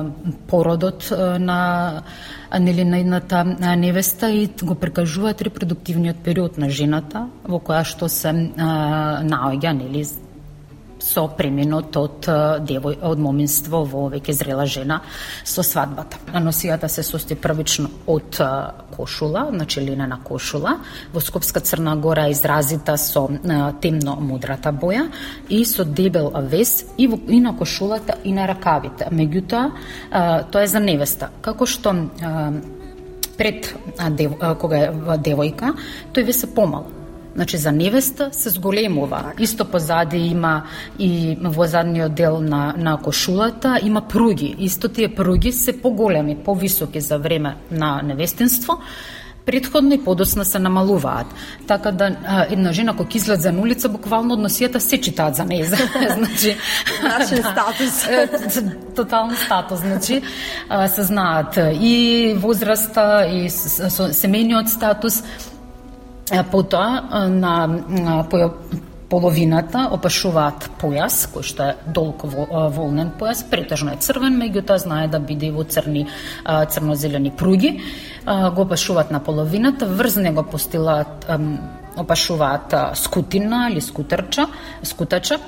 породот 0.49 1.11
а, 1.13 1.39
на 1.39 2.03
нели 2.59 2.85
на 2.85 2.99
едната 2.99 3.45
невеста 3.77 4.31
и 4.31 4.49
го 4.63 4.75
прикажуваат 4.75 5.43
репродуктивниот 5.43 6.25
период 6.25 6.59
на 6.59 6.71
жената 6.71 7.29
во 7.45 7.61
која 7.61 7.85
што 7.85 8.09
се 8.09 8.33
а, 8.33 9.21
наоѓа 9.21 9.77
нели 9.77 10.07
со 11.09 11.25
преминот 11.33 11.97
од 11.97 12.29
девој 12.69 12.99
од 13.09 13.21
моминство 13.23 13.81
во 13.89 14.09
веќе 14.13 14.35
зрела 14.37 14.67
жена 14.69 15.01
со 15.45 15.63
свадбата. 15.65 16.21
Носијата 16.37 16.89
се 16.93 17.03
состои 17.07 17.37
првично 17.37 17.89
од 18.07 18.41
кошула, 18.97 19.47
значи 19.51 19.81
линена 19.81 20.21
кошула, 20.25 20.77
во 21.13 21.21
Скопска 21.21 21.61
Црна 21.61 21.97
Гора 21.97 22.29
изразита 22.29 22.97
со 22.99 23.27
темно 23.81 24.19
мудрата 24.21 24.73
боја 24.73 25.07
и 25.49 25.65
со 25.65 25.85
дебел 25.85 26.33
вес 26.51 26.85
и, 26.99 27.07
во, 27.07 27.17
и 27.29 27.41
на 27.41 27.57
кошулата 27.57 28.19
и 28.25 28.33
на 28.33 28.47
ракавите. 28.49 29.09
Меѓутоа, 29.11 29.71
тоа 30.51 30.63
е 30.63 30.69
за 30.69 30.81
невеста. 30.81 31.31
Како 31.41 31.67
што 31.67 31.95
пред 33.39 33.73
дев, 34.19 34.35
кога 34.61 34.79
е 34.79 35.19
девојка, 35.23 35.73
тој 36.13 36.27
ве 36.27 36.35
се 36.35 36.51
помал 36.55 36.98
Значи 37.39 37.57
за 37.57 37.73
невеста 37.73 38.29
се 38.33 38.51
зголемува. 38.51 39.23
Так. 39.23 39.41
Исто 39.41 39.65
позади 39.65 40.19
има 40.19 40.63
и 40.99 41.39
во 41.39 41.67
задниот 41.71 42.15
дел 42.15 42.41
на 42.41 42.75
на 42.77 42.97
кошулата 42.99 43.79
има 43.83 44.01
пруги. 44.01 44.57
Исто 44.59 44.89
тие 44.89 45.15
пруги 45.15 45.53
се 45.53 45.83
поголеми, 45.83 46.37
повисоки 46.37 47.01
за 47.01 47.19
време 47.19 47.57
на 47.71 48.03
невестинство 48.03 48.79
предходно 49.49 49.95
и 49.95 50.05
подосна 50.05 50.45
се 50.45 50.59
намалуваат. 50.59 51.27
Така 51.67 51.91
да 51.93 52.17
а, 52.27 52.47
една 52.51 52.73
жена 52.73 52.97
кога 52.97 53.11
излезе 53.15 53.53
на 53.53 53.61
улица, 53.61 53.89
буквално 53.89 54.37
од 54.37 54.43
носијата 54.45 54.77
се 54.77 54.99
читаат 55.01 55.39
за 55.41 55.47
неја. 55.49 55.73
значи, 56.19 56.57
Нашен 57.03 57.41
да, 57.43 57.49
статус. 57.53 58.67
Тотално 58.97 59.37
статус, 59.37 59.81
значи 59.81 60.21
се 60.89 61.03
знаат 61.03 61.57
и 61.81 62.35
возраста 62.37 63.25
и 63.25 63.49
семејниот 63.49 64.69
статус 64.69 65.23
Потоа 66.51 67.29
на, 67.29 67.67
на 67.89 68.25
половината 69.09 69.87
опашуваат 69.93 70.69
појас, 70.81 71.23
кој 71.33 71.45
што 71.49 71.69
е 71.71 71.77
долг 71.87 72.27
волнен 72.29 73.13
појас, 73.19 73.45
претежно 73.49 73.95
е 73.95 74.01
црвен, 74.05 74.37
меѓутоа 74.37 74.77
знае 74.83 75.09
да 75.09 75.19
биде 75.19 75.51
во 75.51 75.65
црни 75.65 76.07
црнозелени 76.45 77.33
пруги. 77.33 77.79
Го 78.27 78.67
опашуваат 78.67 79.11
на 79.11 79.21
половината, 79.25 79.87
врз 79.87 80.17
него 80.17 80.45
постилаат 80.45 81.25
опашуваат 81.99 82.75
скутина 82.95 83.69
или 83.71 83.81
скутерча, 83.81 84.47
скутача, 84.83 85.39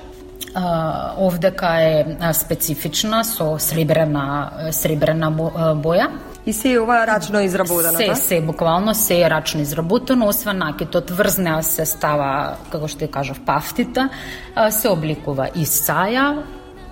овдека 1.19 1.75
е 1.79 2.33
специфична 2.35 3.25
со 3.25 3.59
сребрена 3.59 4.71
сребрена 4.73 5.31
боја. 5.31 6.09
И 6.47 6.53
се 6.53 6.79
ова 6.81 7.07
рачно 7.07 7.41
изработено, 7.41 7.99
Се, 7.99 8.15
се, 8.15 8.41
буквално 8.41 8.95
се 8.95 9.21
е 9.21 9.31
рачно 9.31 9.61
изработено, 9.61 10.29
освен 10.29 10.59
накитот 10.59 11.11
врз 11.11 11.39
неа 11.39 11.63
се 11.63 11.85
става, 11.87 12.57
како 12.73 12.89
што 12.89 13.05
ја 13.05 13.11
кажав, 13.13 13.43
пафтита, 13.45 14.09
се 14.73 14.89
обликува 14.89 15.51
и 15.55 15.67
саја, 15.69 16.41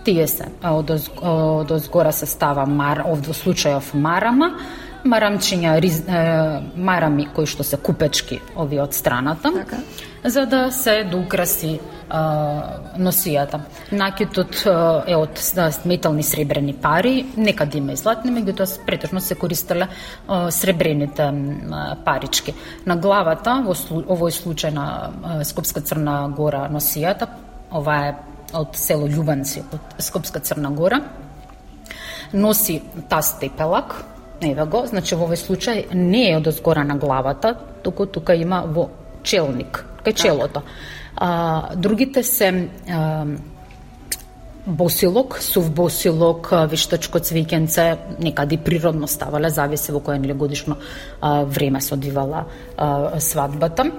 тие 0.04 0.26
се, 0.28 0.50
од, 0.62 0.92
од 1.22 1.70
озгора 1.70 2.12
се 2.12 2.28
става 2.28 2.66
мар, 2.66 3.02
овде 3.08 3.32
случајов 3.32 3.94
марама, 3.96 4.52
марамчиња, 5.08 5.78
риз, 5.80 6.02
е, 6.04 6.20
марами 6.76 7.28
кои 7.34 7.46
што 7.46 7.64
се 7.64 7.80
купечки 7.80 8.40
ови 8.56 8.80
од 8.82 8.94
страната, 8.94 9.52
така 9.54 9.80
за 10.30 10.46
да 10.46 10.70
се 10.72 11.04
доукраси 11.04 11.78
носијата. 12.98 13.60
Накитот 13.92 14.62
е 15.06 15.16
од 15.16 15.40
метални 15.84 16.22
сребрени 16.22 16.72
пари, 16.72 17.26
некаде 17.36 17.72
да 17.72 17.78
има 17.78 17.92
и 17.92 17.96
златни, 17.96 18.32
меѓутоа 18.32 18.86
претежно 18.86 19.20
се 19.20 19.34
користеле 19.34 19.88
сребрените 20.50 21.28
парички. 22.04 22.54
На 22.86 22.96
главата, 22.96 23.60
во 23.64 23.74
овој 23.74 24.32
случај 24.32 24.72
на 24.72 25.44
Скопска 25.44 25.80
Црна 25.80 26.28
Гора 26.36 26.68
носијата, 26.72 27.28
ова 27.70 27.96
е 28.08 28.14
од 28.56 28.76
село 28.76 29.08
Љубанци, 29.08 29.64
од 29.72 30.00
Скопска 30.02 30.40
Црна 30.40 30.70
Гора, 30.70 31.02
носи 32.32 32.82
таз 33.08 33.38
тепелак, 33.40 34.04
еве 34.40 34.64
го, 34.64 34.86
значи 34.86 35.14
во 35.14 35.26
овој 35.28 35.40
случај 35.40 35.94
не 35.94 36.30
е 36.30 36.36
од 36.38 36.46
озгора 36.46 36.84
на 36.84 36.96
главата, 36.96 37.54
туку 37.82 38.06
тука 38.06 38.34
има 38.34 38.62
во 38.66 38.88
челник, 39.22 39.84
кај 40.04 40.14
челото. 40.14 40.62
А, 41.16 41.74
другите 41.76 42.22
се 42.22 42.68
а, 42.88 43.24
босилок, 44.66 45.38
сув 45.40 45.70
босилок, 45.70 46.50
вештачко 46.70 47.18
цвикенце, 47.18 47.96
некаде 48.20 48.58
природно 48.58 49.08
ставале, 49.08 49.50
зависи 49.50 49.92
во 49.92 50.00
кое 50.00 50.18
годишно 50.18 50.76
а, 51.20 51.44
време 51.44 51.80
се 51.80 51.94
одвивала 51.94 52.44
а, 52.76 53.20
свадбата. 53.20 53.90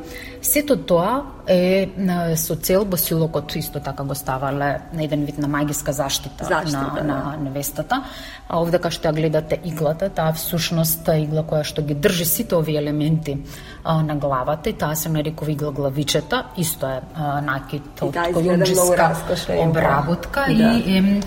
Сето 0.42 0.78
тоа 0.78 1.24
е 1.48 1.90
со 2.36 2.56
цел 2.56 2.86
босилокот 2.86 3.56
исто 3.56 3.80
така 3.80 4.04
го 4.04 4.16
ставале 4.16 4.80
на 4.94 5.04
еден 5.04 5.26
вид 5.26 5.38
на 5.38 5.48
магиска 5.48 5.92
заштита, 5.94 6.46
Заштита, 6.46 6.80
на, 6.80 6.94
да. 6.94 7.04
на 7.04 7.38
невестата. 7.44 8.04
А 8.48 8.62
овде 8.62 8.80
кај 8.80 8.90
што 8.96 9.12
ја 9.12 9.16
гледате 9.20 9.60
иглата, 9.68 10.10
таа 10.10 10.32
всушност 10.34 11.04
игла 11.12 11.44
која 11.44 11.68
што 11.68 11.84
ги 11.84 11.94
држи 11.94 12.26
сите 12.26 12.56
овие 12.56 12.80
елементи 12.80 13.38
а, 13.84 14.02
на 14.02 14.16
главата 14.16 14.70
и 14.70 14.74
таа 14.74 14.96
се 14.96 15.10
нарекува 15.10 15.52
игла 15.52 15.72
главичета, 15.72 16.46
исто 16.58 16.88
е 16.88 17.02
а, 17.16 17.42
накид 17.42 18.02
од 18.02 18.16
и 18.16 19.60
обработка 19.60 20.46
да. 20.48 20.74
и 20.86 20.98
е, 20.98 21.22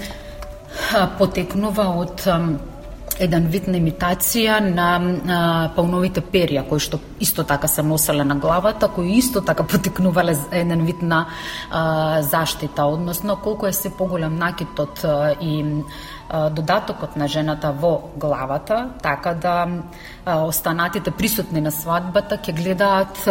потекнува 1.19 1.93
од 2.01 2.29
еден 3.21 3.47
вид 3.47 3.67
на 3.69 3.79
имитација 3.79 4.59
на 4.61 4.89
а, 4.97 5.41
пауновите 5.77 6.23
перија 6.23 6.65
кои 6.69 6.81
што 6.81 7.01
исто 7.21 7.45
така 7.45 7.69
се 7.69 7.83
носеле 7.83 8.25
на 8.25 8.37
главата, 8.37 8.89
кои 8.89 9.19
исто 9.19 9.41
така 9.41 9.63
потекнувале 9.73 10.37
еден 10.51 10.85
вид 10.85 11.03
на 11.03 11.27
а, 11.71 12.23
заштита, 12.23 12.85
односно 12.85 13.37
колку 13.37 13.67
е 13.67 13.73
се 13.73 13.91
поголем 13.97 14.37
накитот 14.37 15.05
и 15.41 15.65
а, 15.65 15.83
додатокот 16.33 17.16
на 17.16 17.28
жената 17.28 17.72
во 17.72 18.11
главата, 18.16 18.89
така 19.03 19.35
да 19.35 19.68
останатите 20.26 21.11
присутни 21.11 21.61
на 21.61 21.70
свадбата 21.70 22.39
ќе 22.41 22.57
гледаат 22.57 23.24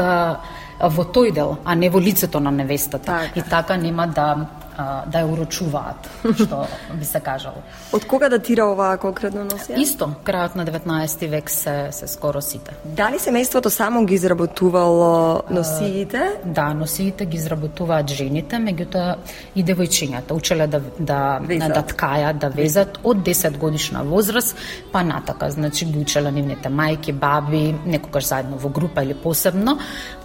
во 0.82 1.04
тој 1.06 1.34
дел, 1.34 1.58
а 1.66 1.76
не 1.76 1.90
во 1.90 2.00
лицето 2.00 2.40
на 2.40 2.52
невестата. 2.52 3.06
Така. 3.06 3.40
И 3.40 3.42
така 3.42 3.78
нема 3.78 4.08
да 4.08 4.48
да 4.82 5.22
ја 5.22 5.28
урочуваат, 5.30 6.08
што 6.40 6.64
би 6.98 7.06
се 7.06 7.20
кажало. 7.20 7.62
Од 7.96 8.06
кога 8.10 8.30
датира 8.32 8.66
оваа 8.72 8.98
конкретно 9.02 9.44
носија? 9.46 9.78
Исто, 9.82 10.12
крајот 10.26 10.56
на 10.56 10.66
19 10.66 11.28
век 11.30 11.50
се, 11.50 11.76
се 11.92 12.08
скоро 12.08 12.42
сите. 12.42 12.74
Дали 12.86 13.20
семејството 13.20 13.70
само 13.70 14.06
ги 14.06 14.16
изработувало 14.16 15.44
носиите? 15.50 16.24
Да, 16.46 16.72
носиите 16.74 17.26
ги 17.26 17.38
изработуваат 17.38 18.10
жените, 18.10 18.62
меѓутоа 18.64 19.16
и 19.56 19.66
девојчињата 19.66 20.34
учеле 20.34 20.68
да 20.68 20.82
да 21.00 21.40
Везат. 21.44 21.74
да 21.74 21.84
ткајат, 21.84 22.40
да 22.40 22.50
везат 22.50 22.91
од 23.04 23.18
10 23.18 23.58
годишна 23.58 24.04
возраст 24.04 24.58
па 24.92 25.04
натака, 25.04 25.52
значи 25.52 25.86
ги 25.86 26.00
учеле 26.00 26.32
нивните 26.32 26.70
мајки, 26.70 27.12
баби, 27.14 27.76
некогаш 27.86 28.26
заедно 28.26 28.58
во 28.58 28.70
група 28.70 29.04
или 29.04 29.14
посебно 29.14 29.78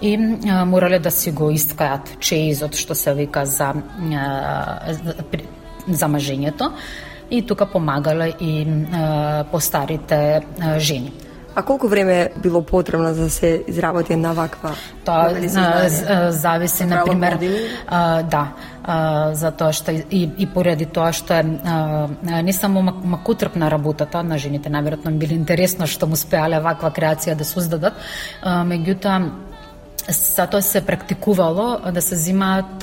и 0.02 0.16
а, 0.48 0.64
морале 0.64 0.98
да 0.98 1.10
си 1.10 1.30
го 1.32 1.50
искаат 1.50 2.16
чеизот 2.20 2.74
што 2.74 2.94
се 2.94 3.14
вика 3.14 3.46
за 3.46 3.72
а, 4.14 4.92
за- 4.92 5.14
за 5.88 6.06
мажењето 6.06 6.70
и 7.30 7.42
тука 7.46 7.66
помагале 7.66 8.32
и 8.40 8.66
а, 8.92 9.44
постарите 9.52 10.42
а, 10.60 10.78
жени. 10.78 11.12
А 11.56 11.62
колку 11.62 11.88
време 11.88 12.30
било 12.36 12.62
потребно 12.62 13.14
за 13.14 13.22
да 13.22 13.30
се 13.30 13.64
изработи 13.66 14.12
една 14.12 14.32
ваква 14.32 14.74
Тоа 15.04 15.30
зависи 16.30 16.84
на 16.84 17.04
пример 17.04 17.38
а, 17.88 18.22
да 18.22 18.52
а, 18.84 19.34
затоа 19.34 19.72
што 19.72 19.90
и, 19.90 20.28
и 20.38 20.46
поради 20.46 20.84
тоа 20.84 21.14
што 21.16 21.32
е 21.32 21.42
а, 21.64 22.42
не 22.42 22.52
само 22.52 22.82
мак- 22.82 23.00
макутрпна 23.04 23.70
работата 23.72 24.22
на 24.22 24.38
жените 24.38 24.68
наверојатно 24.68 25.16
било 25.16 25.32
интересно 25.32 25.86
што 25.86 26.06
му 26.06 26.12
успеале 26.12 26.60
ваква 26.60 26.92
креација 26.92 27.34
да 27.34 27.44
создадат 27.44 27.96
а, 28.42 28.60
меѓутоа 28.60 29.30
Затоа 30.08 30.62
се 30.62 30.80
практикувало 30.86 31.80
да 31.92 32.02
се 32.02 32.16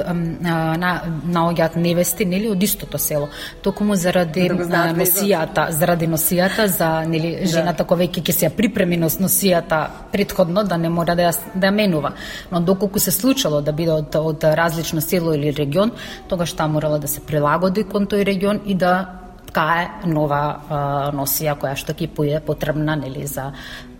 а, 0.04 0.14
на 0.14 0.92
наоѓаат 1.26 1.76
невести 1.76 2.26
нели 2.26 2.50
од 2.52 2.64
истото 2.64 2.98
село. 2.98 3.30
Токму 3.64 3.96
заради 3.96 4.50
Да 4.50 4.92
носијата 4.92 5.70
заради 5.72 6.08
носијата 6.08 6.66
за 6.66 7.06
нели 7.08 7.38
Да. 7.42 7.48
жената 7.48 7.84
која 7.84 8.04
веќе 8.04 8.24
ќе 8.24 8.32
се 8.32 8.50
припреми 8.50 8.98
нос 8.98 9.18
носијата 9.18 9.88
предходно 10.12 10.64
да 10.64 10.78
не 10.78 10.90
мора 10.90 11.16
да 11.16 11.32
ја, 11.32 11.36
да 11.56 11.68
ја 11.68 11.72
менува. 11.72 12.14
Но 12.52 12.60
доколку 12.60 13.00
се 13.00 13.12
случило 13.12 13.62
да 13.62 13.72
биде 13.72 13.92
од, 13.92 14.16
од 14.16 14.44
различно 14.44 15.02
село 15.02 15.34
или 15.34 15.56
регион 15.56 15.92
тогаш 16.28 16.54
таа 16.54 16.68
морала 16.68 17.00
да 17.00 17.08
се 17.08 17.22
прилагоди 17.22 17.84
кон 17.84 18.08
тој 18.08 18.26
регион 18.26 18.62
и 18.66 18.76
да 18.76 19.23
ткае 19.54 20.10
нова 20.10 20.42
а, 20.42 20.78
носија 21.14 21.54
која 21.62 21.78
што 21.78 21.94
ќе 21.94 22.10
појде 22.10 22.42
потребна 22.42 22.98
нели 22.98 23.28
за 23.30 23.52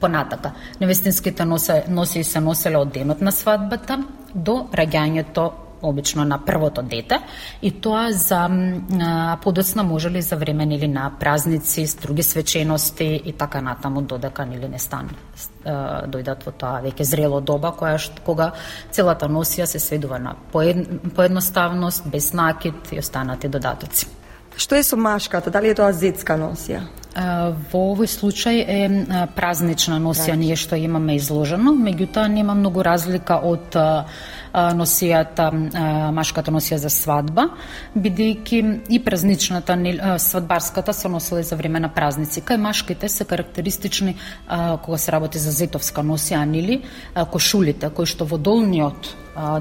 понатака. 0.02 0.56
Невестинските 0.82 1.46
носе, 1.46 1.84
носи 1.88 2.24
се 2.26 2.42
носеле 2.42 2.82
од 2.82 2.94
денот 2.94 3.22
на 3.22 3.32
свадбата 3.32 4.02
до 4.34 4.64
раѓањето 4.74 5.52
обично 5.84 6.24
на 6.26 6.38
првото 6.46 6.82
дете 6.82 7.20
и 7.62 7.72
тоа 7.72 8.12
за 8.12 8.48
а, 8.48 9.38
подоцна 9.44 9.84
можели 9.84 10.22
за 10.22 10.36
време 10.36 10.66
нели 10.66 10.88
на 10.88 11.12
празници, 11.20 11.86
други 12.02 12.24
свечености 12.24 13.22
и 13.26 13.34
така 13.34 13.62
натаму 13.62 14.02
додека 14.02 14.46
нели 14.46 14.68
не 14.68 14.80
стан 14.80 15.12
а, 15.66 16.08
дојдат 16.08 16.48
во 16.48 16.56
тоа 16.56 16.82
веќе 16.88 17.04
зрело 17.04 17.42
доба 17.42 17.76
која 17.78 18.00
што, 18.00 18.24
кога 18.24 18.52
целата 18.92 19.28
носија 19.28 19.68
се 19.68 19.80
сведува 19.80 20.20
на 20.20 20.36
поед, 20.52 20.88
поедноставност, 21.16 22.08
без 22.10 22.34
накид 22.34 22.92
и 22.92 23.00
останати 23.00 23.48
додатоци. 23.48 24.23
Што 24.58 24.76
е 24.76 24.84
со 24.84 24.98
машката? 24.98 25.50
Дали 25.50 25.72
е 25.72 25.78
тоа 25.78 25.94
зетска 25.94 26.38
носија? 26.38 26.84
Во 27.14 27.80
овој 27.94 28.10
случај 28.10 28.64
е 28.66 29.28
празнична 29.38 30.00
носија 30.02 30.34
ние 30.34 30.56
што 30.58 30.74
имаме 30.82 31.20
изложено, 31.20 31.76
меѓутоа 31.78 32.26
нема 32.26 32.56
многу 32.58 32.82
разлика 32.82 33.38
од 33.38 33.78
носијата, 34.54 35.52
машката 36.14 36.50
носија 36.50 36.82
за 36.82 36.90
свадба, 36.90 37.52
бидејќи 37.94 38.90
и 38.90 39.00
празничната, 39.00 39.78
свадбарската 40.18 40.94
се 40.94 41.10
носела 41.10 41.44
за 41.44 41.56
време 41.56 41.80
на 41.80 41.94
празници. 41.94 42.42
Кај 42.42 42.58
машките 42.58 43.10
се 43.10 43.26
карактеристични 43.26 44.16
кога 44.82 44.98
се 44.98 45.12
работи 45.12 45.38
за 45.38 45.52
зетовска 45.52 46.02
носија, 46.02 46.46
нели, 46.46 46.82
кошулите 47.30 47.94
кои 47.94 48.10
што 48.10 48.26
во 48.26 48.42
долниот 48.42 49.14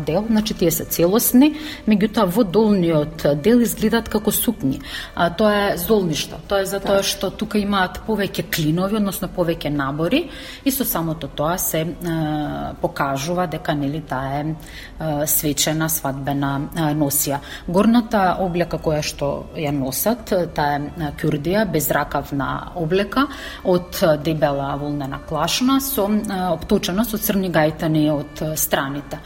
дел, 0.06 0.24
значи 0.28 0.54
тие 0.54 0.70
се 0.70 0.84
целосни, 0.84 1.52
меѓутоа 1.88 2.26
во 2.28 2.44
долниот 2.44 3.24
дел 3.42 3.62
изгледаат 3.64 4.08
како 4.12 4.32
сукњи. 4.32 4.80
А, 5.14 5.30
тоа 5.30 5.52
е 5.72 5.76
золништа, 5.80 6.40
тоа 6.48 6.62
е 6.62 6.68
затоа 6.68 7.02
што 7.06 7.30
тука 7.30 7.58
имаат 7.58 8.02
повеќе 8.06 8.44
клинови, 8.52 8.98
односно 9.00 9.30
повеќе 9.32 9.72
набори 9.72 10.26
и 10.64 10.70
со 10.70 10.84
самото 10.84 11.28
тоа 11.28 11.56
се 11.58 11.82
а, 11.82 12.74
покажува 12.80 13.46
дека 13.46 13.74
нели 13.74 14.02
таа 14.08 14.40
е 14.40 14.44
а, 14.52 15.26
свечена 15.26 15.88
свадбена 15.88 16.52
а, 16.60 16.90
носија. 16.96 17.40
Горната 17.66 18.36
облека 18.40 18.78
која 18.82 19.02
што 19.02 19.30
ја 19.56 19.72
носат, 19.72 20.34
таа 20.54 20.76
е 20.76 21.12
кюрдија, 21.20 21.64
безракавна 21.72 22.50
облека 22.76 23.26
од 23.64 24.02
дебела 24.24 24.74
волнена 24.76 25.22
клашна 25.28 25.80
со 25.80 26.08
обточена 26.52 27.04
со 27.04 27.18
црни 27.18 27.50
гајтани 27.52 28.08
од 28.12 28.44
страните. 28.58 29.18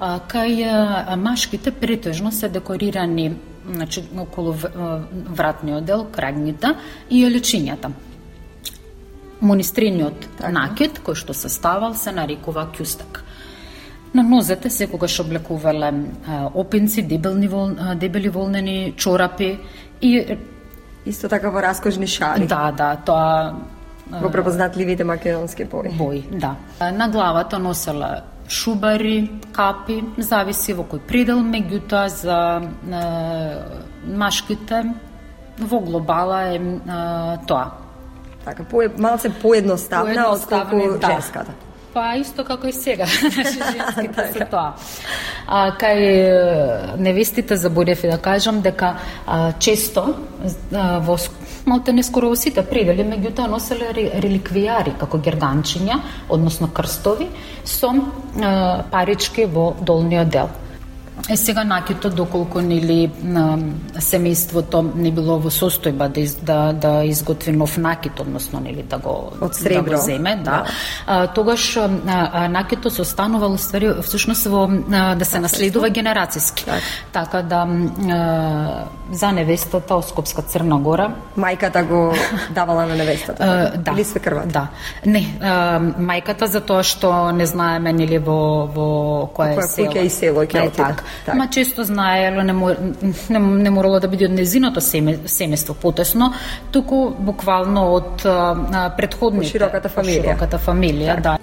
Кај 0.00 1.16
машките 1.16 1.70
претежно 1.70 2.32
се 2.32 2.48
декорирани 2.48 3.36
значи, 3.68 4.02
околу 4.18 4.54
вратниот 5.28 5.84
дел, 5.84 6.06
крагните 6.12 6.74
и 7.10 7.24
олечињата. 7.26 7.92
Монистрениот 9.40 10.40
накид 10.52 11.00
кој 11.04 11.14
што 11.14 11.36
се 11.36 11.48
ставал 11.48 11.94
се 11.94 12.12
нарекува 12.12 12.66
кјустак. 12.72 13.20
На 14.14 14.22
нозете 14.22 14.70
секогаш 14.70 15.20
облекувале 15.20 15.92
а, 16.26 16.50
опенци, 16.54 17.02
дебелни 17.02 17.48
вол, 17.48 17.70
дебели 17.94 18.28
волнени 18.28 18.94
чорапи 18.96 19.58
и 20.00 20.36
Исто 21.06 21.28
така 21.28 21.50
во 21.50 21.62
раскожни 21.62 22.06
шари. 22.06 22.46
Да, 22.46 22.72
да, 22.76 22.96
тоа 22.96 23.54
Во 24.10 24.28
препознатливите 24.30 25.04
македонски 25.04 25.64
бои. 25.64 25.88
бои, 25.88 26.24
да. 26.30 26.56
На 26.80 27.08
главата 27.08 27.58
носела 27.58 28.22
шубари, 28.50 29.30
капи, 29.54 30.00
зависи 30.18 30.74
во 30.74 30.84
кој 30.90 31.04
предел, 31.06 31.38
меѓутоа 31.46 32.06
за 32.10 32.38
е, 32.60 33.04
машките 34.10 34.82
во 35.60 35.80
глобала 35.80 36.42
е 36.50 36.58
е, 36.58 37.38
тоа. 37.46 37.70
Така, 38.44 38.64
по, 38.64 38.82
малце 38.98 39.30
поедноставна 39.30 40.30
отколку 40.32 40.98
да. 40.98 41.06
женската. 41.06 41.52
Па 41.94 42.14
исто 42.16 42.44
како 42.46 42.68
и 42.70 42.72
сега, 42.72 43.06
значи 43.20 43.58
женските 43.58 44.26
се 44.32 44.46
тоа. 44.50 44.74
А 45.46 45.70
кај 45.78 46.96
невестите 46.98 47.56
заборев 47.56 48.02
да 48.02 48.18
кажам 48.18 48.60
дека 48.62 48.96
а, 49.26 49.52
често 49.58 50.14
а, 50.74 50.98
во 50.98 51.18
малте 51.66 51.92
не 51.92 52.02
скоро 52.02 52.34
сите 52.36 52.62
предели, 52.62 53.04
меѓутоа 53.04 53.48
носеле 53.50 53.92
реликвијари 53.94 54.96
како 54.98 55.18
герданчиња, 55.18 56.00
односно 56.28 56.70
крстови 56.74 57.28
со 57.64 57.92
парички 58.90 59.44
во 59.44 59.72
долниот 59.80 60.28
дел. 60.28 60.50
Е 61.28 61.36
сега 61.36 61.64
накито 61.64 62.10
доколку 62.10 62.60
нели 62.60 63.10
семејството 64.00 64.80
не 64.94 65.10
било 65.12 65.38
во 65.38 65.50
состојба 65.50 66.08
да 66.08 66.20
из, 66.20 66.34
да, 66.34 66.72
да 66.72 67.04
изготви 67.04 67.52
нов 67.52 67.76
накит, 67.78 68.20
односно 68.20 68.60
нели 68.60 68.82
да 68.82 68.98
го 68.98 69.32
да 69.62 69.82
го 69.82 69.96
земе, 69.96 70.36
да. 70.36 70.42
Да. 70.50 70.64
А, 71.06 71.26
тогаш 71.26 71.76
а, 71.76 71.90
а, 72.06 72.48
накито 72.48 72.90
се 72.90 73.02
останувал 73.02 73.58
ствари 73.58 73.90
всушност 74.02 74.46
во 74.46 74.68
а, 74.92 75.14
да 75.14 75.24
се 75.24 75.38
наследува 75.38 75.90
генерацијски. 75.90 76.80
Така 77.12 77.42
да 77.42 77.66
а, 77.66 78.84
за 79.12 79.32
невестата 79.32 79.94
од 79.94 80.08
Скопска 80.08 80.42
Црна 80.42 80.78
Гора 80.78 81.10
Мајката 81.38 81.82
го 81.86 82.14
давала 82.54 82.86
на 82.86 82.96
невестата. 82.96 83.44
А, 83.44 83.78
да. 83.78 83.92
Или 83.92 84.04
свекрвата? 84.04 84.48
Да. 84.48 84.66
Не, 85.06 85.36
а, 85.40 85.80
мајката 85.80 86.44
за 86.44 86.60
тоа 86.60 86.82
што 86.82 87.32
не 87.32 87.46
знаеме 87.46 87.92
нели 87.92 88.18
во 88.18 88.66
во 88.66 89.26
кое 89.34 89.56
Која 89.56 89.66
село. 89.68 89.88
куќа 89.88 90.04
и 90.04 90.10
село 90.10 90.44
ќе 90.44 90.66
Е, 90.66 90.70
така. 90.70 91.04
Така. 91.24 91.38
Ма 91.38 91.48
често 91.50 91.84
знаело 91.84 92.42
не, 92.42 92.52
мор, 92.52 92.76
не, 93.30 93.38
не 93.38 93.70
морало 93.70 94.00
да 94.00 94.08
биде 94.08 94.26
од 94.26 94.34
незиното 94.34 94.80
семе, 94.80 95.18
семејство 95.26 95.74
потесно, 95.74 96.32
туку 96.72 97.10
буквално 97.18 97.92
од 97.92 98.26
а, 98.26 98.90
предходните. 98.96 99.50
широката 99.50 99.88
фамилија. 99.88 100.22
Широката 100.22 100.58
фамилија, 100.58 101.20
да. 101.20 101.38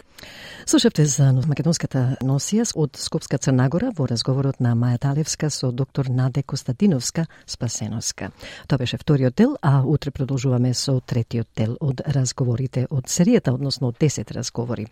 Слушавте 0.68 1.06
за 1.08 1.30
македонската 1.48 2.18
носија 2.28 2.66
од 2.76 2.98
Скопска 3.00 3.38
Црнагора 3.40 3.94
во 3.96 4.04
разговорот 4.12 4.58
на 4.60 4.74
Маја 4.76 4.98
Талевска 5.00 5.48
со 5.50 5.70
доктор 5.72 6.10
Наде 6.12 6.44
Костадиновска 6.44 7.24
Спасеновска. 7.48 8.34
Тоа 8.68 8.78
беше 8.78 8.98
вториот 9.00 9.36
дел, 9.36 9.56
а 9.62 9.80
утре 9.88 10.12
продолжуваме 10.12 10.74
со 10.74 11.00
третиот 11.00 11.48
дел 11.56 11.78
од 11.80 12.04
разговорите 12.04 12.84
од 12.92 13.08
серијата, 13.08 13.56
односно 13.56 13.94
од 13.94 13.96
10 13.96 14.36
разговори. 14.36 14.90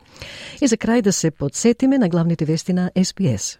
И 0.62 0.68
за 0.68 0.78
крај 0.80 1.02
да 1.02 1.12
се 1.12 1.32
подсетиме 1.32 1.98
на 1.98 2.08
главните 2.08 2.46
вести 2.46 2.74
на 2.74 2.92
СПС. 2.96 3.58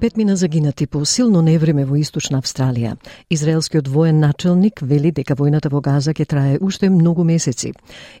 Пет 0.00 0.16
мина 0.16 0.36
загинати 0.36 0.86
по 0.86 1.04
силно 1.04 1.42
невреме 1.42 1.84
во 1.84 1.96
Источна 1.96 2.42
Австралија. 2.42 2.96
Израелскиот 3.30 3.88
воен 3.88 4.20
начелник 4.20 4.82
вели 4.82 5.08
дека 5.10 5.32
војната 5.34 5.70
во 5.72 5.80
Газа 5.80 6.12
ќе 6.12 6.26
трае 6.28 6.58
уште 6.60 6.90
многу 6.90 7.24
месеци. 7.24 7.72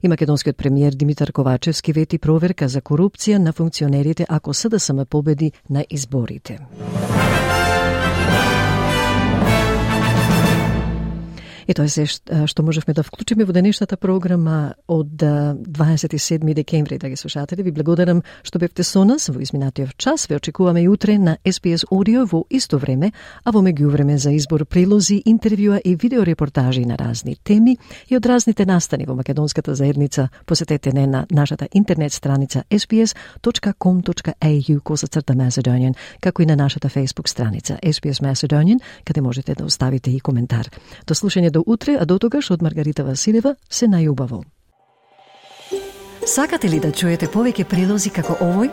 И 0.02 0.08
македонскиот 0.08 0.56
премиер 0.56 0.96
Димитар 0.96 1.32
Ковачевски 1.32 1.92
вети 1.92 2.18
проверка 2.18 2.68
за 2.68 2.80
корупција 2.80 3.36
на 3.38 3.52
функционерите 3.52 4.24
ако 4.28 4.54
СДСМ 4.54 5.04
победи 5.04 5.52
на 5.68 5.84
изборите. 5.90 6.58
И 11.66 11.74
тоа 11.74 11.84
е 11.84 11.88
се 11.88 12.06
што 12.06 12.62
можевме 12.62 12.94
да 12.94 13.02
вклучиме 13.02 13.44
во 13.44 13.52
денешната 13.52 13.96
програма 13.96 14.74
од 14.86 15.18
27 15.18 16.54
декември, 16.54 16.98
драги 16.98 17.16
слушатели. 17.16 17.62
Ви 17.62 17.72
благодарам 17.72 18.22
што 18.42 18.58
бевте 18.58 18.84
со 18.84 19.04
нас 19.04 19.28
во 19.28 19.42
изминатиот 19.42 19.96
час. 19.98 20.28
Ве 20.30 20.36
очекуваме 20.36 20.88
утре 20.88 21.18
на 21.18 21.36
SPS 21.44 21.84
Audio 21.90 22.24
во 22.24 22.44
исто 22.50 22.78
време, 22.78 23.12
а 23.44 23.50
во 23.50 23.60
меѓувреме 23.60 24.16
за 24.16 24.30
избор 24.30 24.64
прилози, 24.64 25.22
интервјуа 25.26 25.80
и 25.84 25.96
видеорепортажи 25.96 26.86
на 26.86 26.96
разни 26.96 27.36
теми 27.42 27.76
и 28.08 28.16
од 28.16 28.26
разните 28.26 28.66
настани 28.66 29.06
во 29.06 29.14
македонската 29.14 29.74
заедница. 29.74 30.28
Посетете 30.46 30.92
не 30.92 31.06
на 31.06 31.26
нашата 31.30 31.68
интернет 31.74 32.12
страница 32.12 32.64
sbs.com.au 32.70 34.80
косацрта 34.80 35.34
Macedonian, 35.34 35.94
како 36.20 36.42
и 36.42 36.46
на 36.46 36.56
нашата 36.56 36.88
Facebook 36.88 37.28
страница 37.28 37.78
SPS 37.82 38.22
Macedonian, 38.22 38.80
каде 39.04 39.20
можете 39.20 39.54
да 39.54 39.64
оставите 39.64 40.10
и 40.10 40.20
коментар. 40.20 40.70
До 41.06 41.14
слушање 41.14 41.55
до 41.56 41.62
утре, 41.66 41.96
а 42.00 42.04
до 42.04 42.18
тогаш 42.18 42.50
од 42.50 42.62
Маргарита 42.62 43.04
Василева 43.04 43.54
се 43.70 43.88
најубаво. 43.88 44.42
Сакате 46.26 46.68
ли 46.68 46.80
да 46.80 46.92
чуете 46.92 47.30
повеќе 47.32 47.64
прилози 47.64 48.10
како 48.12 48.36
овој? 48.44 48.68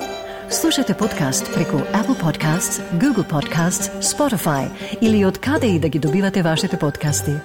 Слушате 0.51 0.93
подкаст 0.93 1.47
преку 1.55 1.79
Apple 1.95 2.19
Podcasts, 2.19 2.81
Google 2.99 3.27
Podcasts, 3.29 3.87
Spotify 4.01 4.67
или 5.01 5.23
од 5.25 5.39
каде 5.39 5.75
и 5.75 5.79
да 5.79 5.89
ги 5.89 5.99
добивате 5.99 6.43
вашите 6.43 6.79
подкасти. 6.79 7.39